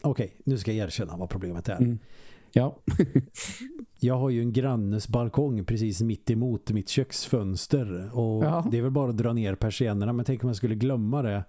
okay, 0.02 0.28
nu 0.44 0.58
ska 0.58 0.72
jag 0.72 0.86
erkänna 0.86 1.16
vad 1.16 1.30
problemet 1.30 1.68
är. 1.68 1.76
Mm. 1.76 1.98
Ja. 2.52 2.78
jag 4.00 4.14
har 4.14 4.30
ju 4.30 4.40
en 4.40 4.52
grannes 4.52 5.08
balkong 5.08 5.64
precis 5.64 6.00
mitt 6.00 6.30
emot 6.30 6.70
mitt 6.70 6.88
köksfönster 6.88 8.18
och 8.18 8.44
ja. 8.44 8.66
det 8.70 8.78
är 8.78 8.82
väl 8.82 8.90
bara 8.90 9.10
att 9.10 9.16
dra 9.16 9.32
ner 9.32 9.54
persiennerna 9.54 10.12
men 10.12 10.24
tänk 10.24 10.44
om 10.44 10.48
jag 10.48 10.56
skulle 10.56 10.74
glömma 10.74 11.22
det 11.22 11.44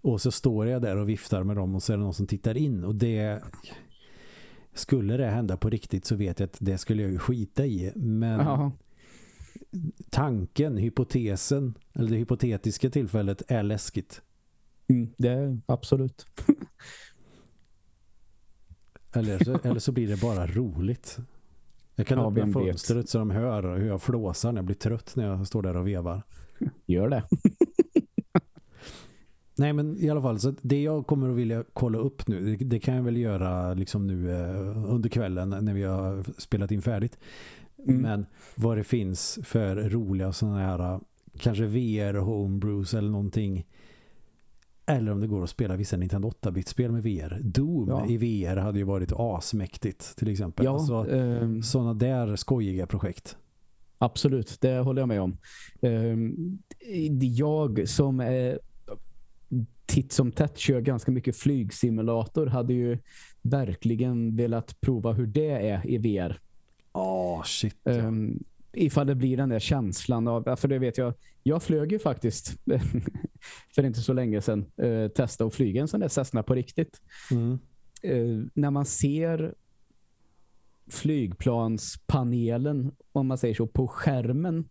och 0.00 0.20
så 0.20 0.30
står 0.30 0.66
jag 0.66 0.82
där 0.82 0.96
och 0.96 1.08
viftar 1.08 1.42
med 1.42 1.56
dem 1.56 1.74
och 1.74 1.82
så 1.82 1.92
är 1.92 1.96
det 1.96 2.02
någon 2.02 2.14
som 2.14 2.26
tittar 2.26 2.56
in 2.56 2.84
och 2.84 2.94
det 2.94 3.42
skulle 4.74 5.16
det 5.16 5.26
hända 5.26 5.56
på 5.56 5.70
riktigt 5.70 6.04
så 6.04 6.16
vet 6.16 6.40
jag 6.40 6.46
att 6.46 6.56
det 6.60 6.78
skulle 6.78 7.02
jag 7.02 7.10
ju 7.10 7.18
skita 7.18 7.66
i 7.66 7.92
men 7.94 8.40
ja. 8.40 8.72
Tanken, 10.10 10.76
hypotesen 10.76 11.74
eller 11.94 12.10
det 12.10 12.16
hypotetiska 12.16 12.90
tillfället 12.90 13.42
är 13.48 13.62
läskigt. 13.62 14.22
Mm, 14.88 15.10
det 15.16 15.28
är 15.28 15.60
absolut. 15.66 16.26
Eller 19.12 19.44
så, 19.44 19.58
eller 19.62 19.78
så 19.78 19.92
blir 19.92 20.08
det 20.08 20.20
bara 20.20 20.46
roligt. 20.46 21.18
Jag 21.94 22.06
kan 22.06 22.18
ja, 22.18 22.30
öppna 22.30 22.52
fönstret 22.52 22.98
vet. 22.98 23.08
så 23.08 23.18
de 23.18 23.30
hör 23.30 23.76
hur 23.76 23.86
jag 23.86 24.02
flåsar 24.02 24.52
när 24.52 24.58
jag 24.58 24.64
blir 24.64 24.76
trött 24.76 25.16
när 25.16 25.26
jag 25.26 25.46
står 25.46 25.62
där 25.62 25.76
och 25.76 25.86
vevar. 25.86 26.22
Gör 26.86 27.08
det. 27.08 27.22
Nej 29.58 29.72
men 29.72 29.96
i 29.96 30.10
alla 30.10 30.22
fall, 30.22 30.40
så 30.40 30.54
det 30.62 30.82
jag 30.82 31.06
kommer 31.06 31.30
att 31.30 31.36
vilja 31.36 31.64
kolla 31.72 31.98
upp 31.98 32.28
nu, 32.28 32.56
det, 32.56 32.80
kan 32.80 32.94
jag 32.94 33.02
väl 33.02 33.16
göra 33.16 33.74
liksom 33.74 34.06
nu 34.06 34.30
eh, 34.30 34.92
under 34.94 35.08
kvällen 35.08 35.48
när 35.48 35.74
vi 35.74 35.82
har 35.82 36.24
spelat 36.40 36.70
in 36.70 36.82
färdigt. 36.82 37.18
Mm. 37.88 38.02
Men 38.02 38.26
vad 38.54 38.76
det 38.76 38.84
finns 38.84 39.38
för 39.42 39.76
roliga 39.76 40.32
sådana 40.32 40.58
här, 40.58 41.00
kanske 41.38 41.64
VR 41.64 42.14
homebrews 42.14 42.94
eller 42.94 43.10
någonting 43.10 43.66
eller 44.86 45.12
om 45.12 45.20
det 45.20 45.26
går 45.26 45.42
att 45.42 45.50
spela 45.50 45.76
vissa 45.76 45.96
Nintendo 45.96 46.28
8-bit-spel 46.28 46.92
med 46.92 47.02
VR. 47.02 47.40
Doom 47.42 47.88
ja. 47.88 48.06
i 48.08 48.16
VR 48.16 48.56
hade 48.56 48.78
ju 48.78 48.84
varit 48.84 49.12
asmäktigt 49.12 50.16
till 50.16 50.28
exempel. 50.28 50.64
Ja, 50.64 50.72
alltså, 50.72 51.04
um, 51.04 51.62
sådana 51.62 51.94
där 51.94 52.36
skojiga 52.36 52.86
projekt. 52.86 53.36
Absolut, 53.98 54.60
det 54.60 54.78
håller 54.78 55.02
jag 55.02 55.08
med 55.08 55.20
om. 55.20 55.38
Um, 55.80 56.58
jag 57.20 57.88
som 57.88 58.20
är 58.20 58.58
titt 59.86 60.12
som 60.12 60.32
tätt 60.32 60.58
kör 60.58 60.80
ganska 60.80 61.10
mycket 61.10 61.36
flygsimulator 61.36 62.46
hade 62.46 62.74
ju 62.74 62.98
verkligen 63.42 64.36
velat 64.36 64.80
prova 64.80 65.12
hur 65.12 65.26
det 65.26 65.68
är 65.68 65.86
i 65.86 65.98
VR. 65.98 66.40
Oh, 66.96 67.42
shit. 67.42 67.76
Ja. 67.82 67.92
Um, 67.92 68.44
ifall 68.72 69.06
det 69.06 69.14
blir 69.14 69.36
den 69.36 69.48
där 69.48 69.58
känslan 69.58 70.28
av, 70.28 70.56
för 70.56 70.68
det 70.68 70.78
vet 70.78 70.98
jag, 70.98 71.14
jag 71.42 71.62
flög 71.62 71.92
ju 71.92 71.98
faktiskt 71.98 72.58
för 73.74 73.84
inte 73.84 74.00
så 74.00 74.12
länge 74.12 74.40
sedan 74.40 74.66
eh, 74.76 75.08
testa 75.08 75.44
att 75.44 75.54
flyga 75.54 75.80
en 75.80 75.88
sån 75.88 76.00
där 76.00 76.08
Cessna 76.08 76.42
på 76.42 76.54
riktigt. 76.54 77.00
Mm. 77.30 77.58
Eh, 78.02 78.46
när 78.54 78.70
man 78.70 78.84
ser 78.84 79.54
flygplanspanelen, 80.90 82.92
om 83.12 83.26
man 83.26 83.38
säger 83.38 83.54
så, 83.54 83.66
på 83.66 83.88
skärmen 83.88 84.68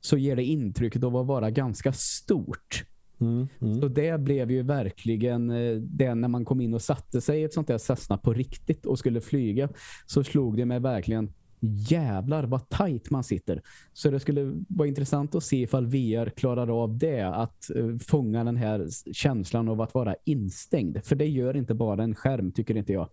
så 0.00 0.16
ger 0.16 0.36
det 0.36 0.44
intrycket 0.44 1.04
av 1.04 1.16
att 1.16 1.26
vara 1.26 1.50
ganska 1.50 1.92
stort. 1.92 2.84
Mm, 3.20 3.48
mm. 3.60 3.80
Så 3.80 3.88
det 3.88 4.20
blev 4.20 4.50
ju 4.50 4.62
verkligen 4.62 5.50
eh, 5.50 5.76
det 5.76 6.14
när 6.14 6.28
man 6.28 6.44
kom 6.44 6.60
in 6.60 6.74
och 6.74 6.82
satte 6.82 7.20
sig 7.20 7.40
i 7.40 7.44
ett 7.44 7.54
sånt 7.54 7.68
där 7.68 7.78
Cessna 7.78 8.16
på 8.16 8.32
riktigt 8.32 8.86
och 8.86 8.98
skulle 8.98 9.20
flyga 9.20 9.68
så 10.06 10.24
slog 10.24 10.56
det 10.56 10.64
mig 10.64 10.80
verkligen 10.80 11.32
jävlar 11.62 12.44
vad 12.44 12.68
tajt 12.68 13.10
man 13.10 13.24
sitter. 13.24 13.62
Så 13.92 14.10
det 14.10 14.20
skulle 14.20 14.64
vara 14.68 14.88
intressant 14.88 15.34
att 15.34 15.44
se 15.44 15.62
ifall 15.62 15.86
VR 15.86 16.30
klarar 16.30 16.82
av 16.82 16.98
det, 16.98 17.20
att 17.20 17.70
uh, 17.76 17.98
fånga 17.98 18.44
den 18.44 18.56
här 18.56 18.88
känslan 19.12 19.68
av 19.68 19.80
att 19.80 19.94
vara 19.94 20.16
instängd. 20.24 21.04
För 21.04 21.16
det 21.16 21.26
gör 21.26 21.56
inte 21.56 21.74
bara 21.74 22.02
en 22.02 22.14
skärm, 22.14 22.52
tycker 22.52 22.76
inte 22.76 22.92
jag. 22.92 23.08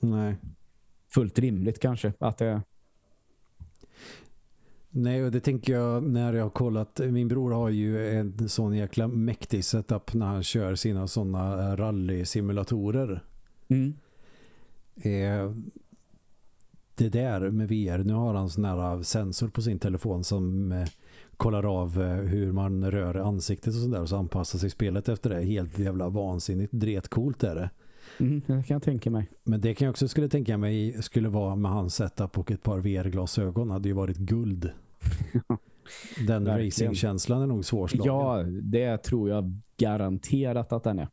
Nej. 0.00 0.36
Fullt 1.08 1.38
rimligt 1.38 1.80
kanske, 1.80 2.12
att 2.18 2.38
det... 2.38 2.62
Nej, 4.90 5.24
och 5.24 5.30
det 5.30 5.40
tänker 5.40 5.72
jag 5.72 6.02
när 6.02 6.32
jag 6.32 6.42
har 6.42 6.50
kollat. 6.50 6.98
Min 6.98 7.28
bror 7.28 7.50
har 7.50 7.68
ju 7.68 8.18
en 8.18 8.48
sån 8.48 8.76
jäkla 8.76 9.08
mäktig 9.08 9.64
setup 9.64 10.14
när 10.14 10.26
han 10.26 10.42
kör 10.42 10.74
sina 10.74 11.06
sådana 11.06 11.76
rally-simulatorer. 11.76 13.20
Mm. 13.68 13.94
Eh, 14.96 15.52
det 16.98 17.08
där 17.08 17.50
med 17.50 17.68
VR, 17.68 18.04
nu 18.04 18.12
har 18.12 18.34
han 18.34 18.50
sån 18.50 18.64
här 18.64 19.02
sensor 19.02 19.48
på 19.48 19.62
sin 19.62 19.78
telefon 19.78 20.24
som 20.24 20.72
eh, 20.72 20.88
kollar 21.36 21.82
av 21.82 22.02
eh, 22.02 22.08
hur 22.08 22.52
man 22.52 22.90
rör 22.90 23.14
ansiktet 23.14 23.74
och 23.74 23.80
sådär 23.80 24.00
och 24.00 24.08
så 24.08 24.16
anpassar 24.16 24.58
sig 24.58 24.70
spelet 24.70 25.08
efter 25.08 25.30
det. 25.30 25.42
Helt 25.42 25.78
jävla 25.78 26.08
vansinnigt, 26.08 26.72
dretcoolt 26.72 27.44
är 27.44 27.54
det. 27.54 27.70
Mm, 28.20 28.42
det 28.46 28.62
kan 28.62 28.74
jag 28.74 28.82
tänka 28.82 29.10
mig. 29.10 29.30
Men 29.44 29.60
det 29.60 29.74
kan 29.74 29.86
jag 29.86 29.92
också 29.92 30.08
skulle 30.08 30.28
tänka 30.28 30.58
mig 30.58 31.02
skulle 31.02 31.28
vara 31.28 31.56
med 31.56 31.70
hans 31.70 31.94
setup 31.94 32.38
och 32.38 32.50
ett 32.50 32.62
par 32.62 32.78
VR-glasögon 32.78 33.70
hade 33.70 33.88
ju 33.88 33.94
varit 33.94 34.16
guld. 34.16 34.70
den 36.26 36.46
racingkänslan 36.46 37.42
är 37.42 37.46
nog 37.46 37.64
svårslagen. 37.64 38.14
Ja, 38.14 38.42
det 38.62 38.98
tror 38.98 39.30
jag 39.30 39.60
garanterat 39.76 40.72
att 40.72 40.84
den 40.84 40.98
är. 40.98 41.08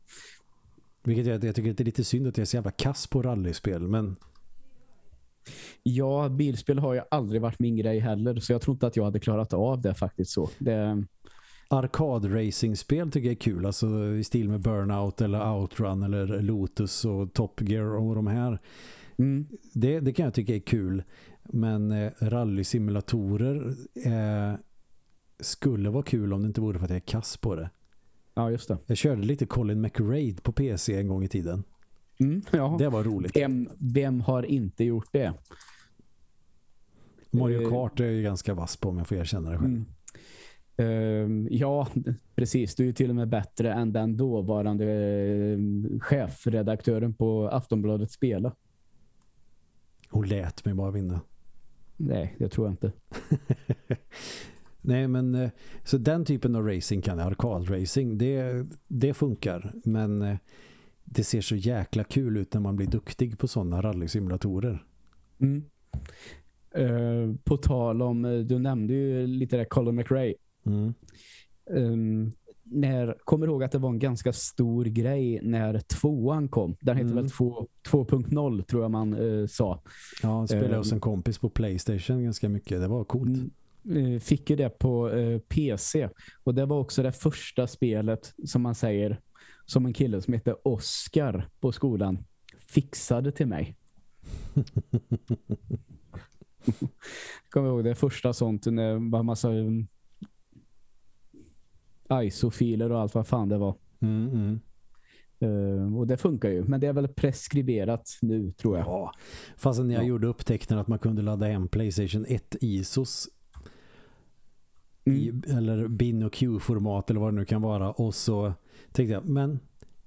Vilket 1.04 1.26
jag, 1.26 1.44
jag 1.44 1.56
tycker 1.56 1.74
det 1.74 1.84
är 1.84 1.86
lite 1.86 2.04
synd 2.04 2.28
att 2.28 2.38
jag 2.38 2.42
är 2.42 2.46
så 2.46 2.58
jävla 2.58 2.72
kass 2.72 3.08
på 3.08 3.22
rallyspel, 3.22 3.82
men 3.82 4.16
Ja, 5.84 6.30
bilspel 6.30 6.80
har 6.80 6.94
ju 6.94 7.02
aldrig 7.12 7.42
varit 7.42 7.60
min 7.60 7.76
grej 7.76 8.00
heller. 8.00 8.40
Så 8.40 8.52
jag 8.52 8.62
tror 8.62 8.76
inte 8.76 8.88
att 8.88 8.96
jag 8.96 9.04
hade 9.04 9.20
klarat 9.20 9.54
av 9.54 9.82
det 9.82 9.94
faktiskt 9.94 10.32
så. 10.32 10.50
Det... 10.58 11.04
Arkad-racingspel 11.70 13.12
tycker 13.12 13.28
jag 13.28 13.36
är 13.36 13.40
kul. 13.40 13.66
Alltså 13.66 13.88
i 14.08 14.24
stil 14.24 14.50
med 14.50 14.62
Burnout 14.62 15.22
eller 15.22 15.52
Outrun 15.52 16.04
eller 16.04 16.42
Lotus 16.42 17.06
och 17.06 17.34
Top 17.34 17.62
Gear 17.62 17.96
och 17.96 18.16
de 18.16 18.28
här. 18.28 18.60
Mm. 19.18 19.48
Det, 19.74 20.00
det 20.00 20.14
kan 20.14 20.26
jag 20.26 20.34
tycka 20.34 20.56
är 20.56 20.60
kul. 20.60 21.04
Men 21.44 21.92
eh, 21.92 22.12
rally-simulatorer 22.20 23.76
eh, 24.06 24.60
skulle 25.40 25.90
vara 25.90 26.04
kul 26.04 26.34
om 26.34 26.42
det 26.42 26.48
inte 26.48 26.62
vore 26.62 26.80
för 26.80 26.86
att 26.86 26.92
jag 26.92 26.98
är 26.98 27.08
kass 27.08 27.38
på 27.38 27.56
det. 27.56 27.70
Ja, 28.34 28.52
just 28.52 28.68
det. 28.68 28.78
Jag 28.86 28.98
körde 28.98 29.22
lite 29.22 29.46
Colin 29.46 29.82
McRae 29.82 30.36
på 30.42 30.52
PC 30.52 30.98
en 30.98 31.08
gång 31.08 31.24
i 31.24 31.28
tiden. 31.28 31.64
Mm, 32.20 32.42
ja. 32.52 32.76
Det 32.80 32.90
var 32.90 33.04
roligt. 33.04 33.36
Vem, 33.36 33.70
vem 33.78 34.22
har 34.22 34.44
inte 34.44 34.84
gjort 34.84 35.10
det? 35.12 35.34
Mario 37.32 37.62
eh, 37.62 37.70
Kart 37.70 38.00
är 38.00 38.06
ju 38.06 38.24
ganska 38.24 38.54
vass 38.54 38.78
på 38.78 38.90
om 38.90 38.98
jag 38.98 39.08
får 39.08 39.18
erkänna 39.18 39.50
det 39.50 39.58
själv. 39.58 39.72
Mm. 39.72 39.86
Uh, 40.80 41.48
ja, 41.50 41.88
precis. 42.36 42.76
Du 42.76 42.90
är 42.90 42.94
till 42.94 43.10
och 43.10 43.16
med 43.16 43.30
bättre 43.30 43.74
än 43.74 43.94
den 43.94 44.18
dåvarande 44.18 44.86
uh, 44.86 46.00
chefredaktören 46.00 47.14
på 47.14 47.48
Aftonbladet 47.48 48.12
Spela. 48.12 48.56
Hon 50.10 50.28
lät 50.28 50.66
mig 50.66 50.74
bara 50.74 50.92
vinna. 50.92 51.22
Nej, 51.98 52.36
det 52.40 52.50
tror 52.50 52.68
jag 52.68 52.74
inte. 52.74 52.92
Nej, 54.82 55.08
men 55.08 55.36
uh, 55.36 55.50
så 55.84 55.98
den 55.98 56.26
typen 56.26 56.56
av 56.56 56.68
racing 56.68 57.04
kan 57.04 57.18
jag, 57.18 57.28
arkadracing, 57.28 58.18
det, 58.18 58.66
det 58.88 59.14
funkar. 59.14 59.74
Men 59.84 60.38
det 61.06 61.24
ser 61.24 61.42
så 61.42 61.56
jäkla 61.56 62.04
kul 62.04 62.38
ut 62.38 62.54
när 62.54 62.62
man 62.62 62.76
blir 62.76 62.88
duktig 62.88 63.38
på 63.38 63.48
sådana 63.48 63.82
rallysimulatorer. 63.82 64.86
Mm. 65.40 65.64
Uh, 66.78 67.36
på 67.44 67.58
tal 67.58 68.02
om, 68.02 68.26
eh, 68.26 68.40
du 68.40 68.60
nämnde 68.60 68.94
ju 68.94 69.28
lite 69.28 69.58
där 69.58 69.66
Colin 69.66 69.96
McRae. 69.96 70.34
Mm. 70.66 70.94
Um, 71.70 72.32
när, 72.64 73.16
kommer 73.24 73.48
ihåg 73.48 73.64
att 73.64 73.72
det 73.72 73.78
var 73.78 73.90
en 73.90 74.00
ganska 74.00 74.34
stor 74.34 74.86
grej 74.86 75.40
när 75.44 75.80
tvåan 75.80 76.48
kom. 76.48 76.76
Den 76.82 76.98
heter 76.98 77.12
mm. 77.12 77.24
väl 77.24 77.32
2.0 77.90 78.62
tror 78.62 78.82
jag 78.82 78.92
man 78.92 79.14
uh, 79.14 79.48
sa. 79.48 79.82
Ja, 80.24 80.30
han 80.30 80.48
spelade 80.48 80.74
um, 80.74 80.78
hos 80.78 80.92
en 80.92 81.00
kompis 81.00 81.40
på 81.40 81.50
Playstation 81.50 82.24
ganska 82.24 82.50
mycket. 82.50 82.82
Det 82.82 82.88
var 82.88 83.04
coolt. 83.04 83.40
Uh, 83.90 84.20
fick 84.20 84.50
ju 84.50 84.56
det 84.56 84.70
på 84.70 85.12
PC. 85.48 86.10
Och 86.44 86.56
det 86.56 86.66
var 86.66 86.80
också 86.80 87.04
det 87.04 87.12
första 87.12 87.68
spelet 87.68 88.34
som 88.46 88.62
man 88.62 88.76
säger 88.76 89.20
som 89.66 89.86
en 89.86 89.94
kille 89.94 90.22
som 90.22 90.34
heter 90.34 90.68
Oscar 90.68 91.50
på 91.60 91.72
skolan 91.72 92.24
fixade 92.68 93.32
till 93.32 93.48
mig. 93.48 93.76
kommer 97.50 97.70
ihåg 97.70 97.84
det 97.84 97.96
första 97.96 98.34
sånt 98.34 98.66
när 98.66 98.94
det 98.94 99.10
var 99.12 99.24
massa 99.24 99.50
ISO-filer 102.24 102.92
och 102.92 103.00
allt 103.00 103.16
vad 103.16 103.28
fan 103.28 103.50
det 103.50 103.58
var. 103.58 103.76
Mm, 104.00 104.30
mm. 104.30 104.60
Uh, 105.44 105.98
och 105.98 106.08
det 106.08 106.18
funkar 106.18 106.50
ju. 106.50 106.64
Men 106.64 106.80
det 106.80 106.88
är 106.88 106.94
väl 106.94 107.08
preskriberat 107.08 108.10
nu, 108.22 108.52
tror 108.52 108.78
jag. 108.78 108.88
Ja, 108.88 109.12
fast 109.58 109.80
när 109.84 109.94
jag 109.94 110.04
Ja. 110.04 110.08
gjorde 110.08 110.28
upptäckten 110.28 110.78
att 110.78 110.88
man 110.88 111.00
kunde 111.00 111.22
ladda 111.22 111.46
hem 111.46 111.68
Playstation 111.68 112.26
1 112.28 112.56
ISOs 112.62 113.30
Mm. 115.08 115.20
i, 115.20 115.52
eller 115.52 115.88
bin 115.88 116.24
och 116.24 116.34
Q-format 116.34 117.10
eller 117.10 117.20
vad 117.20 117.34
det 117.34 117.36
nu 117.40 117.46
kan 117.46 117.62
vara 117.62 117.92
och 117.92 118.16
så 118.16 118.54
tänkte 118.96 119.14
jag, 119.14 119.26
men 119.26 119.60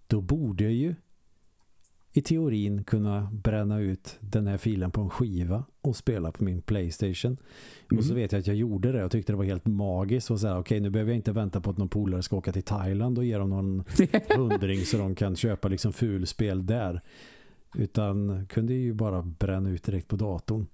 då 0.07 0.21
borde 0.21 0.65
jag 0.65 0.73
ju 0.73 0.95
i 2.13 2.23
teorin 2.23 2.85
kunna 2.85 3.31
bränna 3.33 3.79
ut 3.81 4.17
den 4.21 4.47
här 4.47 4.59
filen 4.59 4.91
på 4.91 5.01
en 5.01 5.11
skiva 5.11 5.65
och 5.81 5.97
spela 5.97 6.33
på 6.33 6.45
min 6.45 6.63
Playstation. 6.63 7.37
Och 7.91 8.05
så 8.05 8.11
Mm. 8.11 8.15
vet 8.23 8.33
jag 8.33 8.39
att 8.41 8.47
jag 8.47 8.57
gjorde 8.57 8.93
det 8.93 9.05
och 9.05 9.11
tyckte 9.11 9.33
det 9.33 9.37
var 9.37 9.45
helt 9.45 9.67
magiskt 9.67 10.31
och 10.31 10.41
så 10.41 10.47
här, 10.49 10.59
okej 10.59 10.81
nu 10.81 10.91
behöver 10.91 11.11
jag 11.13 11.17
inte 11.17 11.33
vänta 11.33 11.61
på 11.61 11.71
att 11.71 11.79
någon 11.79 11.89
polare 11.89 12.23
ska 12.23 12.37
åka 12.37 12.53
till 12.53 12.63
Thailand 12.63 13.19
och 13.19 13.25
ge 13.25 13.39
dem 13.39 13.51
någon 13.51 13.85
hundring 14.37 14.85
så 14.85 14.99
de 14.99 15.15
kan 15.15 15.37
köpa 15.37 15.69
liksom 15.69 15.93
fulspel 15.93 16.67
där. 16.67 17.01
Utan 17.75 18.47
kunde 18.47 18.75
ju 18.75 18.95
bara 18.95 19.23
bränna 19.23 19.71
ut 19.71 19.85
direkt 19.85 20.09
på 20.09 20.17
datorn. 20.17 20.67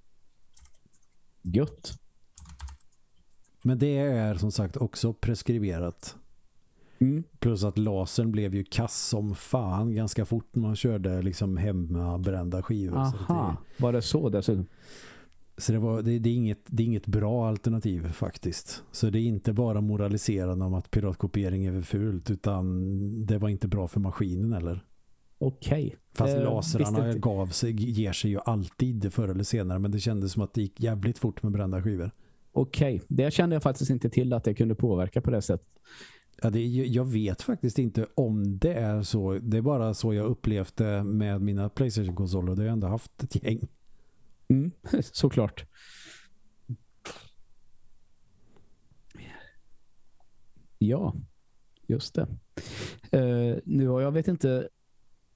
Gött. 1.43 1.99
Men 3.63 3.79
det 3.79 3.97
är 3.97 4.35
som 4.35 4.53
sagt 4.53 4.77
också 4.77 5.13
preskriberat. 5.13 6.17
Mm. 6.99 7.25
Plus 7.39 7.65
att 7.65 7.79
lasern 7.79 8.33
blev 8.33 8.55
ju 8.55 8.65
kass 8.65 9.09
som 9.09 9.35
fan 9.35 9.95
ganska 9.95 10.25
fort 10.25 10.49
när 10.55 10.63
man 10.63 10.77
körde 10.77 11.23
liksom 11.23 11.57
hemmabrända 11.57 12.63
skivor. 12.63 12.99
Aha, 12.99 13.57
var 13.77 13.93
det 13.93 14.03
så 14.03 14.29
dessutom? 14.29 14.63
det, 15.57 15.63
så 15.63 15.73
det, 15.73 15.79
var, 15.79 16.03
det, 16.03 16.19
det, 16.19 16.29
är 16.29 16.35
inget, 16.35 16.61
det 16.67 16.83
är 16.83 16.85
inget 16.87 17.07
bra 17.07 17.49
alternativ 17.49 18.13
faktiskt. 18.13 18.83
Så 18.93 19.11
det 19.11 19.19
är 19.19 19.23
inte 19.23 19.53
bara 19.53 19.81
moraliserande 19.81 20.65
om 20.65 20.75
att 20.75 20.91
piratkopiering 20.91 21.65
är 21.65 21.83
fult 21.83 22.31
utan 22.31 23.27
det 23.27 23.39
var 23.39 23.49
inte 23.49 23.69
bra 23.69 23.89
för 23.89 24.01
maskinen 24.01 24.53
heller. 24.53 24.85
Okej. 25.39 25.97
Fast 26.15 26.37
Eh, 26.37 26.89
inte- 26.89 27.19
gav 27.19 27.47
sig, 27.47 27.73
ger 27.91 28.13
sig 28.13 28.31
ju 28.31 28.39
alltid 28.45 29.13
förr 29.13 29.29
eller 29.29 29.45
senare 29.45 29.79
men 29.79 29.91
det 29.91 29.99
kändes 29.99 30.33
som 30.33 30.43
att 30.43 30.55
det 30.55 30.63
gick 30.63 30.81
jävligt 30.81 31.19
fort 31.19 31.43
med 31.43 31.53
brända 31.53 31.83
skivor. 31.83 32.11
Okej, 32.53 33.03
det 33.09 33.35
kände 33.35 33.57
jag 33.57 33.63
faktiskt 33.63 33.91
inte 33.91 34.11
till 34.11 34.33
att 34.33 34.45
det 34.45 34.55
kunde 34.55 34.75
påverka 34.75 35.21
på 35.21 35.31
det 35.31 35.43
sättet. 35.43 35.69
Ja, 36.45 36.51
det, 36.51 36.67
jag 36.67 37.05
vet 37.05 37.43
faktiskt 37.43 37.79
inte 37.79 38.07
om 38.15 38.59
det 38.59 38.75
är 38.75 39.03
så. 39.03 39.39
Det 39.43 39.57
är 39.57 39.63
bara 39.63 39.95
så 39.95 40.15
jag 40.15 40.27
upplevt 40.27 40.77
det 40.77 41.05
med 41.05 41.41
mina 41.43 41.69
Playstation-konsoler. 41.69 42.55
Det 42.55 42.63
har 42.63 42.67
jag 42.67 42.73
ändå 42.73 42.87
haft 42.87 43.23
ett 43.23 43.45
gäng. 43.45 43.61
Mm, 44.49 44.71
såklart. 45.03 45.65
Ja, 50.79 51.15
just 51.87 52.15
det. 52.15 52.27
Eh, 53.19 53.57
nu 53.65 53.89
har 53.89 54.01
jag 54.01 54.13
vet 54.13 54.29
inte 54.29 54.69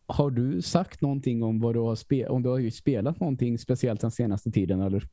har 0.06 0.30
du 0.30 0.62
sagt 0.62 1.00
någonting 1.02 1.42
om 1.42 1.60
vad 1.60 1.74
du 1.74 1.78
har 1.80 1.94
spelat 1.94 2.30
om 2.30 2.42
du 2.42 2.48
har 2.48 2.58
ju 2.58 2.70
spelat 2.70 3.20
någonting 3.20 3.58
speciellt 3.58 4.00
den 4.00 4.10
senaste 4.10 4.50
tiden 4.50 4.80
eller? 4.80 5.08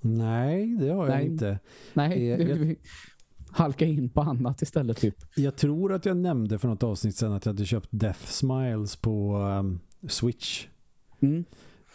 Nej, 0.00 0.76
det 0.80 0.88
har 0.88 1.06
jag 1.08 1.16
Nej. 1.16 1.26
inte. 1.26 1.58
Nej, 1.94 2.30
Eh, 2.32 2.48
jag- 2.48 2.76
halka 3.50 3.84
in 3.84 4.08
på 4.08 4.20
annat 4.20 4.62
istället 4.62 4.96
typ. 4.96 5.16
Jag 5.36 5.56
tror 5.56 5.92
att 5.92 6.06
jag 6.06 6.16
nämnde 6.16 6.58
för 6.58 6.68
något 6.68 6.82
avsnitt 6.82 7.16
sedan 7.16 7.32
att 7.32 7.46
jag 7.46 7.52
hade 7.52 7.64
köpt 7.66 7.88
Death 7.90 8.24
Smiles 8.26 8.96
på 8.96 9.36
um, 9.36 9.80
Switch. 10.08 10.66
Mm. 11.20 11.44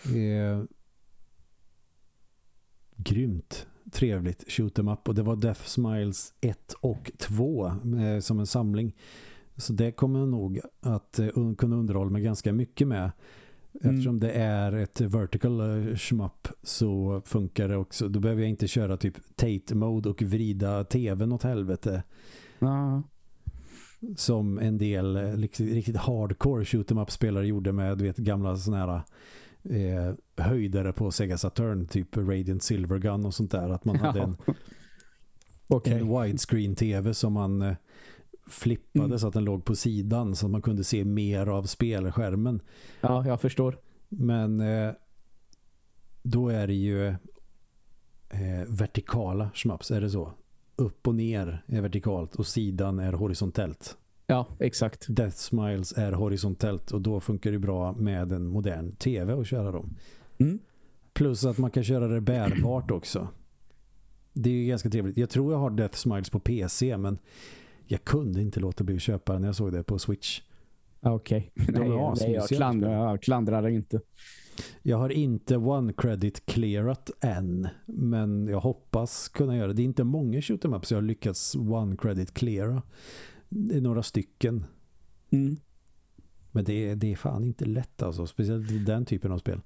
Eh, 0.05 0.63
grymt 2.95 3.67
trevligt 3.91 4.51
shoot 4.51 4.79
'em 4.79 4.87
up 4.93 5.07
och 5.07 5.15
det 5.15 5.23
var 5.23 5.35
Death 5.35 5.63
Smiles 5.65 6.33
1 6.41 6.73
och 6.81 7.11
2 7.17 7.67
eh, 7.67 8.19
som 8.21 8.39
en 8.39 8.47
samling. 8.47 8.95
Så 9.57 9.73
det 9.73 9.91
kommer 9.91 10.19
jag 10.19 10.27
nog 10.29 10.59
att 10.81 11.19
eh, 11.19 11.25
un- 11.27 11.55
kunna 11.55 11.75
underhålla 11.75 12.09
mig 12.09 12.21
ganska 12.21 12.53
mycket 12.53 12.87
med. 12.87 13.11
Mm. 13.81 13.95
Eftersom 13.95 14.19
det 14.19 14.31
är 14.31 14.71
ett 14.73 15.01
vertical 15.01 15.59
eh, 15.59 15.95
shmup 15.95 16.47
så 16.63 17.21
funkar 17.25 17.67
det 17.67 17.77
också. 17.77 18.07
Då 18.07 18.19
behöver 18.19 18.41
jag 18.41 18.49
inte 18.49 18.67
köra 18.67 18.97
typ 18.97 19.15
Tate 19.35 19.75
mode 19.75 20.09
och 20.09 20.21
vrida 20.21 20.83
tvn 20.83 21.31
åt 21.31 21.43
helvete 21.43 22.03
Ja. 22.59 23.03
som 24.15 24.59
en 24.59 24.77
del 24.77 25.15
eh, 25.15 25.21
riktigt, 25.21 25.73
riktigt 25.73 25.97
hardcore 25.97 26.65
shoot 26.65 26.91
'em 26.91 26.97
up 27.01 27.11
spelare 27.11 27.47
gjorde 27.47 27.71
med 27.71 27.97
du 27.97 28.03
vet 28.03 28.17
gamla 28.17 28.57
såna 28.57 28.77
här 28.77 29.01
eh, 29.63 30.13
höjdare 30.37 30.93
på 30.93 31.11
Sega 31.11 31.37
Saturn 31.37 31.87
typ 31.87 32.17
Radiant 32.17 32.63
Silvergun 32.63 33.25
och 33.25 33.33
sånt 33.33 33.51
där 33.51 33.69
att 33.69 33.85
man 33.85 33.95
hade 33.99 34.19
Ja. 34.19 34.25
en, 34.25 34.35
Okej. 35.67 35.93
en 35.99 36.21
widescreen 36.21 36.75
tv 36.75 37.13
som 37.13 37.33
man 37.33 37.61
eh, 37.61 37.75
flippade 38.47 39.05
Mm. 39.05 39.19
så 39.19 39.27
att 39.27 39.33
den 39.33 39.43
låg 39.43 39.65
på 39.65 39.75
sidan 39.75 40.35
så 40.35 40.45
att 40.45 40.51
man 40.51 40.61
kunde 40.61 40.83
se 40.83 41.05
mer 41.05 41.47
av 41.47 41.63
spelskärmen 41.63 42.61
Ja, 43.01 43.27
jag 43.27 43.41
förstår. 43.41 43.77
men 44.09 44.59
eh, 44.59 44.91
då 46.23 46.49
är 46.49 46.67
det 46.67 46.73
ju 46.73 47.07
eh, 47.07 47.17
vertikala 48.67 49.49
shmups, 49.53 49.91
är 49.91 50.01
det 50.01 50.09
så? 50.09 50.31
Upp 50.75 51.07
och 51.07 51.15
ner 51.15 51.63
är 51.67 51.81
vertikalt 51.81 52.35
och 52.35 52.47
sidan 52.47 52.99
är 52.99 53.13
horisontellt 53.13 53.97
Ja, 54.27 54.47
exakt. 54.59 55.05
Death 55.09 55.35
Smiles 55.37 55.93
är 55.97 56.11
horisontellt 56.11 56.91
och 56.91 57.01
då 57.01 57.19
funkar 57.19 57.51
det 57.51 57.59
bra 57.59 57.93
med 57.93 58.31
en 58.31 58.45
modern 58.47 58.91
tv 58.95 59.33
att 59.33 59.47
köra 59.47 59.71
dem. 59.71 59.95
Mm. 60.37 60.59
Plus 61.13 61.45
att 61.45 61.57
man 61.57 61.71
kan 61.71 61.83
köra 61.83 62.07
det 62.07 62.21
bärbart 62.21 62.91
också. 62.91 63.27
Det 64.33 64.49
är 64.49 64.53
ju 64.53 64.65
ganska 64.65 64.89
trevligt. 64.89 65.17
Jag 65.17 65.29
tror 65.29 65.51
jag 65.51 65.59
har 65.59 65.69
Death 65.69 65.95
Smiles 65.97 66.29
på 66.29 66.39
PC 66.39 66.97
men 66.97 67.17
jag 67.87 68.03
kunde 68.03 68.41
inte 68.41 68.59
låta 68.59 68.83
bli 68.83 68.95
att 68.95 69.01
köpa 69.01 69.39
när 69.39 69.47
jag 69.47 69.55
såg 69.55 69.71
det 69.71 69.83
på 69.83 69.99
Switch. 69.99 70.41
Ja, 71.01 71.13
Okej. 71.13 71.51
De 71.55 71.75
är 71.75 71.79
Nej, 71.79 72.13
nej, 72.19 72.31
jag, 72.31 72.47
klandrar, 72.47 73.09
jag 73.09 73.21
klandrar 73.21 73.61
det 73.61 73.71
inte. 73.71 74.01
Jag 74.81 74.97
har 74.97 75.09
inte 75.09 75.57
one 75.57 75.93
credit 75.93 76.45
clearat 76.45 77.11
än 77.21 77.67
men 77.85 78.47
jag 78.47 78.59
hoppas 78.59 79.29
kunna 79.29 79.57
göra 79.57 79.67
det. 79.67 79.73
Det 79.73 79.81
är 79.81 79.85
inte 79.85 80.03
många 80.03 80.41
shoot 80.41 80.65
'em 80.65 80.75
ups 80.77 80.91
jag 80.91 80.97
har 80.97 81.01
lyckats 81.01 81.55
one 81.55 81.97
credit 81.97 82.33
cleara. 82.33 82.81
Det 83.49 83.77
är 83.77 83.81
några 83.81 84.03
stycken. 84.03 84.65
Mm. 85.29 85.57
Men 86.51 86.63
det 86.63 86.95
det 86.95 87.11
är 87.11 87.15
fan 87.15 87.43
inte 87.43 87.65
lätt 87.65 88.01
alltså. 88.01 88.27
Speciellt 88.27 88.85
den 88.85 89.05
typen 89.05 89.31
av 89.31 89.37
spel. 89.37 89.61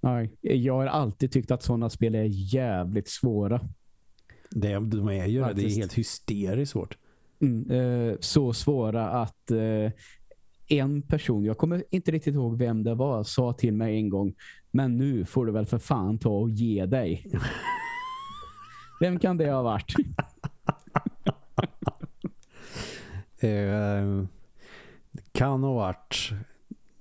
Nej, 0.00 0.36
jag 0.40 0.74
har 0.74 0.86
alltid 0.86 1.32
tyckt 1.32 1.50
att 1.50 1.62
sådana 1.62 1.90
spel 1.90 2.14
är 2.14 2.54
jävligt 2.54 3.08
svåra. 3.08 3.60
Det, 4.50 4.72
de 4.72 5.08
är 5.08 5.26
ju 5.26 5.40
det. 5.40 5.52
Det 5.52 5.64
är 5.64 5.76
helt 5.76 5.98
hysteriskt 5.98 6.72
svårt. 6.72 6.96
Mm. 7.40 7.70
Eh, 7.70 8.16
så 8.20 8.52
svåra 8.52 9.10
att 9.10 9.50
eh, 9.50 9.92
en 10.68 11.02
person, 11.02 11.44
jag 11.44 11.58
kommer 11.58 11.84
inte 11.90 12.10
riktigt 12.10 12.34
ihåg 12.34 12.58
vem 12.58 12.84
det 12.84 12.94
var, 12.94 13.24
sa 13.24 13.52
till 13.52 13.72
mig 13.72 13.96
en 13.96 14.08
gång 14.08 14.34
men 14.70 14.96
nu 14.96 15.24
får 15.24 15.46
du 15.46 15.52
väl 15.52 15.66
för 15.66 15.78
fan 15.78 16.18
ta 16.18 16.30
och 16.30 16.50
ge 16.50 16.86
dig. 16.86 17.26
vem 19.00 19.18
kan 19.18 19.36
det 19.36 19.50
ha 19.50 19.62
varit? 19.62 19.94
Eh, 23.40 24.24
kan 25.32 25.62
ha 25.62 25.72
varit 25.72 26.30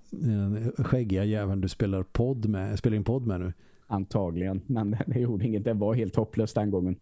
den 0.10 0.72
skäggiga 0.78 1.24
jäveln 1.24 1.62
du 1.62 1.68
spelar, 1.68 2.04
podd 2.04 2.46
med, 2.46 2.80
spelar 2.80 2.98
in 2.98 3.04
podd 3.04 3.28
med 3.28 3.40
nu. 3.40 3.54
Antagligen, 3.90 4.62
men 4.66 4.98
det 5.08 5.20
gjorde 5.20 5.46
inget. 5.46 5.64
Det 5.64 5.74
var 5.74 5.94
helt 5.94 6.16
hopplöst 6.16 6.56
den 6.56 6.72
gången. 6.72 6.96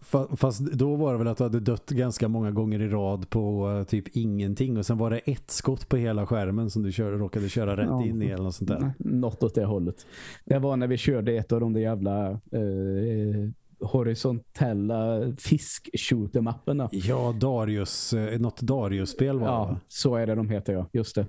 Fa- 0.00 0.36
Fast 0.36 0.60
då 0.72 0.96
var 0.96 1.12
det 1.12 1.18
väl 1.18 1.28
att 1.28 1.38
du 1.38 1.44
hade 1.44 1.60
dött 1.60 1.90
ganska 1.90 2.28
många 2.28 2.50
gånger 2.50 2.80
i 2.82 2.88
rad 2.88 3.30
på 3.30 3.70
eh, 3.70 3.84
typ 3.84 4.16
ingenting 4.16 4.78
och 4.78 4.86
sen 4.86 4.98
var 4.98 5.10
det 5.10 5.18
ett 5.18 5.50
skott 5.50 5.88
på 5.88 5.96
hela 5.96 6.26
skärmen 6.26 6.70
som 6.70 6.82
du 6.82 6.92
kör, 6.92 7.12
råkade 7.12 7.48
köra 7.48 7.76
rätt 7.76 7.86
Ja. 7.88 8.04
in 8.06 8.22
i 8.22 8.26
eller 8.26 8.44
något 8.44 8.54
sånt 8.54 8.70
där. 8.70 8.92
Något 8.98 9.42
åt 9.42 9.54
det 9.54 9.64
hållet. 9.64 10.06
Det 10.44 10.58
var 10.58 10.76
när 10.76 10.86
vi 10.86 10.96
körde 10.96 11.32
ett 11.32 11.52
av 11.52 11.60
de 11.60 11.72
där 11.72 11.80
jävla 11.80 12.30
eh, 12.30 13.50
horisontella 13.80 15.32
fisk 15.38 15.90
shoot 16.08 16.34
mapperna 16.34 16.88
Ja, 16.92 17.34
Darius, 17.40 18.12
eh, 18.12 18.40
något 18.40 18.60
Darius-spel 18.60 19.38
var 19.38 19.46
det 19.46 19.52
Ja, 19.52 19.76
så 19.88 20.16
är 20.16 20.26
det 20.26 20.34
de 20.34 20.48
heter, 20.50 20.72
ja. 20.72 20.86
Just 20.92 21.14
det. 21.14 21.26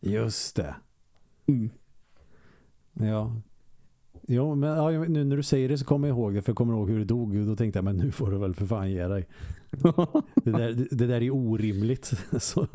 Just 0.00 0.56
det. 0.56 0.74
Mm. 1.46 1.70
Ja. 2.92 3.32
Jo, 4.32 4.54
men 4.54 4.70
ja, 4.70 4.90
nu 4.90 5.24
när 5.24 5.36
du 5.36 5.42
säger 5.42 5.68
det 5.68 5.78
så 5.78 5.84
kommer 5.84 6.08
jag 6.08 6.16
ihåg 6.16 6.34
det 6.34 6.42
för 6.42 6.50
jag 6.50 6.56
kommer 6.56 6.74
ihåg 6.74 6.90
hur 6.90 6.98
det 6.98 7.04
dog 7.04 7.46
då 7.46 7.56
tänkte 7.56 7.76
jag 7.78 7.84
men 7.84 7.96
nu 7.96 8.12
får 8.12 8.30
du 8.30 8.38
väl 8.38 8.54
för 8.54 8.66
fan 8.66 8.90
ge 8.90 9.06
dig. 9.06 9.28
Det 10.44 10.50
där, 10.50 10.86
det, 10.90 11.06
där 11.06 11.22
är 11.22 11.30
orimligt. 11.30 12.12
Så, 12.40 12.66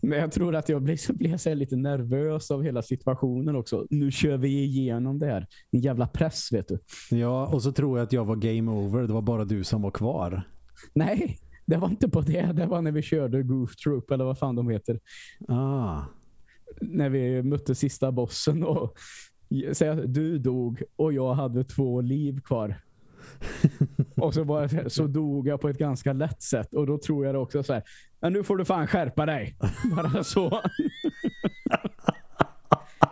Men 0.00 0.18
jag 0.18 0.32
tror 0.32 0.54
att 0.56 0.68
jag 0.68 0.82
blir 0.82 1.36
så 1.36 1.48
här 1.48 1.54
lite 1.54 1.76
nervös 1.76 2.50
av 2.50 2.62
hela 2.62 2.82
situationen 2.82 3.56
också. 3.56 3.86
Nu 3.90 4.10
kör 4.10 4.36
vi 4.36 4.64
igenom 4.64 5.18
det 5.18 5.26
här. 5.26 5.46
En 5.70 5.80
jävla 5.80 6.06
press, 6.06 6.52
vet 6.52 6.68
du. 6.68 6.78
ja, 7.16 7.46
och 7.46 7.62
så 7.62 7.72
tror 7.72 7.98
jag 7.98 8.04
att 8.04 8.12
jag 8.12 8.24
var 8.24 8.36
game 8.36 8.72
over. 8.72 9.02
Det 9.02 9.12
var 9.12 9.22
bara 9.22 9.44
du 9.44 9.64
som 9.64 9.82
var 9.82 9.90
kvar. 9.90 10.42
Nej, 10.94 11.38
det 11.66 11.76
var 11.76 11.88
inte 11.88 12.08
på 12.08 12.20
det. 12.20 12.52
Det 12.52 12.66
var 12.66 12.82
när 12.82 12.92
vi 12.92 13.02
körde 13.02 13.42
Goof 13.42 13.76
Troop, 13.76 14.10
eller 14.10 14.24
vad 14.24 14.38
fan 14.38 14.56
de 14.56 14.68
heter. 14.68 15.00
Ah. 15.48 16.02
När 16.80 17.08
vi 17.08 17.42
mötte 17.42 17.74
sista 17.74 18.12
bossen 18.12 18.64
och 18.64 18.98
så 19.72 19.84
jag- 19.84 20.08
du 20.08 20.38
dog 20.38 20.82
och 20.96 21.12
jag 21.12 21.34
hade 21.34 21.64
två 21.64 22.00
liv 22.00 22.40
kvar. 22.40 22.74
och 24.16 24.34
så, 24.34 24.44
bara, 24.44 24.68
så 24.90 25.06
dog 25.06 25.48
jag 25.48 25.60
på 25.60 25.68
ett 25.68 25.78
ganska 25.78 26.12
lätt 26.12 26.42
sätt. 26.42 26.74
Och 26.74 26.86
då 26.86 26.98
tror 26.98 27.26
jag 27.26 27.34
det 27.34 27.38
också 27.38 27.62
så 27.62 27.72
här, 27.72 27.82
men 28.20 28.32
nu 28.32 28.42
får 28.42 28.56
du 28.56 28.64
fan 28.64 28.86
skärpa 28.86 29.26
dig. 29.26 29.56
Bara 29.96 30.24
så. 30.24 30.62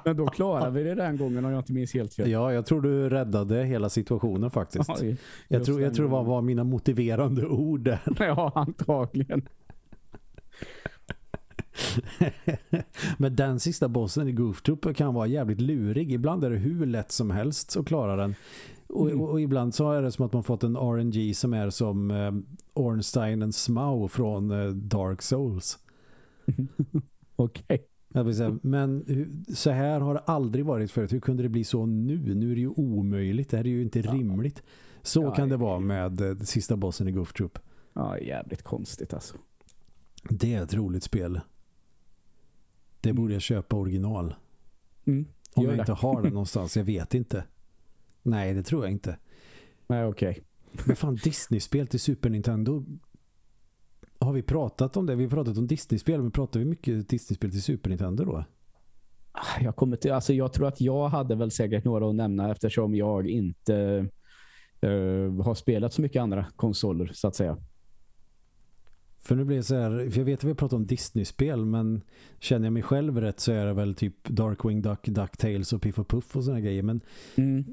Men 0.04 0.16
då 0.16 0.26
klarade 0.26 0.70
vi 0.70 0.82
det 0.84 0.94
den 0.94 1.16
gången 1.16 1.44
om 1.44 1.50
jag 1.50 1.60
inte 1.60 1.72
minns 1.72 1.94
helt 1.94 2.14
fel. 2.14 2.30
Ja, 2.30 2.52
jag 2.52 2.66
tror 2.66 2.80
du 2.80 3.08
räddade 3.10 3.64
hela 3.64 3.88
situationen 3.88 4.50
faktiskt. 4.50 4.88
Ja, 4.88 5.16
jag 5.48 5.64
tror, 5.64 5.80
jag 5.80 5.94
tror 5.94 6.06
det 6.06 6.12
var, 6.12 6.24
var 6.24 6.42
mina 6.42 6.64
motiverande 6.64 7.46
ord 7.46 7.80
där. 7.80 8.00
Ja, 8.18 8.52
antagligen. 8.54 9.48
Men 13.18 13.36
den 13.36 13.60
sista 13.60 13.88
bossen 13.88 14.28
i 14.28 14.32
Goof 14.32 14.62
kan 14.96 15.14
vara 15.14 15.26
jävligt 15.26 15.60
lurig. 15.60 16.12
Ibland 16.12 16.44
är 16.44 16.50
det 16.50 16.56
hur 16.56 16.86
lätt 16.86 17.12
som 17.12 17.30
helst 17.30 17.76
att 17.76 17.86
klara 17.86 18.16
den. 18.16 18.34
Och, 18.86 19.10
mm. 19.10 19.20
och, 19.20 19.30
och, 19.30 19.40
ibland 19.40 19.74
så 19.74 19.92
är 19.92 20.02
det 20.02 20.12
som 20.12 20.26
att 20.26 20.32
man 20.32 20.42
fått 20.42 20.64
en 20.64 20.76
RNG 20.76 21.34
som 21.34 21.54
är 21.54 21.70
som 21.70 22.10
eh, 22.10 22.32
Ornstein 22.74 23.42
and 23.42 23.54
Smaug 23.54 24.10
från 24.10 24.50
eh, 24.50 24.68
Dark 24.68 25.22
Souls. 25.22 25.78
Okej. 27.36 27.64
Okay. 27.68 27.78
Men 28.62 29.04
så 29.54 29.70
här 29.70 30.00
har 30.00 30.14
det 30.14 30.20
aldrig 30.20 30.64
varit 30.64 30.90
förut. 30.90 31.12
Hur 31.12 31.20
kunde 31.20 31.42
det 31.42 31.48
bli 31.48 31.64
så 31.64 31.86
nu? 31.86 32.34
Nu 32.34 32.50
är 32.50 32.54
det 32.54 32.60
ju 32.60 32.68
omöjligt. 32.68 33.50
Det 33.50 33.56
här 33.56 33.64
är 33.64 33.68
ju 33.68 33.82
inte 33.82 34.02
rimligt. 34.02 34.62
Så 35.02 35.22
ja, 35.22 35.34
kan 35.34 35.48
det 35.48 35.56
vara 35.56 35.80
med 35.80 36.20
eh, 36.20 36.36
sista 36.36 36.76
bossen 36.76 37.08
i 37.08 37.12
Goof 37.12 37.32
Troop. 37.32 37.58
Ja, 37.92 38.18
jävligt 38.18 38.62
konstigt 38.62 39.14
alltså. 39.14 39.36
Det 40.30 40.54
är 40.54 40.62
ett 40.62 40.74
roligt 40.74 41.02
spel. 41.02 41.40
Det 43.06 43.12
borde 43.12 43.32
jag 43.32 43.42
köpa 43.42 43.76
original. 43.76 44.34
Mm, 45.04 45.26
Om 45.54 45.64
jag 45.64 45.74
det. 45.74 45.80
inte 45.80 45.92
har 45.92 46.22
det 46.22 46.30
någonstans, 46.30 46.76
jag 46.76 46.84
vet 46.84 47.14
inte. 47.14 47.44
Nej, 48.22 48.54
det 48.54 48.62
tror 48.62 48.84
jag 48.84 48.92
inte. 48.92 49.18
Nej, 49.86 50.04
okej. 50.04 50.30
Okay. 50.30 50.42
Men 50.86 50.96
fan, 50.96 51.14
Disney-spel 51.14 51.86
till 51.86 52.00
Super 52.00 52.30
Nintendo 52.30 52.84
har 54.18 54.32
vi 54.32 54.42
pratat 54.42 54.96
om 54.96 55.06
det? 55.06 55.14
Vi 55.14 55.24
har 55.24 55.30
pratat 55.30 55.58
om 55.58 55.66
Disney-spel, 55.66 56.22
men 56.22 56.30
pratar 56.30 56.60
vi 56.60 56.66
mycket 56.66 57.08
Disney-spel 57.08 57.50
till 57.50 57.62
Super 57.62 57.90
Nintendo 57.90 58.24
då? 58.24 58.44
Ah, 59.32 59.60
jag, 59.60 59.76
kommer 59.76 59.96
till, 59.96 60.12
alltså 60.12 60.32
jag 60.32 60.52
tror 60.52 60.68
att 60.68 60.80
jag 60.80 61.08
hade 61.08 61.34
väl 61.34 61.50
säkert 61.50 61.84
några 61.84 62.08
att 62.08 62.14
nämna 62.14 62.50
eftersom 62.50 62.94
jag 62.94 63.28
inte 63.28 64.06
uh, 64.84 65.42
har 65.42 65.54
spelat 65.54 65.92
så 65.92 66.02
mycket 66.02 66.22
andra 66.22 66.46
konsoler 66.56 67.10
så 67.14 67.28
att 67.28 67.34
säga. 67.34 67.58
För 69.26 69.36
nu 69.36 69.44
blir 69.44 69.56
det 69.56 69.62
så 69.62 69.74
här, 69.74 70.10
för 70.10 70.18
jag 70.18 70.24
vet 70.24 70.38
att 70.38 70.44
vi 70.44 70.48
har 70.48 70.54
pratat 70.54 70.76
om 70.76 70.86
Disney-spel 70.86 71.64
men 71.64 72.02
känner 72.38 72.66
jag 72.66 72.72
mig 72.72 72.82
själv 72.82 73.20
rätt 73.20 73.40
så 73.40 73.52
är 73.52 73.66
det 73.66 73.72
väl 73.72 73.94
typ 73.94 74.28
Darkwing 74.28 74.82
Duck, 74.82 75.06
DuckTales 75.06 75.72
och 75.72 75.82
Piff 75.82 75.98
och 75.98 76.08
Puff 76.08 76.36
och 76.36 76.44
sådana 76.44 76.60
grejer. 76.60 76.82
Men, 76.82 77.00
mm. 77.34 77.64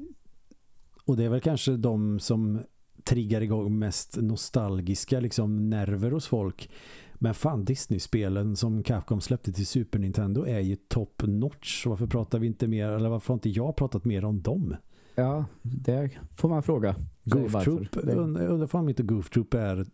Och 1.04 1.16
det 1.16 1.24
är 1.24 1.28
väl 1.28 1.40
kanske 1.40 1.76
de 1.76 2.20
som 2.20 2.60
triggar 3.04 3.40
igång 3.40 3.78
mest 3.78 4.16
nostalgiska 4.22 5.20
liksom, 5.20 5.70
nerver 5.70 6.10
hos 6.10 6.26
folk. 6.26 6.70
Men 7.14 7.34
fan, 7.34 7.64
Disney-spelen 7.64 8.56
som 8.56 8.82
Capcom 8.82 9.20
släppte 9.20 9.52
till 9.52 9.66
Super 9.66 9.98
Nintendo 9.98 10.46
är 10.46 10.60
ju 10.60 10.76
top 10.76 11.22
notch. 11.26 11.86
Varför 11.86 12.06
pratar 12.06 12.38
vi 12.38 12.46
inte 12.46 12.68
mer, 12.68 12.88
eller 12.88 13.08
varför 13.08 13.28
har 13.28 13.34
inte 13.34 13.50
jag 13.50 13.76
pratat 13.76 14.04
mer 14.04 14.24
om 14.24 14.42
dem? 14.42 14.76
Ja, 15.14 15.44
det 15.62 16.10
får 16.36 16.48
man 16.48 16.62
fråga. 16.62 16.96
Goof 17.24 17.64
Troop, 17.64 17.96
undrar 17.96 18.66
fan 18.66 18.88
inte 18.88 19.02
Goof 19.02 19.30
Troop 19.30 19.54
är 19.54 19.86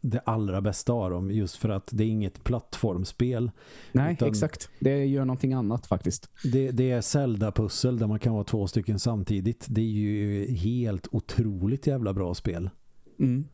det 0.00 0.18
allra 0.18 0.60
bästa 0.60 0.92
av 0.92 1.10
dem 1.10 1.30
just 1.30 1.56
för 1.56 1.68
att 1.68 1.88
det 1.92 2.04
är 2.04 2.08
inget 2.08 2.44
plattformspel. 2.44 3.50
Nej, 3.92 4.16
exakt. 4.20 4.70
Det 4.80 5.04
gör 5.04 5.24
någonting 5.24 5.52
annat 5.52 5.86
faktiskt. 5.86 6.30
Det, 6.52 6.70
det 6.70 6.90
är 6.90 7.00
Zelda-pussel 7.00 7.98
där 7.98 8.06
man 8.06 8.18
kan 8.18 8.32
vara 8.32 8.44
två 8.44 8.66
stycken 8.66 8.98
samtidigt. 8.98 9.66
Det 9.68 9.80
är 9.80 9.84
ju 9.84 10.46
helt 10.54 11.08
otroligt 11.10 11.86
jävla 11.86 12.12
bra 12.12 12.34
spel. 12.34 12.70
Mm. 13.18 13.44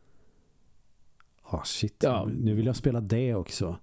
Ah, 1.43 1.63
shit. 1.63 1.95
Ja. 2.03 2.29
Nu 2.37 2.53
vill 2.53 2.65
jag 2.65 2.75
spela 2.75 3.01
det 3.01 3.35
också. 3.35 3.77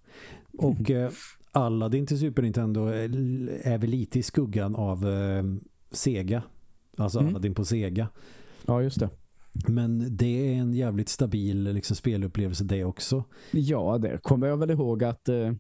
Och 0.59 0.91
eh, 0.91 1.11
Aladdin 1.53 2.07
till 2.07 2.19
Super 2.19 2.43
Nintendo 2.43 2.87
är, 2.87 3.09
är 3.63 3.79
väl 3.79 3.91
lite 3.91 4.19
i 4.19 4.23
skuggan 4.23 4.77
av 4.77 5.09
eh, 5.09 5.45
Sega. 5.91 6.43
Alltså 6.97 7.19
mm. 7.19 7.31
Aladdin 7.31 7.55
på 7.55 7.65
Sega. 7.65 8.09
Ja, 8.67 8.83
just 8.83 9.01
det. 9.01 9.11
Men 9.69 10.17
det 10.17 10.49
är 10.49 10.55
en 10.55 10.75
jävligt 10.75 11.09
stabil 11.09 11.63
liksom, 11.63 11.97
spelupplevelse 11.97 12.65
det 12.65 12.85
också. 12.85 13.25
Ja, 13.51 13.99
det 13.99 14.19
kommer 14.23 14.47
jag 14.47 14.57
väl 14.57 14.71
ihåg 14.71 15.05
att 15.05 15.29
eh, 15.29 15.53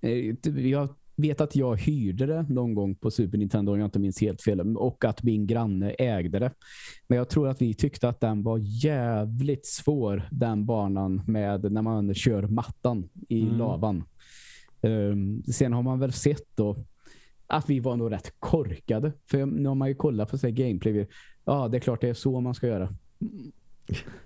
eh, 0.00 0.34
jag 0.66 0.88
vet 1.16 1.40
att 1.40 1.56
jag 1.56 1.76
hyrde 1.76 2.26
det 2.26 2.42
någon 2.42 2.74
gång 2.74 2.94
på 2.94 3.10
Super 3.10 3.38
Nintendo 3.38 3.72
om 3.72 3.78
jag 3.78 3.86
inte 3.86 3.98
minns 3.98 4.20
helt 4.20 4.42
fel 4.42 4.76
och 4.76 5.04
att 5.04 5.22
min 5.22 5.46
granne 5.46 5.90
ägde 5.90 6.38
det. 6.38 6.52
Men 7.06 7.18
jag 7.18 7.28
tror 7.28 7.48
att 7.48 7.62
vi 7.62 7.74
tyckte 7.74 8.08
att 8.08 8.20
den 8.20 8.42
var 8.42 8.58
jävligt 8.84 9.66
svår 9.66 10.28
den 10.30 10.66
banan 10.66 11.22
med 11.26 11.72
när 11.72 11.82
man 11.82 12.14
kör 12.14 12.42
mattan 12.42 13.08
i 13.28 13.42
mm. 13.42 13.58
lavan. 13.58 14.04
Um, 14.80 15.42
sen 15.42 15.72
har 15.72 15.82
man 15.82 15.98
väl 15.98 16.12
sett 16.12 16.56
då 16.56 16.76
att 17.46 17.70
vi 17.70 17.80
var 17.80 17.96
nog 17.96 18.12
rätt 18.12 18.34
korkade. 18.38 19.12
För 19.30 19.46
nu 19.46 19.68
har 19.68 19.74
man 19.74 19.88
ju 19.88 19.94
kollat 19.94 20.30
på 20.30 20.38
sig 20.38 20.52
gameplay. 20.52 21.08
Ja, 21.44 21.68
det 21.68 21.78
är 21.78 21.80
klart 21.80 22.00
det 22.00 22.08
är 22.08 22.14
så 22.14 22.40
man 22.40 22.54
ska 22.54 22.66
göra. 22.66 22.94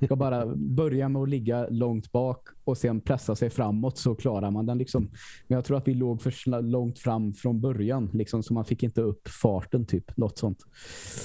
Ska 0.05 0.17
bara 0.17 0.47
börja 0.57 1.09
med 1.09 1.23
att 1.23 1.29
ligga 1.29 1.67
långt 1.71 2.13
bak 2.13 2.49
och 2.65 2.79
sen 2.79 3.01
pressa 3.01 3.37
sig 3.37 3.51
framåt 3.51 3.99
så 3.99 4.15
klarar 4.15 4.51
man 4.51 4.67
den 4.67 4.79
liksom. 4.79 5.03
Men 5.47 5.57
jag 5.57 5.65
tror 5.65 5.77
att 5.77 5.89
vi 5.89 5.95
låg 5.95 6.23
för 6.23 6.63
långt 6.63 6.99
fram 6.99 7.35
från 7.35 7.61
början 7.61 8.11
liksom 8.13 8.43
så 8.43 8.55
man 8.55 8.65
fick 8.65 8.83
inte 8.83 9.01
upp 9.01 9.29
farten 9.29 9.87
typ, 9.87 10.17
något 10.17 10.39
sånt. 10.39 10.59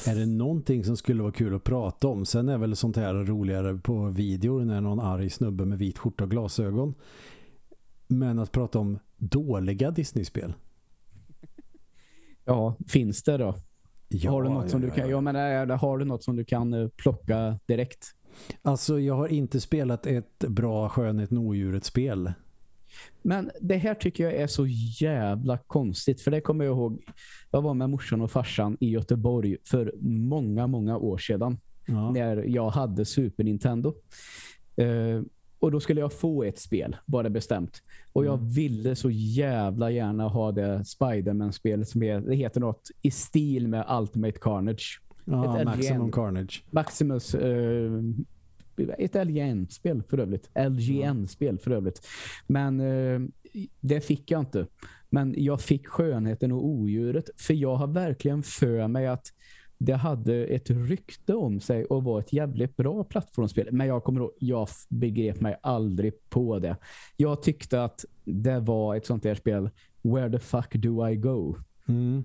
Är 0.07 0.15
det 0.15 0.25
någonting 0.25 0.83
som 0.83 0.97
skulle 0.97 1.21
vara 1.21 1.31
kul 1.31 1.55
att 1.55 1.63
prata 1.63 2.07
om? 2.07 2.25
Sen 2.25 2.49
är 2.49 2.57
väl 2.57 2.75
sånt 2.75 2.95
här 2.95 3.13
roligare 3.13 3.77
på 3.77 4.09
videor 4.09 4.65
när 4.65 4.81
någon 4.81 4.99
arg 4.99 5.29
snubbe 5.29 5.65
med 5.65 5.77
vit 5.77 5.97
skjorta 5.97 6.23
och 6.23 6.31
glasögon. 6.31 6.93
Men 8.07 8.39
att 8.39 8.51
prata 8.51 8.79
om 8.79 8.99
dåliga 9.17 9.91
Disney-spel. 9.91 10.53
Ja, 12.45 12.75
finns 12.87 13.23
det 13.23 13.37
då? 13.37 13.55
Ja, 14.07 14.31
har 14.31 14.43
du 14.43 14.49
något 14.49 14.69
som 14.69 14.83
ja, 14.83 14.89
du 14.89 14.95
kan, 14.95 15.09
ja. 15.09 15.21
men 15.21 15.35
är, 15.35 15.67
har 15.67 15.97
du 15.97 16.05
något 16.05 16.23
som 16.23 16.35
du 16.35 16.45
kan 16.45 16.73
eh, 16.73 16.87
plocka 16.87 17.59
direkt? 17.65 18.07
Alltså 18.61 18.99
jag 18.99 19.15
har 19.15 19.27
inte 19.27 19.61
spelat 19.61 20.05
ett 20.05 20.39
bra 20.39 20.89
skönhet 20.89 21.31
nodjuret 21.31 21.85
spel. 21.85 22.33
Men 23.21 23.51
det 23.61 23.77
här 23.77 23.93
tycker 23.93 24.23
jag 24.23 24.33
är 24.33 24.47
så 24.47 24.65
jävla 24.99 25.57
konstigt. 25.57 26.21
För 26.21 26.31
det 26.31 26.41
kommer 26.41 26.65
jag 26.65 26.71
ihåg. 26.71 27.03
Jag 27.51 27.61
var 27.61 27.73
med 27.73 27.89
morsan 27.89 28.21
och 28.21 28.31
farsan 28.31 28.77
i 28.79 28.89
Göteborg 28.89 29.57
för 29.63 29.93
många, 30.01 30.67
många 30.67 30.97
år 30.97 31.17
sedan. 31.17 31.57
Ja. 31.85 32.11
När 32.11 32.43
jag 32.47 32.69
hade 32.69 33.05
Super 33.05 33.43
Nintendo. 33.43 33.93
Uh, 34.81 35.23
och 35.59 35.71
då 35.71 35.79
skulle 35.79 36.01
jag 36.01 36.13
få 36.13 36.43
ett 36.43 36.59
spel, 36.59 36.95
bara 37.05 37.29
bestämt. 37.29 37.81
Och 38.13 38.25
jag 38.25 38.33
mm. 38.33 38.49
ville 38.49 38.95
så 38.95 39.09
jävla 39.11 39.91
gärna 39.91 40.27
ha 40.27 40.51
det 40.51 40.85
Spiderman-spelet 40.85 41.89
som 41.89 42.03
är, 42.03 42.19
det 42.19 42.35
heter 42.35 42.61
något 42.61 42.91
i 43.01 43.11
stil 43.11 43.67
med 43.67 43.85
Ultimate 43.99 44.39
Carnage. 44.41 45.01
Ja, 45.25 45.59
ett 45.59 45.65
Maximum 45.65 46.01
LGN, 46.01 46.11
Carnage. 46.11 46.63
Maximus 46.69 47.35
uh, 47.35 48.03
ett 48.97 49.27
LGN-spel 49.27 50.03
för 50.09 50.17
övrigt. 50.17 50.49
LGN-spel 50.69 51.59
för 51.59 51.71
övrigt. 51.71 52.07
Men 52.47 52.79
uh, 52.79 53.27
det 53.79 54.01
fick 54.01 54.31
jag 54.31 54.39
inte. 54.39 54.67
Men 55.09 55.35
jag 55.37 55.61
fick 55.61 55.87
skönheten 55.87 56.51
och 56.51 56.65
odjuret. 56.65 57.29
För 57.37 57.53
jag 57.53 57.75
har 57.75 57.87
verkligen 57.87 58.43
för 58.43 58.87
mig 58.87 59.07
att 59.07 59.33
det 59.77 59.93
hade 59.93 60.45
ett 60.45 60.69
rykte 60.69 61.33
om 61.33 61.59
sig 61.59 61.85
och 61.85 62.03
var 62.03 62.19
ett 62.19 62.33
jävligt 62.33 62.77
bra 62.77 63.03
plattformsspel. 63.03 63.67
Men 63.71 63.87
jag 63.87 64.03
kommer 64.03 64.19
ihåg, 64.19 64.31
jag 64.39 64.67
begrep 64.89 65.41
mig 65.41 65.55
aldrig 65.61 66.29
på 66.29 66.59
det. 66.59 66.77
Jag 67.17 67.43
tyckte 67.43 67.83
att 67.83 68.05
det 68.23 68.59
var 68.59 68.95
ett 68.95 69.05
sånt 69.05 69.23
där 69.23 69.35
spel 69.35 69.69
Where 70.01 70.31
the 70.31 70.39
fuck 70.39 70.73
do 70.73 71.09
I 71.09 71.15
go? 71.15 71.55
Mm. 71.87 72.23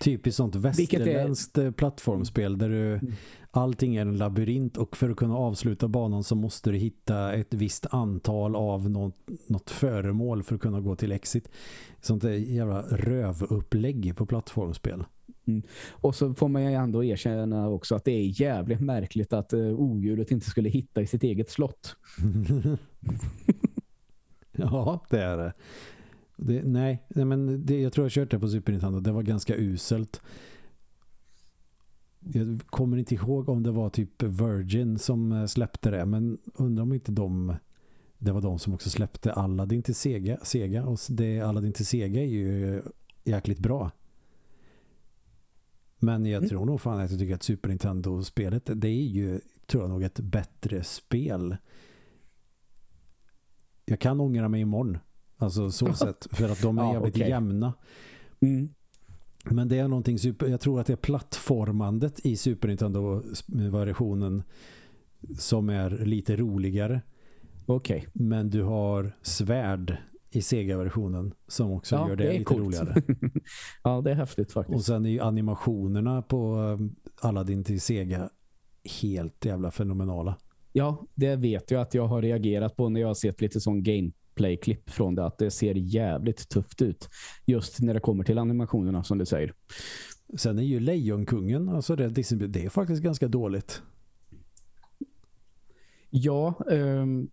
Typiskt 0.00 0.36
sånt 0.36 0.54
västerländskt 0.54 1.58
är... 1.58 1.64
Eh, 1.64 1.70
plattformspel 1.70 2.58
där 2.58 2.68
du, 2.68 2.94
mm. 2.94 3.12
allting 3.50 3.96
är 3.96 4.02
en 4.02 4.16
labyrint 4.16 4.76
och 4.76 4.96
för 4.96 5.10
att 5.10 5.16
kunna 5.16 5.36
avsluta 5.36 5.88
banan 5.88 6.24
så 6.24 6.34
måste 6.34 6.70
du 6.70 6.76
hitta 6.76 7.32
ett 7.32 7.54
visst 7.54 7.86
antal 7.90 8.56
av 8.56 8.90
något, 8.90 9.16
något 9.48 9.70
föremål 9.70 10.42
för 10.42 10.54
att 10.54 10.60
kunna 10.60 10.80
gå 10.80 10.96
till 10.96 11.12
exit. 11.12 11.48
Sånt 12.00 12.22
där 12.22 12.30
jävla 12.30 12.82
rövupplägg 12.82 14.16
på 14.16 14.26
plattformspel. 14.26 15.04
Mm. 15.46 15.62
Och 15.90 16.14
så 16.14 16.34
får 16.34 16.48
man 16.48 16.62
ju 16.62 16.72
ändå 16.72 17.04
erkänna 17.04 17.68
också 17.68 17.94
att 17.94 18.04
det 18.04 18.12
är 18.12 18.40
jävligt 18.40 18.80
märkligt 18.80 19.32
att 19.32 19.52
uh, 19.52 19.80
odjuret 19.80 20.30
inte 20.30 20.46
skulle 20.46 20.68
hitta 20.68 21.02
i 21.02 21.06
sitt 21.06 21.22
eget 21.22 21.50
slott. 21.50 21.96
ja, 24.52 25.04
det 25.10 25.22
är 25.22 25.36
det. 25.36 25.52
det 26.36 26.62
nej, 26.64 27.02
nej, 27.08 27.24
men 27.24 27.66
det, 27.66 27.80
jag 27.80 27.92
tror 27.92 28.04
jag 28.04 28.12
kört 28.12 28.30
det 28.30 28.38
på 28.38 28.48
Super 28.48 28.72
Nintendo. 28.72 29.00
Det 29.00 29.12
var 29.12 29.22
ganska 29.22 29.56
uselt. 29.56 30.22
Jag 32.20 32.60
kommer 32.66 32.96
inte 32.96 33.14
ihåg 33.14 33.48
om 33.48 33.62
det 33.62 33.70
var 33.70 33.90
typ 33.90 34.22
Virgin 34.22 34.98
som 34.98 35.32
eh, 35.32 35.46
släppte 35.46 35.90
det. 35.90 36.06
Men 36.06 36.38
undrar 36.54 36.82
om 36.82 36.92
inte 36.92 37.12
de 37.12 37.56
det 38.18 38.32
var 38.32 38.40
de 38.40 38.58
som 38.58 38.74
också 38.74 38.90
släppte 38.90 39.32
Aladdin 39.32 39.82
till 39.82 39.94
Sega. 39.94 40.38
Sega 40.42 40.84
och 40.84 40.98
det 41.08 41.40
Aladdin 41.40 41.72
till 41.72 41.86
Sega 41.86 42.20
är 42.20 42.26
ju 42.26 42.82
jäkligt 43.24 43.58
bra. 43.58 43.90
Men 46.04 46.26
jag 46.26 46.38
mm. 46.38 46.48
tror 46.48 46.64
nog 46.64 46.80
fan 46.80 47.00
att 47.00 47.10
jag 47.10 47.20
tycker 47.20 47.34
att 47.34 47.42
Super 47.42 47.68
Nintendo-spelet 47.68 48.70
det 48.74 48.88
är 48.88 49.06
ju, 49.06 49.40
tror 49.66 49.82
jag 49.82 49.90
nog, 49.90 50.02
ett 50.02 50.20
bättre 50.20 50.84
spel. 50.84 51.56
Jag 53.84 54.00
kan 54.00 54.20
ångra 54.20 54.48
mig 54.48 54.60
imorgon. 54.60 54.98
Alltså 55.36 55.70
så 55.70 55.92
sett. 55.94 56.26
För 56.30 56.48
att 56.48 56.62
de 56.62 56.78
är 56.78 56.82
ja, 56.82 56.92
jävligt 56.92 57.16
okay. 57.16 57.28
jämna. 57.28 57.72
Mm. 58.40 58.68
Men 59.44 59.68
det 59.68 59.78
är 59.78 59.88
någonting 59.88 60.18
super, 60.18 60.46
jag 60.46 60.60
tror 60.60 60.80
att 60.80 60.86
det 60.86 60.92
är 60.92 60.96
plattformandet 60.96 62.26
i 62.26 62.36
Super 62.36 62.68
Nintendo-versionen 62.68 64.42
som 65.38 65.68
är 65.68 65.90
lite 65.90 66.36
roligare. 66.36 67.00
Okej. 67.66 67.98
Okay. 67.98 68.10
Men 68.12 68.50
du 68.50 68.62
har 68.62 69.16
svärd 69.22 69.96
i 70.36 70.42
Sega-versionen 70.42 71.34
som 71.46 71.72
också 71.72 71.96
ja, 71.96 72.08
gör 72.08 72.16
det, 72.16 72.24
det 72.24 72.32
lite 72.32 72.44
coolt. 72.44 72.60
roligare. 72.60 73.02
ja, 73.84 74.00
det 74.00 74.10
är 74.10 74.14
häftigt 74.14 74.52
faktiskt. 74.52 74.76
Och 74.76 74.84
sen 74.84 75.06
är 75.06 75.10
ju 75.10 75.20
animationerna 75.20 76.22
på 76.22 76.56
eh, 76.56 77.28
Aladdin 77.28 77.64
till 77.64 77.80
Sega 77.80 78.30
helt 79.02 79.44
jävla 79.44 79.70
fenomenala. 79.70 80.38
Ja, 80.72 81.06
det 81.14 81.36
vet 81.36 81.70
jag 81.70 81.82
att 81.82 81.94
jag 81.94 82.06
har 82.06 82.22
reagerat 82.22 82.76
på 82.76 82.88
när 82.88 83.00
jag 83.00 83.08
har 83.08 83.14
sett 83.14 83.40
lite 83.40 83.60
sån 83.60 83.82
gameplay-klipp 83.82 84.90
från 84.90 85.14
det. 85.14 85.24
Att 85.24 85.38
det 85.38 85.50
ser 85.50 85.74
jävligt 85.74 86.48
tufft 86.48 86.82
ut. 86.82 87.08
Just 87.44 87.80
när 87.80 87.94
det 87.94 88.00
kommer 88.00 88.24
till 88.24 88.38
animationerna 88.38 89.04
som 89.04 89.18
du 89.18 89.26
säger. 89.26 89.54
Sen 90.36 90.58
är 90.58 90.62
ju 90.62 90.80
Lejonkungen, 90.80 91.68
alltså 91.68 91.96
det, 91.96 92.08
det 92.08 92.64
är 92.64 92.68
faktiskt 92.68 93.02
ganska 93.02 93.28
dåligt. 93.28 93.82
Ja, 96.10 96.54
um 96.66 97.30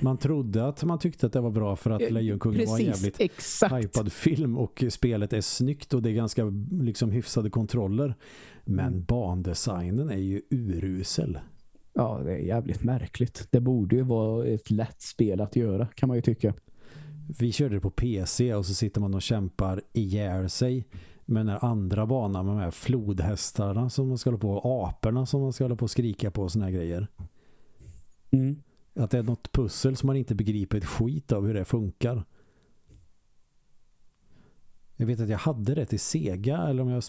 man 0.00 0.18
trodde 0.18 0.66
att 0.66 0.84
man 0.84 0.98
tyckte 0.98 1.26
att 1.26 1.32
det 1.32 1.40
var 1.40 1.50
bra 1.50 1.76
för 1.76 1.90
att 1.90 2.02
eh, 2.02 2.10
Lejonkungen 2.10 2.58
Precis, 2.58 2.70
var 2.70 2.78
en 2.78 2.84
jävligt 2.84 3.20
exakt. 3.20 3.74
hypad 3.74 4.12
film 4.12 4.58
och 4.58 4.84
spelet 4.88 5.32
är 5.32 5.40
snyggt 5.40 5.94
och 5.94 6.02
det 6.02 6.10
är 6.10 6.14
ganska 6.14 6.44
liksom 6.70 7.10
hyfsade 7.10 7.50
kontroller. 7.50 8.14
Men 8.64 8.86
mm. 8.86 9.04
bandesignen 9.04 10.10
är 10.10 10.16
ju 10.16 10.42
urusel. 10.50 11.38
Ja, 11.92 12.20
det 12.24 12.32
är 12.32 12.38
jävligt 12.38 12.84
märkligt. 12.84 13.48
Det 13.50 13.60
borde 13.60 13.96
ju 13.96 14.02
vara 14.02 14.46
ett 14.46 14.70
lätt 14.70 15.02
spel 15.02 15.40
att 15.40 15.56
göra, 15.56 15.86
kan 15.86 16.08
man 16.08 16.16
ju 16.16 16.22
tycka. 16.22 16.54
Vi 17.38 17.52
körde 17.52 17.74
det 17.74 17.80
på 17.80 17.90
PC 17.90 18.54
och 18.54 18.66
så 18.66 18.74
sitter 18.74 19.00
man 19.00 19.14
och 19.14 19.22
kämpar 19.22 19.82
ihjäl 19.92 20.50
sig 20.50 20.86
med 21.24 21.46
den 21.46 21.58
andra 21.60 22.06
banan 22.06 22.46
med 22.46 22.54
de 22.54 22.60
här 22.60 22.70
flodhästarna 22.70 23.90
som 23.90 24.08
man 24.08 24.18
ska 24.18 24.30
hålla 24.30 24.38
på, 24.38 24.58
aporna 24.58 25.26
som 25.26 25.42
man 25.42 25.52
ska 25.52 25.64
hålla 25.64 25.76
på 25.76 25.82
och 25.82 25.90
skrika 25.90 26.30
på 26.30 26.42
och 26.42 26.52
såna 26.52 26.64
här 26.64 26.72
grejer. 26.72 27.08
Mm. 28.30 28.62
Att 28.94 29.10
det 29.10 29.18
är 29.18 29.22
något 29.22 29.52
pussel 29.52 29.96
som 29.96 30.06
man 30.06 30.16
inte 30.16 30.34
begriper 30.34 30.78
ett 30.78 30.84
skit 30.84 31.32
av 31.32 31.46
hur 31.46 31.54
det 31.54 31.64
funkar. 31.64 32.24
Jag 34.96 35.06
vet 35.06 35.20
att 35.20 35.28
jag 35.28 35.38
hade 35.38 35.74
det 35.74 35.86
till 35.86 36.00
Sega 36.00 36.58
eller 36.58 36.82
om 36.82 36.88
jag 36.88 37.02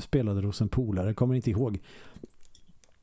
spelade 0.00 0.46
hos 0.46 0.60
en 0.60 0.68
polare, 0.68 1.14
kommer 1.14 1.34
inte 1.34 1.50
ihåg. 1.50 1.78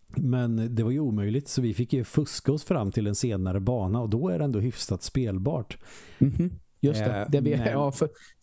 Men 0.07 0.75
det 0.75 0.83
var 0.83 0.91
ju 0.91 0.99
omöjligt 0.99 1.47
så 1.47 1.61
vi 1.61 1.73
fick 1.73 1.93
ju 1.93 2.03
fuska 2.03 2.51
oss 2.51 2.63
fram 2.63 2.91
till 2.91 3.07
en 3.07 3.15
senare 3.15 3.59
bana 3.59 4.01
och 4.01 4.09
då 4.09 4.29
är 4.29 4.39
det 4.39 4.45
ändå 4.45 4.59
hyfsat 4.59 5.03
spelbart. 5.03 5.77
Mm 6.19 6.33
-hmm. 6.33 6.51
Just 6.79 6.99
det, 6.99 7.21
eh, 7.21 7.29
det 7.29 7.41
vi, 7.41 7.57
men, 7.57 7.67
ja, 7.67 7.93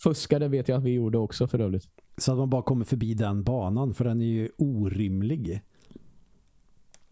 fuska 0.02 0.38
det 0.38 0.48
vet 0.48 0.68
jag 0.68 0.78
att 0.78 0.84
vi 0.84 0.90
gjorde 0.90 1.18
också 1.18 1.46
för 1.46 1.58
övrigt. 1.58 1.88
Så 2.16 2.32
att 2.32 2.38
man 2.38 2.50
bara 2.50 2.62
kommer 2.62 2.84
förbi 2.84 3.14
den 3.14 3.42
banan 3.42 3.94
för 3.94 4.04
den 4.04 4.20
är 4.20 4.26
ju 4.26 4.48
orimlig. 4.58 5.62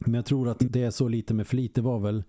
Men 0.00 0.14
jag 0.14 0.24
tror 0.24 0.48
att 0.48 0.58
det 0.60 0.82
är 0.82 0.90
så 0.90 1.08
lite 1.08 1.34
med 1.34 1.46
flit. 1.46 1.74
Det 1.74 1.80
var 1.80 1.98
väl 1.98 2.24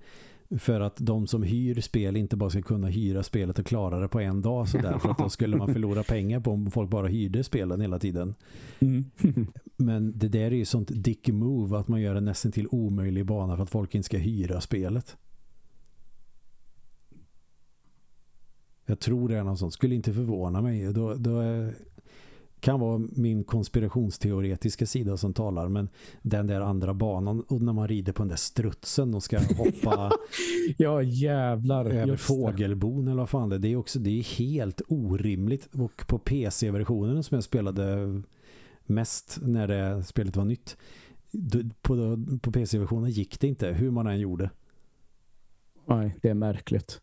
för 0.60 0.82
att 0.82 0.98
de 0.98 1.28
som 1.28 1.44
hyr 1.44 1.82
spel 1.82 2.18
inte 2.18 2.36
bara 2.36 2.50
ska 2.50 2.62
kunna 2.62 2.88
hyra 2.88 3.24
spelet 3.24 3.60
och 3.60 3.66
klara 3.66 4.00
det 4.00 4.08
på 4.08 4.20
en 4.20 4.42
dag 4.42 4.70
så 4.70 4.78
där, 4.78 5.00
för 5.00 5.10
att 5.10 5.18
då 5.18 5.30
skulle 5.30 5.58
man 5.58 5.74
förlora 5.74 6.04
pengar 6.04 6.40
på 6.40 6.52
om 6.52 6.72
folk 6.72 6.90
bara 6.90 7.08
hyrde 7.08 7.44
spelen 7.44 7.82
hela 7.82 8.00
tiden. 8.00 8.36
Mm. 8.80 9.06
Men 9.76 10.18
det 10.18 10.28
där 10.28 10.42
är 10.42 10.52
ju 10.52 10.66
sånt 10.66 10.90
dick 10.94 11.28
move 11.28 11.78
att 11.78 11.88
man 11.88 12.02
gör 12.02 12.16
en 12.16 12.26
nästan 12.26 12.52
till 12.52 12.68
omöjlig 12.72 13.26
bana 13.26 13.56
för 13.56 13.64
att 13.64 13.70
folk 13.70 13.96
inte 13.96 14.06
ska 14.06 14.18
hyra 14.18 14.62
spelet. 14.62 15.18
Jag 18.86 19.00
tror 19.00 19.30
det 19.30 19.38
är 19.38 19.44
något 19.44 19.60
sånt. 19.60 19.74
Skulle 19.74 19.96
inte 19.96 20.14
förvåna 20.14 20.62
mig. 20.62 20.94
Då, 20.94 21.14
då 21.14 21.40
är, 21.40 21.76
kan 22.62 22.80
vara 22.80 22.98
min 22.98 23.44
konspirationsteoretiska 23.44 24.86
sida 24.86 25.18
som 25.18 25.34
talar 25.34 25.68
men 25.68 25.90
den 26.22 26.48
där 26.48 26.62
andra 26.62 26.94
banan 26.94 27.42
och 27.42 27.62
när 27.62 27.74
man 27.74 27.88
rider 27.88 28.14
på 28.14 28.24
den 28.24 28.30
där 28.30 28.36
strutsen 28.36 29.14
och 29.14 29.24
ska 29.24 29.40
hoppa 29.58 30.12
ja 30.78 31.02
jävlar 31.02 31.86
över 31.86 32.16
fågelbon 32.16 33.08
eller 33.08 33.18
vad 33.18 33.30
fan 33.30 33.50
det 33.50 33.56
är. 33.56 33.60
Det 33.60 33.68
är 33.68 33.76
också 33.76 34.00
det 34.00 34.20
är 34.20 34.24
helt 34.38 34.82
orimligt 34.88 35.70
och 35.74 36.08
på 36.08 36.20
PC-versionen 36.20 37.24
som 37.24 37.36
jag 37.36 37.44
spelade 37.44 38.22
mest 38.86 39.40
när 39.42 39.68
det 39.68 40.04
spelet 40.04 40.36
var 40.36 40.46
nytt 40.46 40.78
på, 41.82 42.26
på 42.42 42.52
PC-versionen 42.52 43.10
gick 43.12 43.40
det 43.40 43.48
inte 43.48 43.68
hur 43.68 43.92
man 43.92 44.08
än 44.08 44.20
gjorde. 44.20 44.50
Nej, 45.86 46.16
det 46.22 46.30
är 46.30 46.34
märkligt. 46.34 47.02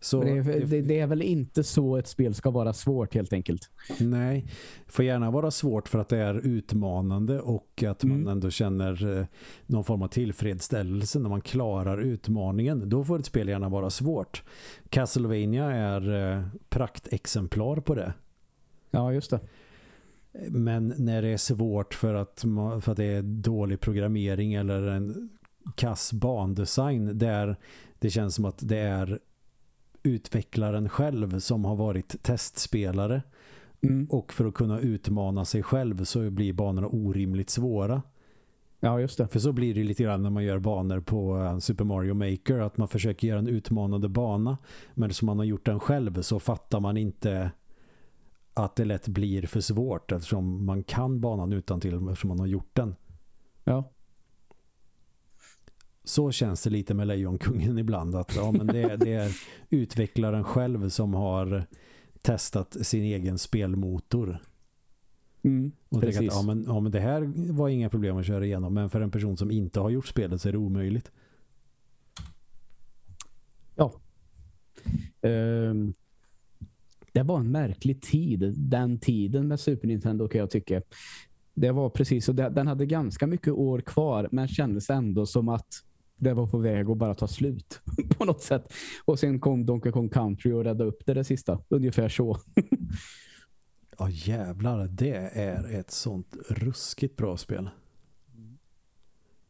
Så 0.00 0.22
det 0.22 0.30
är, 0.30 0.66
det, 0.66 0.80
det, 0.82 1.00
är 1.00 1.06
väl 1.06 1.22
inte 1.22 1.64
så 1.64 1.96
ett 1.96 2.06
spel 2.06 2.34
ska 2.34 2.50
vara 2.50 2.72
svårt 2.72 3.14
helt 3.14 3.32
enkelt. 3.32 3.70
Nej, 4.00 4.46
får 4.86 5.04
gärna 5.04 5.30
vara 5.30 5.50
svårt 5.50 5.88
för 5.88 5.98
att 5.98 6.08
det 6.08 6.18
är 6.18 6.46
utmanande 6.46 7.40
och 7.40 7.84
att 7.86 8.04
mm. 8.04 8.22
man 8.22 8.32
ändå 8.32 8.50
känner 8.50 9.18
eh, 9.18 9.26
någon 9.66 9.84
form 9.84 10.02
av 10.02 10.08
tillfredsställelse 10.08 11.18
när 11.18 11.28
man 11.28 11.40
klarar 11.40 12.00
utmaningen. 12.00 12.88
Då 12.88 13.04
får 13.04 13.18
ett 13.18 13.26
spel 13.26 13.48
gärna 13.48 13.68
vara 13.68 13.90
svårt. 13.90 14.42
Castlevania 14.88 15.70
är 15.70 16.32
eh, 16.36 16.44
praktexemplar 16.68 17.76
på 17.76 17.94
det. 17.94 18.12
Ja, 18.90 19.12
just 19.12 19.30
det. 19.30 19.40
Men 20.48 20.94
när 20.98 21.22
det 21.22 21.28
är 21.28 21.36
svårt 21.36 21.94
för 21.94 22.14
att, 22.14 22.44
för 22.80 22.90
att 22.92 22.96
det 22.96 23.04
är 23.04 23.22
dålig 23.22 23.80
programmering 23.80 24.54
eller 24.54 24.86
en 24.86 25.30
kass 25.74 26.12
bandesign 26.12 27.18
där 27.18 27.56
det 27.98 28.10
känns 28.10 28.34
som 28.34 28.44
att 28.44 28.58
det 28.68 28.78
är 28.78 29.18
utvecklaren 30.02 30.88
själv 30.88 31.38
som 31.38 31.64
har 31.64 31.76
varit 31.76 32.22
testspelare. 32.22 33.22
Mm. 33.82 34.06
Och 34.10 34.32
för 34.32 34.44
att 34.44 34.54
kunna 34.54 34.80
utmana 34.80 35.44
sig 35.44 35.62
själv 35.62 36.04
så 36.04 36.30
blir 36.30 36.52
banorna 36.52 36.88
orimligt 36.88 37.50
svåra. 37.50 38.02
Ja, 38.80 39.00
just 39.00 39.18
det. 39.18 39.28
För 39.28 39.38
så 39.38 39.52
blir 39.52 39.74
det 39.74 39.84
lite 39.84 40.02
grann 40.02 40.22
när 40.22 40.30
man 40.30 40.44
gör 40.44 40.58
banor 40.58 41.00
på 41.00 41.38
eh, 41.38 41.58
Super 41.58 41.84
Mario 41.84 42.14
Maker 42.14 42.58
att 42.58 42.76
man 42.76 42.88
försöker 42.88 43.28
göra 43.28 43.38
en 43.38 43.48
utmanande 43.48 44.08
bana 44.08 44.58
men 44.94 45.14
som 45.14 45.26
man 45.26 45.38
har 45.38 45.44
gjort 45.44 45.66
den 45.66 45.80
själv 45.80 46.22
så 46.22 46.40
fattar 46.40 46.80
man 46.80 46.96
inte 46.96 47.50
att 48.54 48.76
det 48.76 48.84
lätt 48.84 49.08
blir 49.08 49.46
för 49.46 49.60
svårt 49.60 50.12
eftersom 50.12 50.64
man 50.64 50.82
kan 50.82 51.20
banan 51.20 51.52
utan 51.52 51.80
till 51.80 51.94
eftersom 51.94 52.28
man 52.28 52.40
har 52.40 52.46
gjort 52.46 52.70
den. 52.76 52.94
Ja 53.64 53.90
så 56.04 56.30
känns 56.32 56.62
det 56.62 56.70
lite 56.70 56.94
med 56.94 57.06
Lejonkungen 57.06 57.78
ibland 57.78 58.14
att 58.14 58.36
ja, 58.36 58.52
men 58.52 58.66
det, 58.66 58.96
det 58.96 59.12
är 59.12 59.36
utvecklaren 59.70 60.44
själv 60.44 60.88
som 60.88 61.14
har 61.14 61.66
testat 62.22 62.86
sin 62.86 63.02
egen 63.02 63.38
spelmotor. 63.38 64.38
Mm, 65.42 65.72
och 65.88 66.04
att, 66.04 66.22
ja, 66.22 66.42
men, 66.42 66.64
ja, 66.66 66.80
men 66.80 66.92
det 66.92 67.00
här 67.00 67.52
var 67.52 67.68
inga 67.68 67.88
problem 67.88 68.16
att 68.16 68.26
köra 68.26 68.44
igenom 68.44 68.74
men 68.74 68.90
för 68.90 69.00
en 69.00 69.10
person 69.10 69.36
som 69.36 69.50
inte 69.50 69.80
har 69.80 69.90
gjort 69.90 70.06
spelet 70.06 70.40
så 70.40 70.48
är 70.48 70.52
det 70.52 70.58
omöjligt. 70.58 71.10
Ja. 73.76 73.92
Um, 75.20 75.94
det 77.12 77.22
var 77.22 77.38
en 77.38 77.50
märklig 77.50 78.02
tid. 78.02 78.54
Den 78.56 78.98
tiden 78.98 79.48
med 79.48 79.60
Super 79.60 79.88
Nintendo 79.88 80.28
kan 80.28 80.38
jag 80.38 80.50
tycka. 80.50 80.82
Det 81.54 81.72
var 81.72 81.90
precis 81.90 82.24
så. 82.24 82.32
Den 82.32 82.66
hade 82.66 82.86
ganska 82.86 83.26
mycket 83.26 83.52
år 83.52 83.80
kvar 83.80 84.28
men 84.32 84.48
kändes 84.48 84.90
ändå 84.90 85.26
som 85.26 85.48
att 85.48 85.84
det 86.20 86.34
var 86.34 86.46
på 86.46 86.58
väg 86.58 86.90
att 86.90 86.96
bara 86.96 87.14
ta 87.14 87.28
slut 87.28 87.80
på 88.18 88.24
något 88.24 88.42
sätt. 88.42 88.72
Och 89.04 89.18
sen 89.18 89.40
kom 89.40 89.66
Donkey 89.66 89.92
Kong 89.92 90.08
Country 90.08 90.52
och 90.52 90.64
räddade 90.64 90.90
upp 90.90 91.06
det 91.06 91.14
det 91.14 91.24
sista. 91.24 91.62
Ungefär 91.68 92.08
så. 92.08 92.36
Ja 94.02 94.10
jävlar, 94.10 94.88
det 94.88 95.30
är 95.34 95.74
ett 95.80 95.90
sånt 95.90 96.36
ruskigt 96.48 97.16
bra 97.16 97.36
spel. 97.36 97.70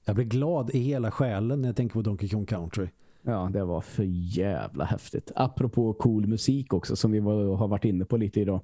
Jag 0.05 0.14
blir 0.14 0.25
glad 0.25 0.71
i 0.71 0.79
hela 0.79 1.11
själen 1.11 1.61
när 1.61 1.68
jag 1.68 1.77
tänker 1.77 1.93
på 1.93 2.03
Donkey 2.03 2.29
Kong 2.29 2.47
Country. 2.47 2.89
Ja, 3.23 3.51
det 3.53 3.64
var 3.64 3.81
för 3.81 4.05
jävla 4.39 4.85
häftigt. 4.85 5.33
Apropå 5.35 5.93
cool 5.93 6.27
musik 6.27 6.73
också 6.73 6.97
som 6.97 7.11
vi 7.11 7.21
var, 7.21 7.57
har 7.57 7.68
varit 7.68 7.85
inne 7.85 8.05
på 8.05 8.16
lite 8.16 8.41
idag. 8.41 8.61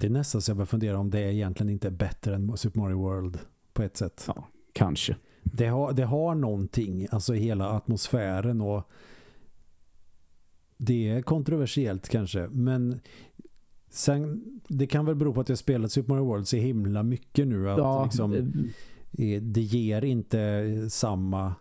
Det 0.00 0.06
är 0.06 0.10
nästan 0.10 0.40
så 0.40 0.50
jag 0.50 0.56
börjar 0.56 0.66
fundera 0.66 0.98
om 0.98 1.10
det 1.10 1.34
egentligen 1.34 1.70
inte 1.70 1.88
är 1.88 1.92
bättre 1.92 2.34
än 2.34 2.56
Super 2.56 2.80
Mario 2.80 2.98
World 2.98 3.38
på 3.72 3.82
ett 3.82 3.96
sätt. 3.96 4.24
Ja, 4.26 4.48
kanske 4.72 5.16
det 5.44 5.66
har, 5.66 5.92
det 5.92 6.04
har 6.04 6.34
någonting, 6.34 7.06
alltså 7.10 7.32
hela 7.32 7.68
atmosfären 7.68 8.60
och 8.60 8.90
det 10.76 11.08
är 11.08 11.22
kontroversiellt 11.22 12.08
kanske, 12.08 12.48
men 12.52 13.00
sen, 13.90 14.44
det 14.68 14.86
kan 14.86 15.06
väl 15.06 15.14
bero 15.14 15.34
på 15.34 15.40
att 15.40 15.48
jag 15.48 15.58
spelat 15.58 15.92
Super 15.92 16.08
Mario 16.08 16.24
World 16.24 16.48
så 16.48 16.56
himla 16.56 17.02
mycket 17.02 17.48
nu 17.48 17.70
att 17.70 17.78
ja, 17.78 18.04
liksom, 18.04 18.52
det 19.40 19.60
ger 19.60 20.04
inte 20.04 20.64
samma 20.90 21.54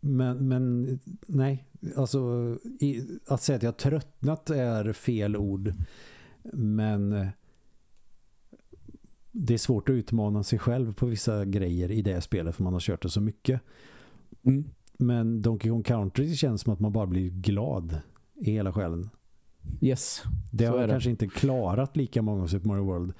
men, 0.00 0.48
men 0.48 0.98
nej, 1.26 1.64
alltså 1.96 2.18
i, 2.80 3.02
att 3.26 3.42
säga 3.42 3.56
att 3.56 3.62
jag 3.62 3.76
tröttnat 3.76 4.50
är 4.50 4.92
fel 4.92 5.36
ord 5.36 5.74
men 6.52 7.28
det 9.40 9.54
är 9.54 9.58
svårt 9.58 9.88
att 9.88 9.92
utmana 9.92 10.42
sig 10.42 10.58
själv 10.58 10.94
på 10.94 11.06
vissa 11.06 11.44
grejer 11.44 11.90
i 11.90 12.02
det 12.02 12.20
spelet 12.20 12.56
för 12.56 12.64
man 12.64 12.72
har 12.72 12.80
kört 12.80 13.02
det 13.02 13.08
så 13.08 13.20
mycket. 13.20 13.60
Mm. 14.42 14.64
Men 14.98 15.42
Donkey 15.42 15.70
Kong 15.70 15.82
Country 15.82 16.34
känns 16.34 16.60
som 16.60 16.72
att 16.72 16.80
man 16.80 16.92
bara 16.92 17.06
blir 17.06 17.30
glad 17.30 18.00
i 18.34 18.50
hela 18.50 18.72
själen. 18.72 19.10
Yes. 19.80 20.22
Det 20.52 20.64
har 20.64 20.80
jag 20.80 20.90
kanske 20.90 21.10
inte 21.10 21.26
klarat 21.26 21.96
lika 21.96 22.22
många 22.22 22.48
Super 22.48 22.68
Mario 22.68 22.84
World. 22.84 23.12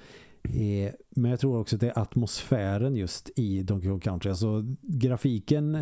Eh, 0.43 0.93
men 1.09 1.31
jag 1.31 1.39
tror 1.39 1.59
också 1.59 1.75
att 1.75 1.79
det 1.79 1.87
är 1.87 1.99
atmosfären 1.99 2.95
just 2.95 3.31
i 3.35 3.63
Donkey 3.63 3.89
Kong 3.89 3.99
Country. 3.99 4.29
Alltså 4.29 4.65
grafiken 4.81 5.75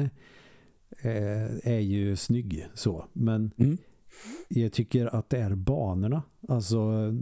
eh, 1.02 1.68
är 1.74 1.80
ju 1.80 2.16
snygg 2.16 2.68
så. 2.74 3.06
Men 3.14 3.52
mm. 3.58 3.78
jag 4.48 4.74
tycker 4.74 5.16
att 5.16 5.30
det 5.30 5.38
är 5.38 5.56
banorna. 5.56 6.24
Alltså 6.48 7.14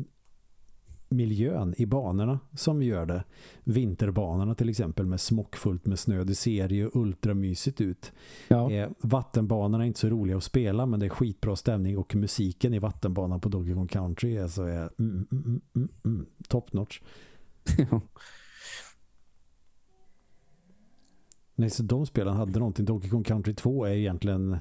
miljön 1.15 1.73
i 1.77 1.85
banorna 1.85 2.39
som 2.53 2.83
gör 2.83 3.05
det. 3.05 3.23
Vinterbanorna 3.63 4.55
till 4.55 4.69
exempel 4.69 5.05
med 5.05 5.21
smockfullt 5.21 5.85
med 5.85 5.99
snö. 5.99 6.23
Det 6.23 6.35
ser 6.35 6.69
ju 6.69 6.89
ultramysigt 6.93 7.81
ut. 7.81 8.11
Ja. 8.47 8.71
Eh, 8.71 8.89
vattenbanorna 8.99 9.83
är 9.83 9.87
inte 9.87 9.99
så 9.99 10.09
roliga 10.09 10.37
att 10.37 10.43
spela 10.43 10.85
men 10.85 10.99
det 10.99 11.05
är 11.05 11.09
skitbra 11.09 11.55
stämning 11.55 11.97
och 11.97 12.15
musiken 12.15 12.73
i 12.73 12.79
vattenbanan 12.79 13.39
på 13.39 13.49
Donkey 13.49 13.73
Kong 13.73 13.87
Country 13.87 14.35
är, 14.37 14.47
så 14.47 14.63
är 14.63 14.89
mm, 14.99 15.27
mm, 15.31 15.61
mm, 15.75 15.89
mm, 16.05 16.25
top 16.47 16.73
notch. 16.73 17.01
Nej, 21.55 21.69
så 21.69 21.83
de 21.83 22.05
spelen 22.05 22.35
hade 22.35 22.59
någonting. 22.59 22.85
Donkey 22.85 23.09
Kong 23.09 23.23
Country 23.23 23.53
2 23.53 23.85
är 23.85 23.91
egentligen 23.91 24.57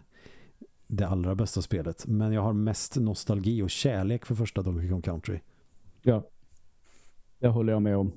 det 0.87 1.09
allra 1.09 1.35
bästa 1.35 1.63
spelet. 1.63 2.07
Men 2.07 2.33
jag 2.33 2.43
har 2.43 2.53
mest 2.53 2.97
nostalgi 2.97 3.63
och 3.63 3.71
kärlek 3.71 4.27
för 4.27 4.35
första 4.35 4.63
Donkey 4.63 4.89
Kong 4.89 5.03
Country. 5.03 5.41
Ja, 6.03 6.23
det 7.45 7.51
håller 7.51 7.73
jag 7.73 7.83
med 7.83 7.97
om. 7.97 8.13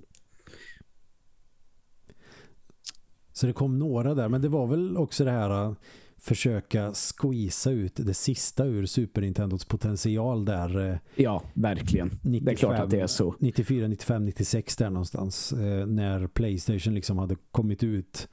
Så 3.34 3.47
det 3.47 3.53
kom 3.53 3.80
några 3.80 4.13
där, 4.13 4.30
men 4.30 4.41
det 4.41 4.49
var 4.49 4.67
väl 4.67 4.97
också 4.97 5.25
det 5.25 5.32
här 5.32 5.49
att 5.49 5.78
försöka 6.17 6.93
squeeza 6.93 7.71
ut 7.71 7.95
det 7.95 8.13
sista 8.13 8.65
ur 8.65 8.86
Super 8.86 9.21
Nintendos 9.21 9.65
potential 9.65 10.45
där. 10.45 10.91
Eh, 10.91 10.97
ja, 11.15 11.43
verkligen. 11.53 12.19
95, 12.23 12.45
det 12.45 12.51
är 12.51 12.55
klart 12.55 12.80
att 12.80 12.89
det 12.89 12.99
är 12.99 13.07
så. 13.07 13.36
94, 13.39 13.88
95, 13.88 14.25
96 14.25 14.75
där 14.75 14.89
någonstans. 14.89 15.53
Eh, 15.53 15.86
när 15.86 16.28
Playstation 16.28 16.93
liksom 16.93 17.17
hade 17.17 17.36
kommit 17.51 17.84
ut. 17.84 18.28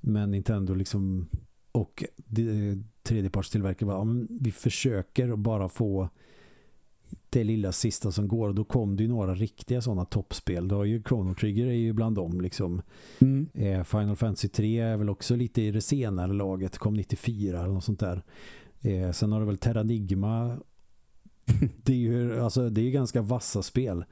Men 0.00 0.30
Nintendo 0.30 0.74
liksom 0.74 1.28
och 1.72 2.04
tredjepartstillverkare 3.02 3.86
bara, 3.86 3.98
ja, 3.98 4.26
vi 4.40 4.52
försöker 4.52 5.36
bara 5.36 5.68
få 5.68 6.08
det 7.30 7.44
lilla 7.44 7.72
sista 7.72 8.12
som 8.12 8.28
går 8.28 8.48
och 8.48 8.54
då 8.54 8.64
kom 8.64 8.96
det 8.96 9.02
ju 9.02 9.08
några 9.08 9.34
riktiga 9.34 9.80
sådana 9.80 10.04
toppspel. 10.04 10.68
Då 10.68 10.76
har 10.76 10.84
ju 10.84 11.02
Chrono 11.02 11.34
Trigger 11.34 11.66
är 11.66 11.72
ju 11.72 11.92
bland 11.92 12.16
dem 12.16 12.40
liksom. 12.40 12.82
Mm. 13.18 13.48
Eh, 13.54 13.84
Final 13.84 14.16
Fantasy 14.16 14.48
3 14.48 14.78
är 14.78 14.96
väl 14.96 15.10
också 15.10 15.36
lite 15.36 15.62
i 15.62 15.70
det 15.70 15.80
senare 15.80 16.32
laget, 16.32 16.78
kom 16.78 16.94
94 16.94 17.60
eller 17.60 17.74
något 17.74 17.84
sånt 17.84 18.00
där. 18.00 18.22
Eh, 18.80 19.10
sen 19.10 19.32
har 19.32 19.40
det 19.40 19.46
väl 19.46 19.58
Terranigma 19.58 20.58
det 21.82 21.92
är 21.92 21.96
ju 21.96 22.40
alltså, 22.40 22.70
det 22.70 22.80
är 22.80 22.90
ganska 22.90 23.22
vassa 23.22 23.62
spel. 23.62 24.04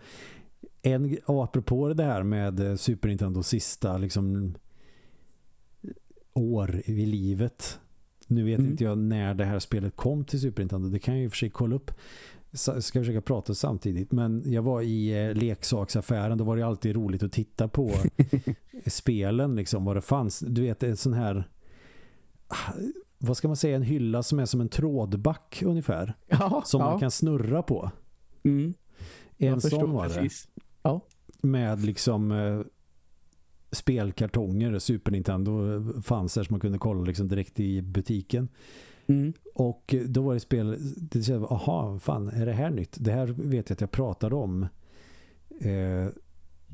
En, 0.83 1.17
apropå 1.27 1.95
det 1.95 2.05
här 2.05 2.23
med 2.23 2.81
Super 2.81 3.09
Nintendo 3.09 3.43
sista 3.43 3.99
liksom 3.99 4.55
år 6.33 6.83
i 6.85 7.07
livet. 7.07 7.79
Nu 8.27 8.45
vet 8.45 8.59
mm. 8.59 8.71
inte 8.71 8.85
jag 8.85 8.99
när 8.99 9.35
det 9.35 9.45
här 9.45 9.59
spelet 9.59 9.97
kom 9.97 10.25
till 10.25 10.41
Super 10.41 10.63
Nintendo. 10.63 10.89
Det 10.89 10.99
kan 10.99 11.15
jag 11.15 11.23
ju 11.23 11.31
för 11.31 11.37
sig 11.37 11.51
kolla 11.51 11.77
upp 11.77 11.91
ska 12.53 13.01
försöka 13.01 13.21
prata 13.21 13.55
samtidigt. 13.55 14.13
Men 14.13 14.53
jag 14.53 14.63
var 14.63 14.83
i 14.83 15.27
eh, 15.27 15.35
leksaksaffären. 15.35 16.39
Då 16.39 16.45
var 16.45 16.57
det 16.57 16.63
alltid 16.63 16.97
roligt 16.97 17.23
att 17.23 17.33
titta 17.33 17.69
på 17.69 17.91
spelen. 18.87 19.57
Liksom, 19.57 19.85
vad 19.85 19.97
det 19.97 20.01
fanns. 20.01 20.39
Du 20.39 20.63
vet, 20.63 20.83
en 20.83 20.97
sån 20.97 21.13
här 21.13 21.49
ah, 22.49 22.73
vad 23.19 23.37
ska 23.37 23.49
man 23.49 23.57
säga, 23.57 23.77
en 23.77 23.83
hylla 23.83 24.23
som 24.23 24.39
är 24.39 24.47
som 24.47 24.61
en 24.61 24.69
trådback 24.69 25.63
ungefär. 25.67 26.15
Ja, 26.29 26.63
som 26.67 26.81
ja. 26.81 26.91
man 26.91 27.01
kan 27.01 27.11
snurra 27.11 27.63
på. 27.63 27.91
Mm. 28.43 28.75
En 29.39 29.61
sån 29.61 29.93
var 29.93 30.09
precis. 30.09 30.49
det. 30.55 30.63
Ja. 30.83 31.01
Med 31.41 31.85
liksom 31.85 32.33
eh, 32.33 32.61
spelkartonger. 33.71 34.79
Super 34.79 35.13
Nintendo 35.13 35.75
eh, 35.75 36.01
fanns 36.03 36.35
där 36.35 36.43
som 36.43 36.55
man 36.55 36.61
kunde 36.61 36.79
kolla 36.79 37.05
liksom 37.05 37.29
direkt 37.29 37.61
i 37.61 37.83
butiken. 37.83 38.49
Mm. 39.13 39.33
Och 39.55 39.95
då 40.07 40.23
var 40.23 40.35
det 40.35 40.41
spel, 40.41 40.77
det 40.97 41.23
säger, 41.23 41.53
aha, 41.53 41.99
fan, 41.99 42.29
är 42.29 42.47
det 42.47 42.53
här 42.53 42.71
nytt? 42.71 42.97
Det 43.01 43.13
här 43.13 43.27
vet 43.27 43.71
jag 43.71 43.75
att 43.75 43.81
jag 43.81 43.91
pratade 43.91 44.35
om 44.35 44.67
eh, 45.61 46.07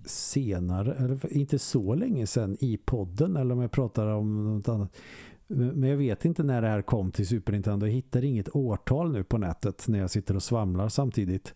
senare, 0.04 0.94
eller 0.94 1.32
inte 1.32 1.58
så 1.58 1.94
länge 1.94 2.26
sedan 2.26 2.56
i 2.60 2.76
podden, 2.76 3.36
eller 3.36 3.54
om 3.54 3.60
jag 3.60 3.70
pratar 3.70 4.06
om 4.06 4.54
något 4.54 4.68
annat. 4.68 4.96
Men 5.50 5.82
jag 5.82 5.96
vet 5.96 6.24
inte 6.24 6.42
när 6.42 6.62
det 6.62 6.68
här 6.68 6.82
kom 6.82 7.12
till 7.12 7.26
Super 7.26 7.52
Nintendo. 7.52 7.86
Jag 7.86 7.92
hittar 7.92 8.24
inget 8.24 8.56
årtal 8.56 9.12
nu 9.12 9.24
på 9.24 9.38
nätet 9.38 9.88
när 9.88 9.98
jag 9.98 10.10
sitter 10.10 10.36
och 10.36 10.42
svamlar 10.42 10.88
samtidigt. 10.88 11.54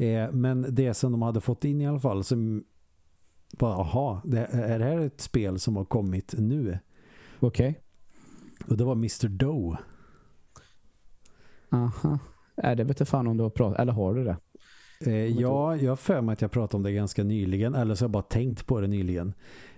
Eh, 0.00 0.32
men 0.32 0.66
det 0.70 0.94
som 0.94 1.12
de 1.12 1.22
hade 1.22 1.40
fått 1.40 1.64
in 1.64 1.80
i 1.80 1.86
alla 1.86 2.00
fall 2.00 2.24
som 2.24 2.64
bara, 3.58 3.74
aha, 3.74 4.20
det, 4.24 4.46
är 4.52 4.78
det 4.78 4.84
här 4.84 4.98
ett 4.98 5.20
spel 5.20 5.58
som 5.58 5.76
har 5.76 5.84
kommit 5.84 6.34
nu? 6.38 6.78
Okej. 7.40 7.68
Okay. 7.68 7.74
Och 8.68 8.76
det 8.76 8.84
var 8.84 8.92
Mr. 8.92 9.28
Doe. 9.28 9.78
Aha. 11.70 12.18
Är 12.56 12.76
det 12.76 12.84
vet 12.84 13.08
fan 13.08 13.26
om 13.26 13.36
du 13.36 13.42
har 13.42 13.50
pratat, 13.50 13.80
eller 13.80 13.92
har 13.92 14.14
du 14.14 14.24
det? 14.24 14.36
Eh, 15.06 15.26
ja, 15.40 15.76
jag 15.76 15.90
har 15.90 15.96
för 15.96 16.20
mig 16.20 16.32
att 16.32 16.42
jag 16.42 16.50
pratade 16.50 16.76
om 16.76 16.82
det 16.82 16.92
ganska 16.92 17.24
nyligen, 17.24 17.74
eller 17.74 17.94
så 17.94 18.02
har 18.02 18.06
jag 18.06 18.12
bara 18.12 18.22
tänkt 18.22 18.66
på 18.66 18.80
det 18.80 18.86
nyligen. 18.86 19.34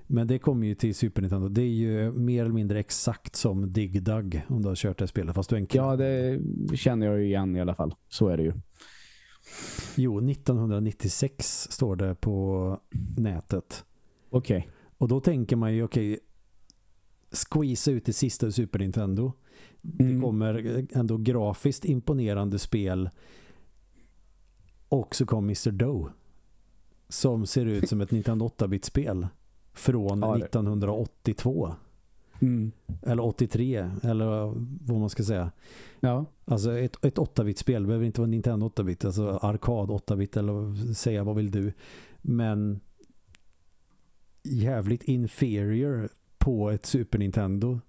Men 0.07 0.27
det 0.27 0.39
kommer 0.39 0.67
ju 0.67 0.75
till 0.75 0.95
Super 0.95 1.23
Nintendo. 1.23 1.49
Det 1.49 1.63
är 1.63 1.67
ju 1.67 2.13
mer 2.13 2.45
eller 2.45 2.55
mindre 2.55 2.81
exakt 2.81 3.37
som 3.37 3.73
Dig 3.73 3.89
Dug 3.89 4.43
om 4.49 4.63
du 4.63 4.69
har 4.69 4.77
kört 4.77 4.99
det 4.99 5.07
spelet, 5.07 5.35
fast 5.35 5.51
du 5.51 5.57
en 5.57 5.67
Ja, 5.73 5.97
det 5.97 6.41
känner 6.75 7.07
jag 7.07 7.19
ju 7.19 7.25
igen 7.25 7.57
i 7.57 7.61
alla 7.61 7.75
fall. 7.75 7.95
Så 8.09 8.29
är 8.29 8.37
det 8.37 8.43
ju. 8.43 8.53
Jo, 9.97 10.31
1996 10.31 11.69
står 11.71 11.97
det 11.97 12.15
på 12.15 12.79
nätet. 13.17 13.85
Okej. 14.31 14.59
Okay. 14.59 14.71
Och 14.99 15.09
då 15.09 15.21
tänker 15.21 15.57
man 15.57 15.75
ju, 15.75 15.83
okej, 15.83 16.13
okay, 16.13 16.21
squeeza 17.31 17.91
ut 17.91 18.05
det 18.05 18.13
sista 18.13 18.51
Super 18.51 18.79
Nintendo. 18.79 19.33
Mm. 19.85 20.15
Det 20.15 20.21
kommer 20.23 20.87
ändå 20.93 21.17
grafiskt 21.17 21.85
imponerande 21.85 22.59
spel. 22.59 23.11
Och 24.89 25.15
så 25.15 25.27
kom 25.27 25.45
Mr. 25.45 25.71
Doe. 25.71 26.11
Som 27.09 27.47
ser 27.47 27.67
ut 27.67 27.89
som 27.89 28.01
ett 28.01 28.11
Nintendo 28.11 28.47
8-bit-spel. 28.47 29.27
Från 29.73 30.21
ja, 30.21 30.37
1982. 30.37 31.75
Mm. 32.41 32.73
Eller 33.03 33.25
83. 33.25 33.91
Eller 34.03 34.55
vad 34.87 35.01
man 35.01 35.11
ska 35.11 35.23
säga. 35.23 35.51
Ja. 36.01 36.25
Alltså 36.45 36.79
ett, 36.79 37.05
ett 37.05 37.19
8-bit-spel 37.19 37.87
behöver 37.87 38.07
inte 38.07 38.21
vara 38.21 38.31
Nintendo 38.31 38.69
8-bit. 38.69 39.05
Alltså 39.05 39.29
arkad 39.43 39.91
8-bit 39.91 40.37
eller 40.37 40.95
säga 40.95 41.25
vad 41.25 41.37
vill 41.37 41.51
du. 41.51 41.73
Men 42.23 42.81
jävligt 44.43 45.03
inferior 45.03 46.09
på 46.39 46.71
ett 46.71 46.87
Super 46.87 47.19
Nintendo 47.19 47.81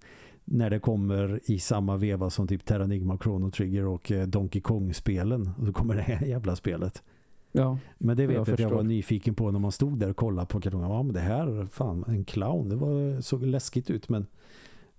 när 0.45 0.69
det 0.69 0.79
kommer 0.79 1.39
i 1.43 1.59
samma 1.59 1.97
veva 1.97 2.29
som 2.29 2.47
typ 2.47 2.65
Terranigma, 2.65 3.17
Chrono 3.17 3.51
Trigger 3.51 3.85
och 3.85 4.11
eh, 4.11 4.27
Donkey 4.27 4.61
Kong-spelen. 4.61 5.51
Och 5.59 5.65
så 5.65 5.73
kommer 5.73 5.95
det 5.95 6.01
här 6.01 6.25
jävla 6.25 6.55
spelet. 6.55 7.03
Ja, 7.51 7.77
men 7.97 8.17
det 8.17 8.27
vet 8.27 8.35
jag, 8.35 8.47
jag 8.47 8.53
att 8.53 8.59
jag 8.59 8.69
var 8.69 8.83
nyfiken 8.83 9.35
på 9.35 9.51
när 9.51 9.59
man 9.59 9.71
stod 9.71 9.99
där 9.99 10.09
och 10.09 10.15
kollade 10.15 10.47
på 10.47 10.61
kartongen. 10.61 10.89
Ja, 10.89 11.03
men 11.03 11.13
det 11.13 11.19
här, 11.19 11.67
fan, 11.71 12.03
en 12.07 12.25
clown. 12.25 12.69
Det 12.69 12.75
var, 12.75 13.21
såg 13.21 13.43
läskigt 13.43 13.89
ut, 13.89 14.09
men 14.09 14.25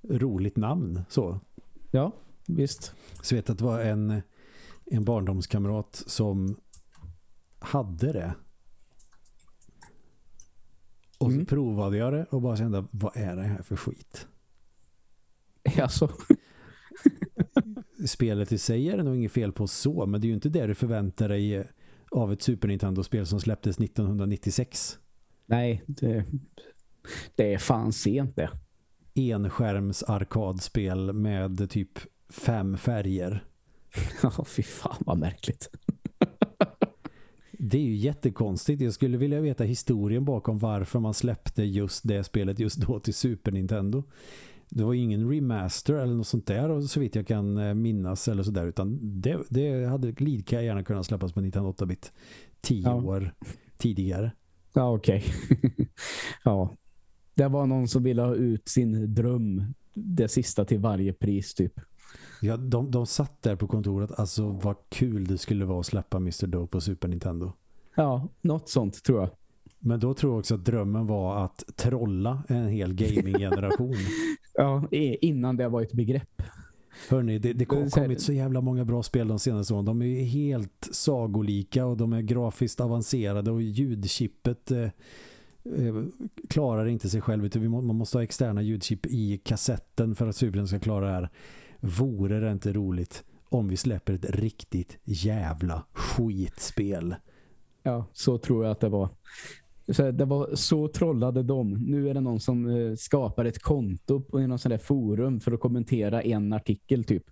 roligt 0.02 0.56
namn. 0.56 1.00
Så. 1.08 1.40
Ja, 1.90 2.12
visst. 2.46 2.94
Så 3.22 3.34
vet 3.34 3.50
att 3.50 3.58
det 3.58 3.64
var 3.64 3.80
en, 3.80 4.22
en 4.84 5.04
barndomskamrat 5.04 6.02
som 6.06 6.56
hade 7.58 8.12
det. 8.12 8.34
Och 11.18 11.30
så 11.30 11.34
mm. 11.34 11.46
provade 11.46 11.96
jag 11.96 12.12
det 12.12 12.24
och 12.24 12.42
bara 12.42 12.56
kände, 12.56 12.84
vad 12.90 13.16
är 13.16 13.36
det 13.36 13.42
här 13.42 13.62
för 13.62 13.76
skit? 13.76 14.26
Alltså. 15.82 16.10
Spelet 18.06 18.52
i 18.52 18.58
sig 18.58 18.88
är 18.88 18.96
det 18.96 19.02
nog 19.02 19.16
inget 19.16 19.32
fel 19.32 19.52
på 19.52 19.66
så, 19.66 20.06
men 20.06 20.20
det 20.20 20.26
är 20.26 20.28
ju 20.28 20.34
inte 20.34 20.48
det 20.48 20.66
du 20.66 20.74
förväntar 20.74 21.28
dig 21.28 21.64
av 22.10 22.32
ett 22.32 22.42
Super 22.42 22.68
Nintendo-spel 22.68 23.26
som 23.26 23.40
släpptes 23.40 23.78
1996. 23.78 24.98
Nej, 25.46 25.82
det, 25.86 26.24
det 27.34 27.54
är 27.54 27.58
fan 27.58 27.92
sent 27.92 28.36
det. 28.36 28.50
Enskärms 29.14 30.02
arkadspel 30.02 31.12
med 31.12 31.70
typ 31.70 31.98
fem 32.28 32.76
färger. 32.78 33.44
Ja, 34.22 34.44
fy 34.44 34.62
fan 34.62 35.02
vad 35.06 35.18
märkligt. 35.18 35.70
Det 37.52 37.78
är 37.78 37.82
ju 37.82 37.94
jättekonstigt. 37.94 38.82
Jag 38.82 38.94
skulle 38.94 39.16
vilja 39.18 39.40
veta 39.40 39.64
historien 39.64 40.24
bakom 40.24 40.58
varför 40.58 41.00
man 41.00 41.14
släppte 41.14 41.64
just 41.64 42.08
det 42.08 42.24
spelet 42.24 42.58
just 42.58 42.76
då 42.76 43.00
till 43.00 43.14
Super 43.14 43.52
Nintendo 43.52 44.04
det 44.74 44.84
var 44.84 44.94
ingen 44.94 45.30
remaster 45.30 45.94
eller 45.94 46.14
något 46.14 46.26
sånt 46.26 46.46
där 46.46 46.80
så 46.80 47.00
vitt 47.00 47.14
jag 47.14 47.26
kan 47.26 47.58
eh, 47.58 47.74
minnas 47.74 48.28
eller 48.28 48.42
sådär 48.42 48.66
utan 48.66 48.98
det, 49.20 49.38
det 49.48 49.86
hade 49.86 50.12
lika 50.12 50.62
gärna 50.62 50.84
kunnat 50.84 51.06
släppas 51.06 51.32
på 51.32 51.40
1908-bit 51.40 52.12
tio 52.60 52.88
ja. 52.88 52.94
år 52.94 53.34
tidigare. 53.76 54.32
Ja, 54.72 54.94
okej. 54.94 55.24
Okay. 55.50 55.86
ja. 56.44 56.70
Det 57.34 57.48
var 57.48 57.66
någon 57.66 57.88
som 57.88 58.02
ville 58.02 58.22
ha 58.22 58.34
ut 58.34 58.68
sin 58.68 59.14
dröm 59.14 59.74
det 59.94 60.28
sista 60.28 60.64
till 60.64 60.78
varje 60.78 61.12
pris 61.12 61.54
typ. 61.54 61.80
Ja, 62.40 62.56
de, 62.56 62.90
de 62.90 63.06
satt 63.06 63.42
där 63.42 63.56
på 63.56 63.66
kontoret. 63.66 64.10
Alltså 64.18 64.50
vad 64.50 64.76
kul 64.88 65.24
det 65.26 65.38
skulle 65.38 65.64
vara 65.64 65.80
att 65.80 65.86
släppa 65.86 66.16
Mr. 66.16 66.46
Doe 66.46 66.66
på 66.66 66.80
Super 66.80 67.08
Nintendo. 67.08 67.52
Ja, 67.94 68.28
något 68.40 68.68
sånt 68.68 69.02
tror 69.04 69.20
jag. 69.20 69.30
Men 69.78 70.00
då 70.00 70.14
tror 70.14 70.32
jag 70.32 70.38
också 70.38 70.54
att 70.54 70.64
drömmen 70.64 71.06
var 71.06 71.44
att 71.44 71.64
trolla 71.76 72.42
en 72.48 72.68
hel 72.68 72.94
gaming-generation. 72.94 73.94
ja, 74.54 74.88
innan 75.20 75.56
det 75.56 75.68
var 75.68 75.82
ett 75.82 75.92
begrepp. 75.92 76.42
Hörrni, 77.10 77.38
det, 77.38 77.52
det 77.52 77.64
kom, 77.64 77.90
kommit 77.90 78.20
så 78.20 78.32
jävla 78.32 78.60
många 78.60 78.84
bra 78.84 79.02
spel 79.02 79.28
de 79.28 79.38
senaste 79.38 79.74
åren. 79.74 79.84
De 79.84 80.02
är 80.02 80.24
helt 80.24 80.88
sagolika 80.90 81.86
och 81.86 81.96
de 81.96 82.12
är 82.12 82.20
grafiskt 82.20 82.80
avancerade 82.80 83.50
och 83.50 83.62
ljudchippet 83.62 84.70
eh, 84.70 84.82
eh, 85.64 86.04
klarar 86.48 86.86
inte 86.86 87.10
sig 87.10 87.20
själv 87.20 87.46
utan 87.46 87.66
må, 87.66 87.80
man 87.80 87.96
måste 87.96 88.18
ha 88.18 88.22
externa 88.22 88.62
ljudchip 88.62 89.06
i 89.06 89.40
kassetten 89.44 90.14
för 90.14 90.26
att 90.26 90.36
Super 90.36 90.64
ska 90.64 90.78
klara 90.78 91.06
det 91.06 91.12
här. 91.12 91.30
Vore 91.80 92.40
det 92.40 92.52
inte 92.52 92.72
roligt 92.72 93.24
om 93.48 93.68
vi 93.68 93.76
släpper 93.76 94.12
ett 94.12 94.30
riktigt 94.30 94.98
jävla 95.04 95.84
skitspel? 95.92 97.14
Ja, 97.82 98.06
så 98.12 98.38
tror 98.38 98.64
jag 98.64 98.72
att 98.72 98.80
det 98.80 98.88
var. 98.88 99.08
Så 99.88 100.10
det 100.10 100.24
var 100.24 100.54
så 100.54 100.88
trollade 100.88 101.42
de. 101.42 101.72
Nu 101.72 102.08
är 102.10 102.14
det 102.14 102.20
någon 102.20 102.40
som 102.40 102.66
eh, 102.66 102.94
skapar 102.94 103.44
ett 103.44 103.62
konto 103.62 104.20
på 104.20 104.38
någon 104.38 104.58
sån 104.58 104.70
där 104.70 104.78
forum 104.78 105.40
för 105.40 105.52
att 105.52 105.60
kommentera 105.60 106.22
en 106.22 106.52
artikel 106.52 107.04
typ. 107.04 107.24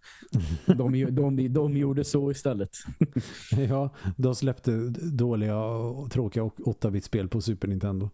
De, 0.67 1.05
de, 1.11 1.49
de 1.53 1.77
gjorde 1.77 2.05
så 2.05 2.31
istället. 2.31 2.71
ja, 3.69 3.91
de 4.17 4.35
släppte 4.35 4.77
dåliga 5.13 5.65
och 5.65 6.11
tråkiga 6.11 6.43
8-bit-spel 6.45 7.29
på 7.29 7.41
Super 7.41 7.69
Nintendo. 7.69 8.11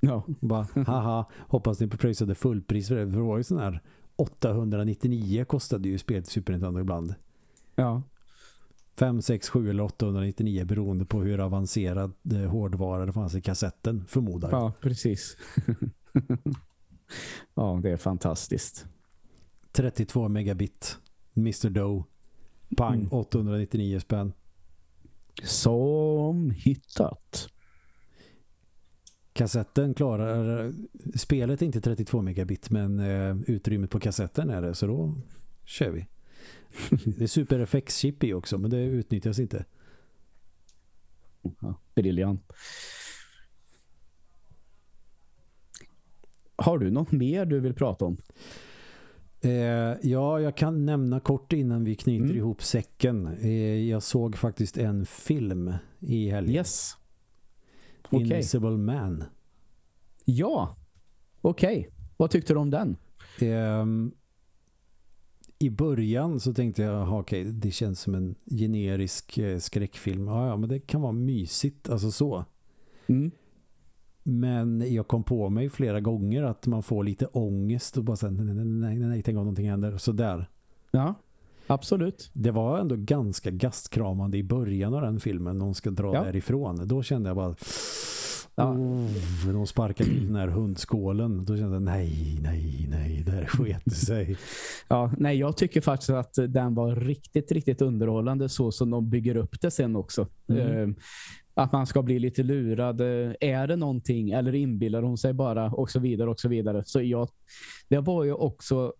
Ja. 0.00 0.24
Bara, 0.40 0.66
haha, 0.86 1.26
hoppas 1.48 1.80
ni 1.80 1.88
pröjsade 1.88 2.34
fullpris 2.34 2.88
för 2.88 2.96
det. 2.96 3.10
För 3.10 3.18
det 3.18 3.24
var 3.24 3.36
ju 3.36 3.44
sån 3.44 3.58
här 3.58 3.80
899 4.16 5.44
kostade 5.44 5.88
ju 5.88 5.98
spel 5.98 6.22
till 6.22 6.32
Super 6.32 6.52
Nintendo 6.52 6.80
ibland. 6.80 7.14
Ja. 7.74 8.02
5, 9.00 9.22
6, 9.22 9.48
7 9.48 9.70
eller 9.70 9.82
899 9.82 10.64
beroende 10.64 11.04
på 11.04 11.22
hur 11.22 11.40
avancerad 11.40 12.12
eh, 12.32 12.38
hårdvara 12.38 13.06
det 13.06 13.12
fanns 13.12 13.34
i 13.34 13.40
kassetten, 13.40 14.04
förmodar 14.06 14.50
Ja, 14.50 14.72
precis. 14.80 15.36
ja, 17.54 17.80
det 17.82 17.90
är 17.90 17.96
fantastiskt. 17.96 18.86
32 19.72 20.28
megabit. 20.28 20.98
Mr. 21.36 21.70
Doe. 21.70 22.04
Pang, 22.76 23.00
mm. 23.00 23.12
899 23.12 24.00
spänn. 24.00 24.32
Som 25.42 26.50
hittat. 26.50 27.48
Kassetten 29.32 29.94
klarar... 29.94 30.72
Spelet 31.16 31.62
är 31.62 31.66
inte 31.66 31.80
32 31.80 32.22
megabit, 32.22 32.70
men 32.70 33.00
uh, 33.00 33.36
utrymmet 33.46 33.90
på 33.90 34.00
kassetten 34.00 34.50
är 34.50 34.62
det, 34.62 34.74
så 34.74 34.86
då 34.86 35.14
kör 35.64 35.90
vi. 35.90 36.06
Det 37.04 37.24
är 37.24 37.26
Super 37.26 37.58
FX-chip 37.60 38.24
i 38.24 38.32
också, 38.32 38.58
men 38.58 38.70
det 38.70 38.82
utnyttjas 38.82 39.38
inte. 39.38 39.64
Ja, 41.60 41.80
briljant. 41.94 42.52
Har 46.56 46.78
du 46.78 46.90
något 46.90 47.12
mer 47.12 47.46
du 47.46 47.60
vill 47.60 47.74
prata 47.74 48.04
om? 48.04 48.16
Eh, 49.40 49.96
ja, 50.02 50.40
jag 50.40 50.56
kan 50.56 50.86
nämna 50.86 51.20
kort 51.20 51.52
innan 51.52 51.84
vi 51.84 51.96
knyter 51.96 52.24
mm. 52.24 52.36
ihop 52.36 52.62
säcken. 52.62 53.26
Eh, 53.26 53.88
jag 53.88 54.02
såg 54.02 54.36
faktiskt 54.36 54.76
en 54.76 55.06
film 55.06 55.74
i 56.00 56.30
helgen. 56.30 56.54
Yes. 56.54 56.96
Okay. 58.04 58.20
Invisible 58.20 58.70
Man. 58.70 59.24
Ja, 60.24 60.76
okej. 61.40 61.78
Okay. 61.78 61.90
Vad 62.16 62.30
tyckte 62.30 62.52
du 62.52 62.58
om 62.58 62.70
den? 62.70 62.96
Eh, 63.40 63.86
i 65.62 65.70
början 65.70 66.40
så 66.40 66.54
tänkte 66.54 66.82
jag, 66.82 67.02
okej, 67.02 67.40
okay, 67.40 67.52
det 67.52 67.70
känns 67.70 68.00
som 68.00 68.14
en 68.14 68.34
generisk 68.50 69.38
eh, 69.38 69.58
skräckfilm. 69.58 70.26
Ja, 70.26 70.46
ja, 70.46 70.56
men 70.56 70.68
det 70.68 70.78
kan 70.78 71.00
vara 71.00 71.12
mysigt, 71.12 71.90
alltså 71.90 72.10
så. 72.10 72.44
Mm. 73.06 73.30
Men 74.22 74.94
jag 74.94 75.08
kom 75.08 75.22
på 75.22 75.48
mig 75.48 75.68
flera 75.68 76.00
gånger 76.00 76.42
att 76.42 76.66
man 76.66 76.82
får 76.82 77.04
lite 77.04 77.26
ångest 77.26 77.96
och 77.96 78.04
bara 78.04 78.16
säga 78.16 78.32
nej, 78.32 78.54
nej, 78.54 78.64
nej, 78.64 78.98
nej, 78.98 79.08
nej, 79.08 79.22
tänk 79.22 79.36
om 79.36 79.44
någonting 79.44 79.70
händer. 79.70 79.98
Så 79.98 80.12
där. 80.12 80.50
Ja, 80.90 81.14
absolut. 81.66 82.30
Det 82.32 82.50
var 82.50 82.78
ändå 82.78 82.96
ganska 82.98 83.50
gastkramande 83.50 84.38
i 84.38 84.42
början 84.42 84.94
av 84.94 85.02
den 85.02 85.20
filmen. 85.20 85.58
Någon 85.58 85.74
ska 85.74 85.90
dra 85.90 86.14
ja. 86.14 86.22
därifrån. 86.24 86.88
Då 86.88 87.02
kände 87.02 87.28
jag 87.28 87.36
bara 87.36 87.54
Ja. 88.60 88.72
Oh, 88.72 89.52
de 89.52 89.66
sparkar 89.66 90.04
till 90.04 90.26
den 90.26 90.36
här 90.36 90.48
hundskålen. 90.48 91.44
Då 91.44 91.56
kände 91.56 91.76
jag, 91.76 91.82
nej, 91.82 92.38
nej, 92.42 92.88
nej, 92.90 93.22
där 93.26 93.46
sket 93.46 93.92
sig. 93.92 94.36
Ja, 94.88 95.12
nej, 95.18 95.38
jag 95.38 95.56
tycker 95.56 95.80
faktiskt 95.80 96.10
att 96.10 96.34
den 96.48 96.74
var 96.74 96.96
riktigt, 96.96 97.52
riktigt 97.52 97.82
underhållande 97.82 98.48
så 98.48 98.72
som 98.72 98.90
de 98.90 99.10
bygger 99.10 99.36
upp 99.36 99.60
det 99.60 99.70
sen 99.70 99.96
också. 99.96 100.26
Mm. 100.48 100.88
Uh, 100.88 100.94
att 101.54 101.72
man 101.72 101.86
ska 101.86 102.02
bli 102.02 102.18
lite 102.18 102.42
lurad. 102.42 103.00
Är 103.40 103.66
det 103.66 103.76
någonting 103.76 104.30
eller 104.30 104.54
inbillar 104.54 105.02
hon 105.02 105.18
sig 105.18 105.32
bara 105.32 105.72
och 105.72 105.90
så 105.90 106.00
vidare 106.00 106.30
och 106.30 106.40
så 106.40 106.48
vidare. 106.48 106.82
Så 106.86 107.02
jag, 107.02 107.28
det 107.88 107.98
var 107.98 108.24
ju 108.24 108.32
också 108.32 108.92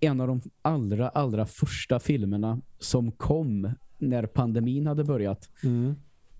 en 0.00 0.20
av 0.20 0.28
de 0.28 0.40
allra, 0.62 1.08
allra 1.08 1.46
första 1.46 2.00
filmerna 2.00 2.60
som 2.78 3.12
kom 3.12 3.74
när 3.98 4.26
pandemin 4.26 4.86
hade 4.86 5.04
börjat. 5.04 5.48
Mm. 5.64 5.94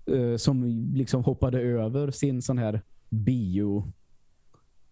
Uh, 0.09 0.37
som 0.37 0.65
liksom 0.93 1.23
hoppade 1.23 1.61
över 1.61 2.11
sin 2.11 2.41
sån 2.41 2.57
här 2.57 2.81
bio 3.09 3.91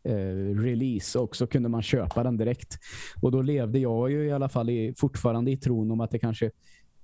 uh, 0.10 0.60
release 0.60 1.20
och 1.20 1.36
så 1.36 1.48
kunde 1.48 1.70
man 1.70 1.82
köpa 1.82 2.24
den 2.24 2.38
direkt. 2.38 2.80
Och 3.22 3.32
då 3.32 3.42
levde 3.42 3.80
jag 3.80 4.12
ju 4.12 4.26
i 4.26 4.32
alla 4.32 4.50
fall 4.50 4.70
i, 4.70 4.94
fortfarande 4.98 5.52
i 5.52 5.58
tron 5.58 5.92
om 5.92 6.02
att 6.02 6.12
det 6.12 6.20
kanske 6.20 6.52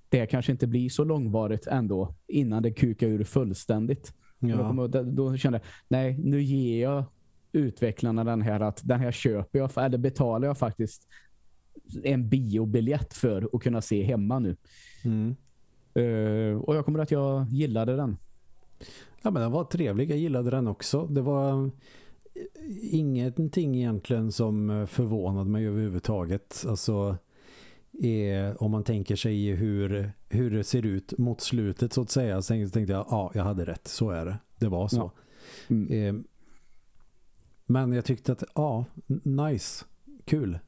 det 0.09 0.25
kanske 0.25 0.51
inte 0.51 0.67
blir 0.67 0.89
så 0.89 1.03
långvarigt 1.03 1.67
ändå 1.67 2.15
innan 2.27 2.63
det 2.63 2.71
kukar 2.71 3.07
ur 3.07 3.23
fullständigt. 3.23 4.13
Ja. 4.39 4.87
Då, 4.87 5.03
då 5.03 5.37
kände 5.37 5.57
jag, 5.57 5.67
nej 5.87 6.17
nu 6.17 6.41
ger 6.41 6.81
jag 6.81 7.03
utvecklarna 7.51 8.23
den 8.23 8.41
här 8.41 8.59
att 8.59 8.81
den 8.83 8.99
här 8.99 9.11
köper 9.11 9.59
jag 9.59 9.71
eller 9.77 9.97
betalar 9.97 10.47
jag 10.47 10.57
faktiskt 10.57 11.07
en 12.03 12.29
biobiljett 12.29 13.13
för 13.13 13.49
att 13.53 13.61
kunna 13.63 13.81
se 13.81 14.03
hemma 14.03 14.39
nu. 14.39 14.55
Mm. 15.05 15.35
Uh, 15.97 16.57
och 16.57 16.75
jag 16.75 16.85
kommer 16.85 16.99
att 16.99 17.11
jag 17.11 17.47
gillade 17.49 17.95
den. 17.95 18.17
Ja 19.21 19.31
men 19.31 19.41
den 19.41 19.51
var 19.51 19.63
trevlig, 19.63 20.11
jag 20.11 20.17
gillade 20.17 20.49
den 20.49 20.67
också. 20.67 21.05
Det 21.05 21.21
var 21.21 21.65
eh, 21.65 21.71
ingenting 22.81 23.75
egentligen 23.75 24.31
som 24.31 24.69
eh, 24.69 24.85
förvånade 24.85 25.49
mig 25.49 25.67
överhuvudtaget. 25.67 26.65
Alltså 26.67 27.17
är, 28.01 28.63
om 28.63 28.71
man 28.71 28.83
tänker 28.83 29.15
sig 29.15 29.51
hur, 29.51 30.11
hur 30.29 30.51
det 30.51 30.63
ser 30.63 30.85
ut 30.85 31.17
mot 31.17 31.41
slutet 31.41 31.93
så 31.93 32.01
att 32.01 32.09
säga. 32.09 32.41
Sen 32.41 32.71
tänkte 32.71 32.93
jag, 32.93 33.05
ja 33.09 33.31
jag 33.33 33.43
hade 33.43 33.65
rätt, 33.65 33.87
så 33.87 34.09
är 34.09 34.25
det. 34.25 34.37
Det 34.57 34.67
var 34.67 34.87
så. 34.87 34.97
Ja. 34.97 35.11
Mm. 35.75 35.91
Eh, 35.91 36.23
men 37.65 37.91
jag 37.91 38.05
tyckte 38.05 38.31
att, 38.31 38.43
ja, 38.55 38.85
nice, 39.23 39.85
kul. 40.25 40.59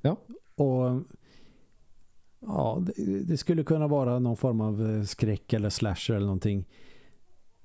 Ja. 0.00 0.16
Och 0.54 1.02
ja, 2.46 2.82
det, 2.86 3.22
det, 3.22 3.36
skulle 3.36 3.64
kunna 3.64 3.86
vara 3.86 4.18
någon 4.18 4.36
form 4.36 4.60
av 4.60 4.90
eh, 4.90 5.02
skräck 5.02 5.52
eller 5.52 5.70
slasher 5.70 6.14
eller 6.14 6.26
någonting. 6.26 6.68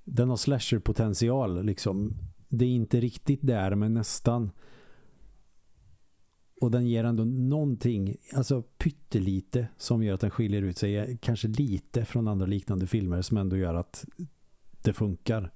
Den 0.03 0.29
har 0.29 0.35
slasher-potential 0.35 1.63
liksom. 1.63 2.13
Det 2.47 2.65
är 2.65 2.69
inte 2.69 2.99
riktigt 2.99 3.39
där 3.41 3.75
men 3.75 3.93
nästan. 3.93 4.51
Och 6.61 6.71
den 6.71 6.87
ger 6.87 7.03
ändå 7.03 7.23
någonting, 7.23 8.15
alltså 8.33 8.61
pyttelite 8.61 9.67
som 9.77 10.03
gör 10.03 10.13
att 10.13 10.21
den 10.21 10.31
skiljer 10.31 10.61
ut 10.61 10.77
sig 10.77 11.17
kanske 11.21 11.47
lite 11.47 12.05
från 12.05 12.27
andra 12.27 12.45
liknande 12.45 12.87
filmer 12.87 13.21
som 13.21 13.37
ändå 13.37 13.57
gör 13.57 13.73
att 13.73 14.05
det 14.83 14.93
funkar. 14.93 15.51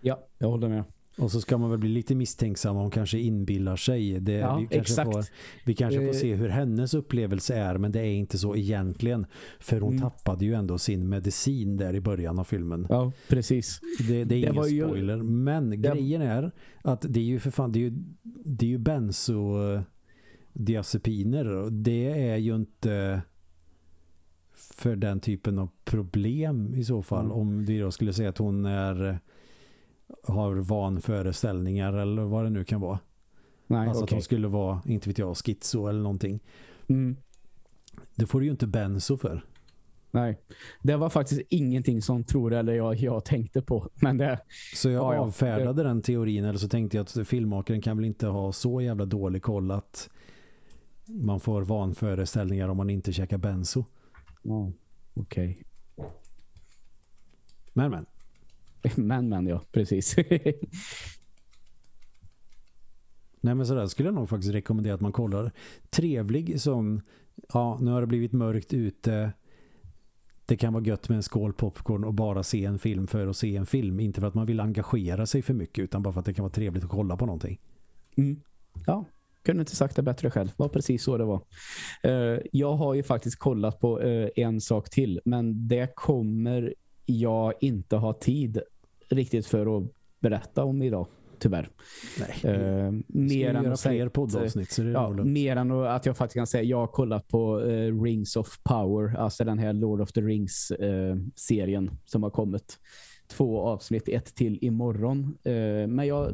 Ja, 0.00 0.26
jag 0.38 0.48
håller 0.48 0.68
med. 0.68 0.84
Och 1.18 1.30
så 1.30 1.40
ska 1.40 1.58
man 1.58 1.70
väl 1.70 1.78
bli 1.78 1.88
lite 1.88 2.14
misstänksam 2.14 2.76
om 2.76 2.82
hon 2.82 2.90
kanske 2.90 3.18
inbillar 3.18 3.76
sig. 3.76 4.20
Det, 4.20 4.32
ja, 4.32 4.56
vi 4.56 4.62
kanske, 4.62 4.80
exakt. 4.80 5.12
Får, 5.12 5.24
vi 5.64 5.74
kanske 5.74 6.00
får 6.00 6.08
eh. 6.08 6.12
se 6.12 6.34
hur 6.34 6.48
hennes 6.48 6.94
upplevelse 6.94 7.54
är 7.54 7.78
men 7.78 7.92
det 7.92 8.00
är 8.00 8.12
inte 8.12 8.38
så 8.38 8.56
egentligen. 8.56 9.26
För 9.60 9.80
hon 9.80 9.96
mm. 9.96 10.02
tappade 10.02 10.44
ju 10.44 10.54
ändå 10.54 10.78
sin 10.78 11.08
medicin 11.08 11.76
där 11.76 11.94
i 11.94 12.00
början 12.00 12.38
av 12.38 12.44
filmen. 12.44 12.86
Ja, 12.88 13.12
precis. 13.28 13.80
Det, 14.08 14.24
det 14.24 14.34
är 14.34 14.38
ingen 14.38 14.54
det 14.54 14.64
spoiler. 14.64 15.16
Ju... 15.16 15.22
Men 15.22 15.70
det... 15.70 15.76
grejen 15.76 16.22
är 16.22 16.50
att 16.82 17.04
det 17.08 17.20
är 17.20 17.24
ju 17.24 17.38
för 17.38 17.50
fan, 17.50 17.72
det 17.72 17.78
är 17.78 17.80
ju, 17.80 17.92
det 18.44 18.66
är 18.66 18.70
ju 18.70 18.78
bensodiazepiner. 18.78 21.70
Det 21.70 22.30
är 22.30 22.36
ju 22.36 22.54
inte 22.54 23.22
för 24.58 24.96
den 24.96 25.20
typen 25.20 25.58
av 25.58 25.70
problem 25.84 26.74
i 26.74 26.84
så 26.84 27.02
fall. 27.02 27.24
Mm. 27.24 27.36
Om 27.36 27.64
vi 27.64 27.78
då 27.78 27.90
skulle 27.90 28.12
säga 28.12 28.28
att 28.28 28.38
hon 28.38 28.64
är 28.64 29.18
har 30.22 30.54
vanföreställningar 30.56 31.92
eller 31.92 32.22
vad 32.22 32.44
det 32.44 32.50
nu 32.50 32.64
kan 32.64 32.80
vara. 32.80 32.98
Nej, 33.66 33.88
alltså 33.88 34.04
okay. 34.04 34.16
att 34.16 34.20
de 34.20 34.24
skulle 34.24 34.48
vara, 34.48 34.82
inte 34.86 35.08
vet 35.08 35.18
jag, 35.18 35.36
schizo 35.36 35.86
eller 35.86 36.00
någonting. 36.00 36.40
Mm. 36.88 37.16
Det 38.14 38.26
får 38.26 38.40
du 38.40 38.46
ju 38.46 38.50
inte 38.50 38.66
benzo 38.66 39.16
för. 39.16 39.44
Nej, 40.10 40.38
det 40.82 40.96
var 40.96 41.10
faktiskt 41.10 41.40
ingenting 41.48 42.02
som 42.02 42.24
tror 42.24 42.52
eller 42.52 42.72
jag, 42.72 42.96
jag 42.96 43.24
tänkte 43.24 43.62
på. 43.62 43.88
Men 43.94 44.18
det, 44.18 44.40
så 44.74 44.90
jag 44.90 45.14
ja, 45.14 45.18
avfärdade 45.18 45.82
det, 45.82 45.88
den 45.88 46.02
teorin 46.02 46.44
eller 46.44 46.58
så 46.58 46.68
tänkte 46.68 46.96
jag 46.96 47.04
att 47.04 47.28
filmmakaren 47.28 47.80
kan 47.80 47.96
väl 47.96 48.06
inte 48.06 48.26
ha 48.26 48.52
så 48.52 48.80
jävla 48.80 49.04
dålig 49.04 49.42
koll 49.42 49.70
att 49.70 50.10
man 51.06 51.40
får 51.40 51.62
vanföreställningar 51.62 52.68
om 52.68 52.76
man 52.76 52.90
inte 52.90 53.12
käkar 53.12 53.38
benzo. 53.38 53.84
Ja, 54.42 54.72
okej. 55.14 55.62
Okay. 55.96 56.10
Men 57.72 57.90
men. 57.90 58.06
Men 58.96 59.28
men 59.28 59.46
ja, 59.46 59.62
precis. 59.72 60.16
Nej 63.40 63.54
men 63.54 63.66
sådär 63.66 63.86
skulle 63.86 64.08
jag 64.08 64.14
nog 64.14 64.28
faktiskt 64.28 64.54
rekommendera 64.54 64.94
att 64.94 65.00
man 65.00 65.12
kollar. 65.12 65.52
Trevlig 65.90 66.60
sån, 66.60 67.02
ja 67.52 67.78
nu 67.80 67.90
har 67.90 68.00
det 68.00 68.06
blivit 68.06 68.32
mörkt 68.32 68.72
ute. 68.72 69.32
Det 70.46 70.56
kan 70.56 70.72
vara 70.72 70.84
gött 70.84 71.08
med 71.08 71.16
en 71.16 71.22
skål 71.22 71.52
popcorn 71.52 72.04
och 72.04 72.14
bara 72.14 72.42
se 72.42 72.64
en 72.64 72.78
film 72.78 73.06
för 73.06 73.26
att 73.26 73.36
se 73.36 73.56
en 73.56 73.66
film. 73.66 74.00
Inte 74.00 74.20
för 74.20 74.28
att 74.28 74.34
man 74.34 74.46
vill 74.46 74.60
engagera 74.60 75.26
sig 75.26 75.42
för 75.42 75.54
mycket 75.54 75.84
utan 75.84 76.02
bara 76.02 76.12
för 76.12 76.20
att 76.20 76.26
det 76.26 76.34
kan 76.34 76.42
vara 76.42 76.52
trevligt 76.52 76.84
att 76.84 76.90
kolla 76.90 77.16
på 77.16 77.26
någonting. 77.26 77.60
Mm. 78.16 78.40
Ja, 78.86 79.04
kunde 79.42 79.60
inte 79.60 79.76
sagt 79.76 79.96
det 79.96 80.02
bättre 80.02 80.30
själv. 80.30 80.48
Det 80.48 80.58
var 80.58 80.68
precis 80.68 81.02
så 81.02 81.18
det 81.18 81.24
var. 81.24 81.42
Uh, 82.06 82.40
jag 82.52 82.76
har 82.76 82.94
ju 82.94 83.02
faktiskt 83.02 83.38
kollat 83.38 83.80
på 83.80 84.00
uh, 84.00 84.28
en 84.36 84.60
sak 84.60 84.90
till 84.90 85.20
men 85.24 85.68
det 85.68 85.94
kommer 85.94 86.74
jag 87.08 87.54
inte 87.60 87.96
ha 87.96 88.12
tid 88.12 88.60
riktigt 89.08 89.46
för 89.46 89.78
att 89.78 89.92
berätta 90.20 90.64
om 90.64 90.82
idag 90.82 91.06
tyvärr. 91.38 91.70
Nej. 92.18 92.56
Uh, 92.56 93.00
mer 93.06 93.54
än 93.54 93.72
att 93.72 94.12
poddavsnitt 94.12 94.70
så 94.70 94.82
det 94.82 94.90
ja, 94.90 95.10
mer 95.10 95.56
än 95.56 95.70
att 95.70 96.06
jag 96.06 96.16
faktiskt 96.16 96.34
kan 96.34 96.46
säga 96.46 96.62
jag 96.62 96.76
har 96.76 96.86
kollat 96.86 97.28
på 97.28 97.60
uh, 97.60 98.02
Rings 98.02 98.36
of 98.36 98.62
Power, 98.62 99.16
alltså 99.16 99.44
den 99.44 99.58
här 99.58 99.72
Lord 99.72 100.00
of 100.00 100.12
the 100.12 100.20
Rings 100.20 100.72
uh, 100.80 101.16
serien 101.36 101.90
som 102.04 102.22
har 102.22 102.30
kommit. 102.30 102.78
Två 103.28 103.60
avsnitt, 103.60 104.08
ett 104.08 104.34
till 104.34 104.58
imorgon. 104.64 105.38
Uh, 105.46 105.86
men 105.86 106.06
jag 106.06 106.32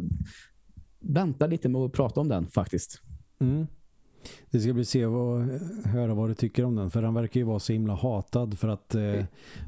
väntar 1.01 1.49
lite 1.49 1.69
med 1.69 1.81
att 1.81 1.93
prata 1.93 2.21
om 2.21 2.29
den 2.29 2.47
faktiskt. 2.47 3.03
Mm. 3.41 3.67
Det 4.51 4.61
ska 4.61 4.73
bli 4.73 4.85
se 4.85 5.07
och 5.07 5.41
höra 5.85 6.15
vad 6.15 6.31
du 6.31 6.35
tycker 6.35 6.65
om 6.65 6.77
den. 6.77 6.91
För 6.91 7.03
han 7.03 7.15
verkar 7.15 7.41
ju 7.41 7.47
vara 7.47 7.59
så 7.59 7.73
himla 7.73 7.95
hatad 7.95 8.59
för 8.59 8.69
att 8.69 8.95
eh, 8.95 9.25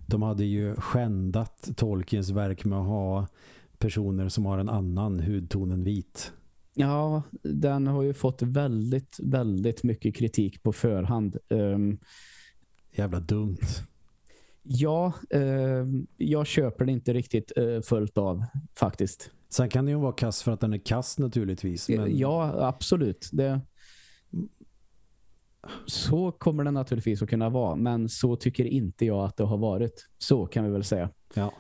de 0.06 0.22
hade 0.22 0.44
ju 0.44 0.74
skändat 0.74 1.68
Tolkiens 1.76 2.30
verk 2.30 2.64
med 2.64 2.78
att 2.78 2.86
ha 2.86 3.26
personer 3.78 4.28
som 4.28 4.46
har 4.46 4.58
en 4.58 4.68
annan 4.68 5.20
hudton 5.20 5.70
än 5.70 5.84
vit. 5.84 6.32
Ja, 6.74 7.22
den 7.42 7.86
har 7.86 8.02
ju 8.02 8.14
fått 8.14 8.42
väldigt, 8.42 9.18
väldigt 9.22 9.82
mycket 9.82 10.16
kritik 10.16 10.62
på 10.62 10.72
förhand. 10.72 11.36
Um, 11.48 11.98
Jävla 12.92 13.20
dumt. 13.20 13.58
Ja, 14.62 15.12
uh, 15.34 16.02
jag 16.16 16.46
köper 16.46 16.84
det 16.84 16.92
inte 16.92 17.12
riktigt 17.12 17.52
uh, 17.58 17.80
fullt 17.80 18.18
av 18.18 18.44
faktiskt. 18.74 19.30
Sen 19.48 19.68
kan 19.68 19.84
det 19.84 19.90
ju 19.90 19.98
vara 19.98 20.12
kass 20.12 20.42
för 20.42 20.52
att 20.52 20.60
den 20.60 20.72
är 20.72 20.78
kass 20.78 21.18
naturligtvis. 21.18 21.88
Men... 21.88 22.18
Ja, 22.18 22.54
absolut. 22.68 23.28
Det... 23.32 23.60
Så 25.86 26.32
kommer 26.32 26.64
det 26.64 26.70
naturligtvis 26.70 27.22
att 27.22 27.28
kunna 27.28 27.48
vara. 27.48 27.76
Men 27.76 28.08
så 28.08 28.36
tycker 28.36 28.64
inte 28.64 29.06
jag 29.06 29.24
att 29.24 29.36
det 29.36 29.44
har 29.44 29.58
varit. 29.58 30.08
Så 30.18 30.46
kan 30.46 30.64
vi 30.64 30.70
väl 30.70 30.84
säga. 30.84 31.10
Ja. 31.34 31.52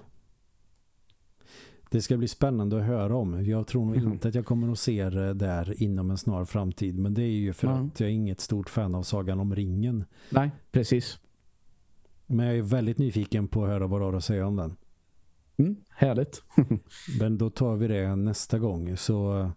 Det 1.90 2.02
ska 2.02 2.16
bli 2.16 2.28
spännande 2.28 2.76
att 2.78 2.84
höra 2.84 3.16
om. 3.16 3.44
Jag 3.44 3.66
tror 3.66 3.86
nog 3.86 3.96
mm. 3.96 4.12
inte 4.12 4.28
att 4.28 4.34
jag 4.34 4.46
kommer 4.46 4.72
att 4.72 4.78
se 4.78 5.10
det 5.10 5.34
där 5.34 5.82
inom 5.82 6.10
en 6.10 6.18
snar 6.18 6.44
framtid. 6.44 6.98
Men 6.98 7.14
det 7.14 7.22
är 7.22 7.36
ju 7.36 7.52
för 7.52 7.68
mm. 7.68 7.86
att 7.86 8.00
jag 8.00 8.08
är 8.08 8.12
inget 8.12 8.40
stort 8.40 8.70
fan 8.70 8.94
av 8.94 9.02
Sagan 9.02 9.40
om 9.40 9.54
ringen. 9.54 10.04
Nej, 10.30 10.50
precis. 10.72 11.18
Men 12.26 12.46
jag 12.46 12.56
är 12.56 12.62
väldigt 12.62 12.98
nyfiken 12.98 13.48
på 13.48 13.64
att 13.64 13.70
höra 13.70 13.86
vad 13.86 14.00
du 14.00 14.04
har 14.04 14.12
att 14.12 14.24
säga 14.24 14.46
om 14.46 14.56
den. 14.56 14.76
Mm, 15.56 15.76
härligt. 15.90 16.42
men 17.20 17.38
då 17.38 17.50
tar 17.50 17.76
vi 17.76 17.88
det 17.88 18.16
nästa 18.16 18.58
gång. 18.58 18.96
Så 18.96 19.50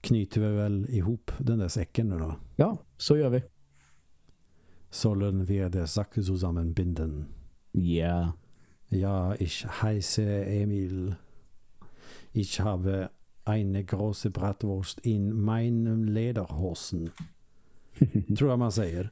knyter 0.00 0.40
vi 0.40 0.56
väl 0.56 0.86
ihop 0.90 1.30
den 1.38 1.58
där 1.58 1.68
säcken 1.68 2.08
nu 2.08 2.18
då. 2.18 2.36
Ja, 2.56 2.78
så 2.96 3.16
gör 3.16 3.30
vi. 3.30 3.42
Sollen 4.90 5.48
wir 5.48 5.70
der 5.70 5.86
Sack 5.86 6.14
zusammenbinden. 6.14 7.26
Ja. 7.72 8.34
Ja, 8.88 9.34
ich 9.38 9.66
heiße 9.66 10.44
Emil. 10.44 11.16
Ich 12.32 12.60
habe 12.60 13.10
eine 13.44 13.84
große 13.84 14.30
Bratwurst 14.30 15.00
in 15.00 15.32
meinem 15.32 16.04
Lederhosen. 16.04 17.10
tror 18.38 18.50
jag 18.50 18.58
man 18.58 18.72
säger. 18.72 19.10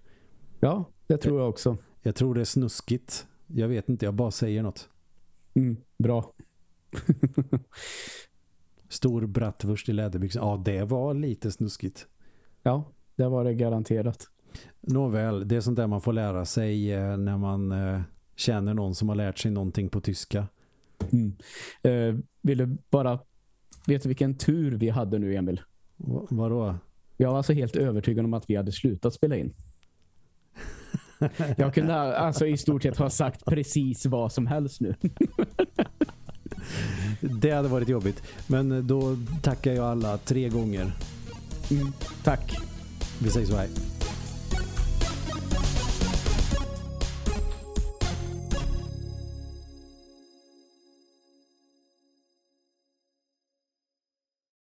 Ja, 0.61 0.85
det 1.07 1.19
tror 1.19 1.41
jag 1.41 1.49
också. 1.49 1.77
Jag 2.03 2.15
tror 2.15 2.35
det 2.35 2.41
är 2.41 2.45
snuskigt. 2.45 3.27
Jag 3.47 3.69
vet 3.69 3.89
inte, 3.89 4.05
jag 4.05 4.15
bara 4.15 4.31
säger 4.31 4.63
något. 4.63 4.89
Mm, 5.55 5.77
bra. 5.99 6.33
Stor 8.89 9.27
bratwurst 9.27 9.89
i 9.89 9.93
läderbyxor. 9.93 10.43
Ja, 10.43 10.63
det 10.65 10.85
var 10.85 11.15
lite 11.15 11.51
snuskigt. 11.51 12.07
Ja, 12.63 12.85
det 13.17 13.29
var 13.29 13.45
det 13.45 13.55
garanterat. 13.55 14.29
Nåväl, 14.89 15.49
det 15.49 15.57
är 15.57 15.61
sånt 15.61 15.77
där 15.77 15.87
man 15.87 16.01
får 16.01 16.13
lära 16.13 16.45
sig 16.45 16.93
eh, 16.93 17.17
när 17.17 17.39
man 17.39 17.73
eh, 17.73 18.01
känner 18.37 18.75
någon 18.75 18.95
som 18.95 19.09
har 19.09 19.17
lärt 19.17 19.39
sig 19.39 19.51
någonting 19.51 19.89
på 19.89 20.01
tyska. 20.01 20.47
Mm. 21.13 21.37
Eh, 21.83 22.21
vill 22.43 22.59
du 22.59 22.79
bara... 22.91 23.19
Vet 23.87 24.03
du 24.03 24.09
vilken 24.09 24.35
tur 24.35 24.73
vi 24.73 24.89
hade 24.89 25.19
nu, 25.19 25.37
Emil? 25.37 25.61
V 25.97 26.19
vadå? 26.31 26.75
Jag 27.17 27.31
var 27.31 27.37
alltså 27.37 27.53
helt 27.53 27.77
övertygad 27.77 28.25
om 28.25 28.35
att 28.35 28.51
vi 28.51 28.57
hade 28.57 28.73
slutat 28.73 29.15
spela 29.15 29.37
in. 29.37 29.55
Jag 31.57 31.75
kunde 31.75 31.95
alltså 31.95 32.47
i 32.47 32.57
stort 32.57 32.83
sett 32.83 32.97
ha 32.97 33.11
sagt 33.11 33.45
precis 33.45 34.07
vad 34.07 34.33
som 34.33 34.47
helst 34.47 34.81
nu. 34.81 34.95
Det 37.21 37.51
hade 37.51 37.69
varit 37.69 37.89
jobbigt. 37.89 38.23
Men 38.47 38.87
då 38.87 39.17
tackar 39.43 39.73
jag 39.73 39.87
alla 39.87 40.19
tre 40.19 40.49
gånger. 40.49 40.93
Mm, 41.71 41.93
tack. 42.25 42.57
Vi 43.23 43.31
säger 43.31 43.47
så 43.47 43.57
här. 43.57 43.69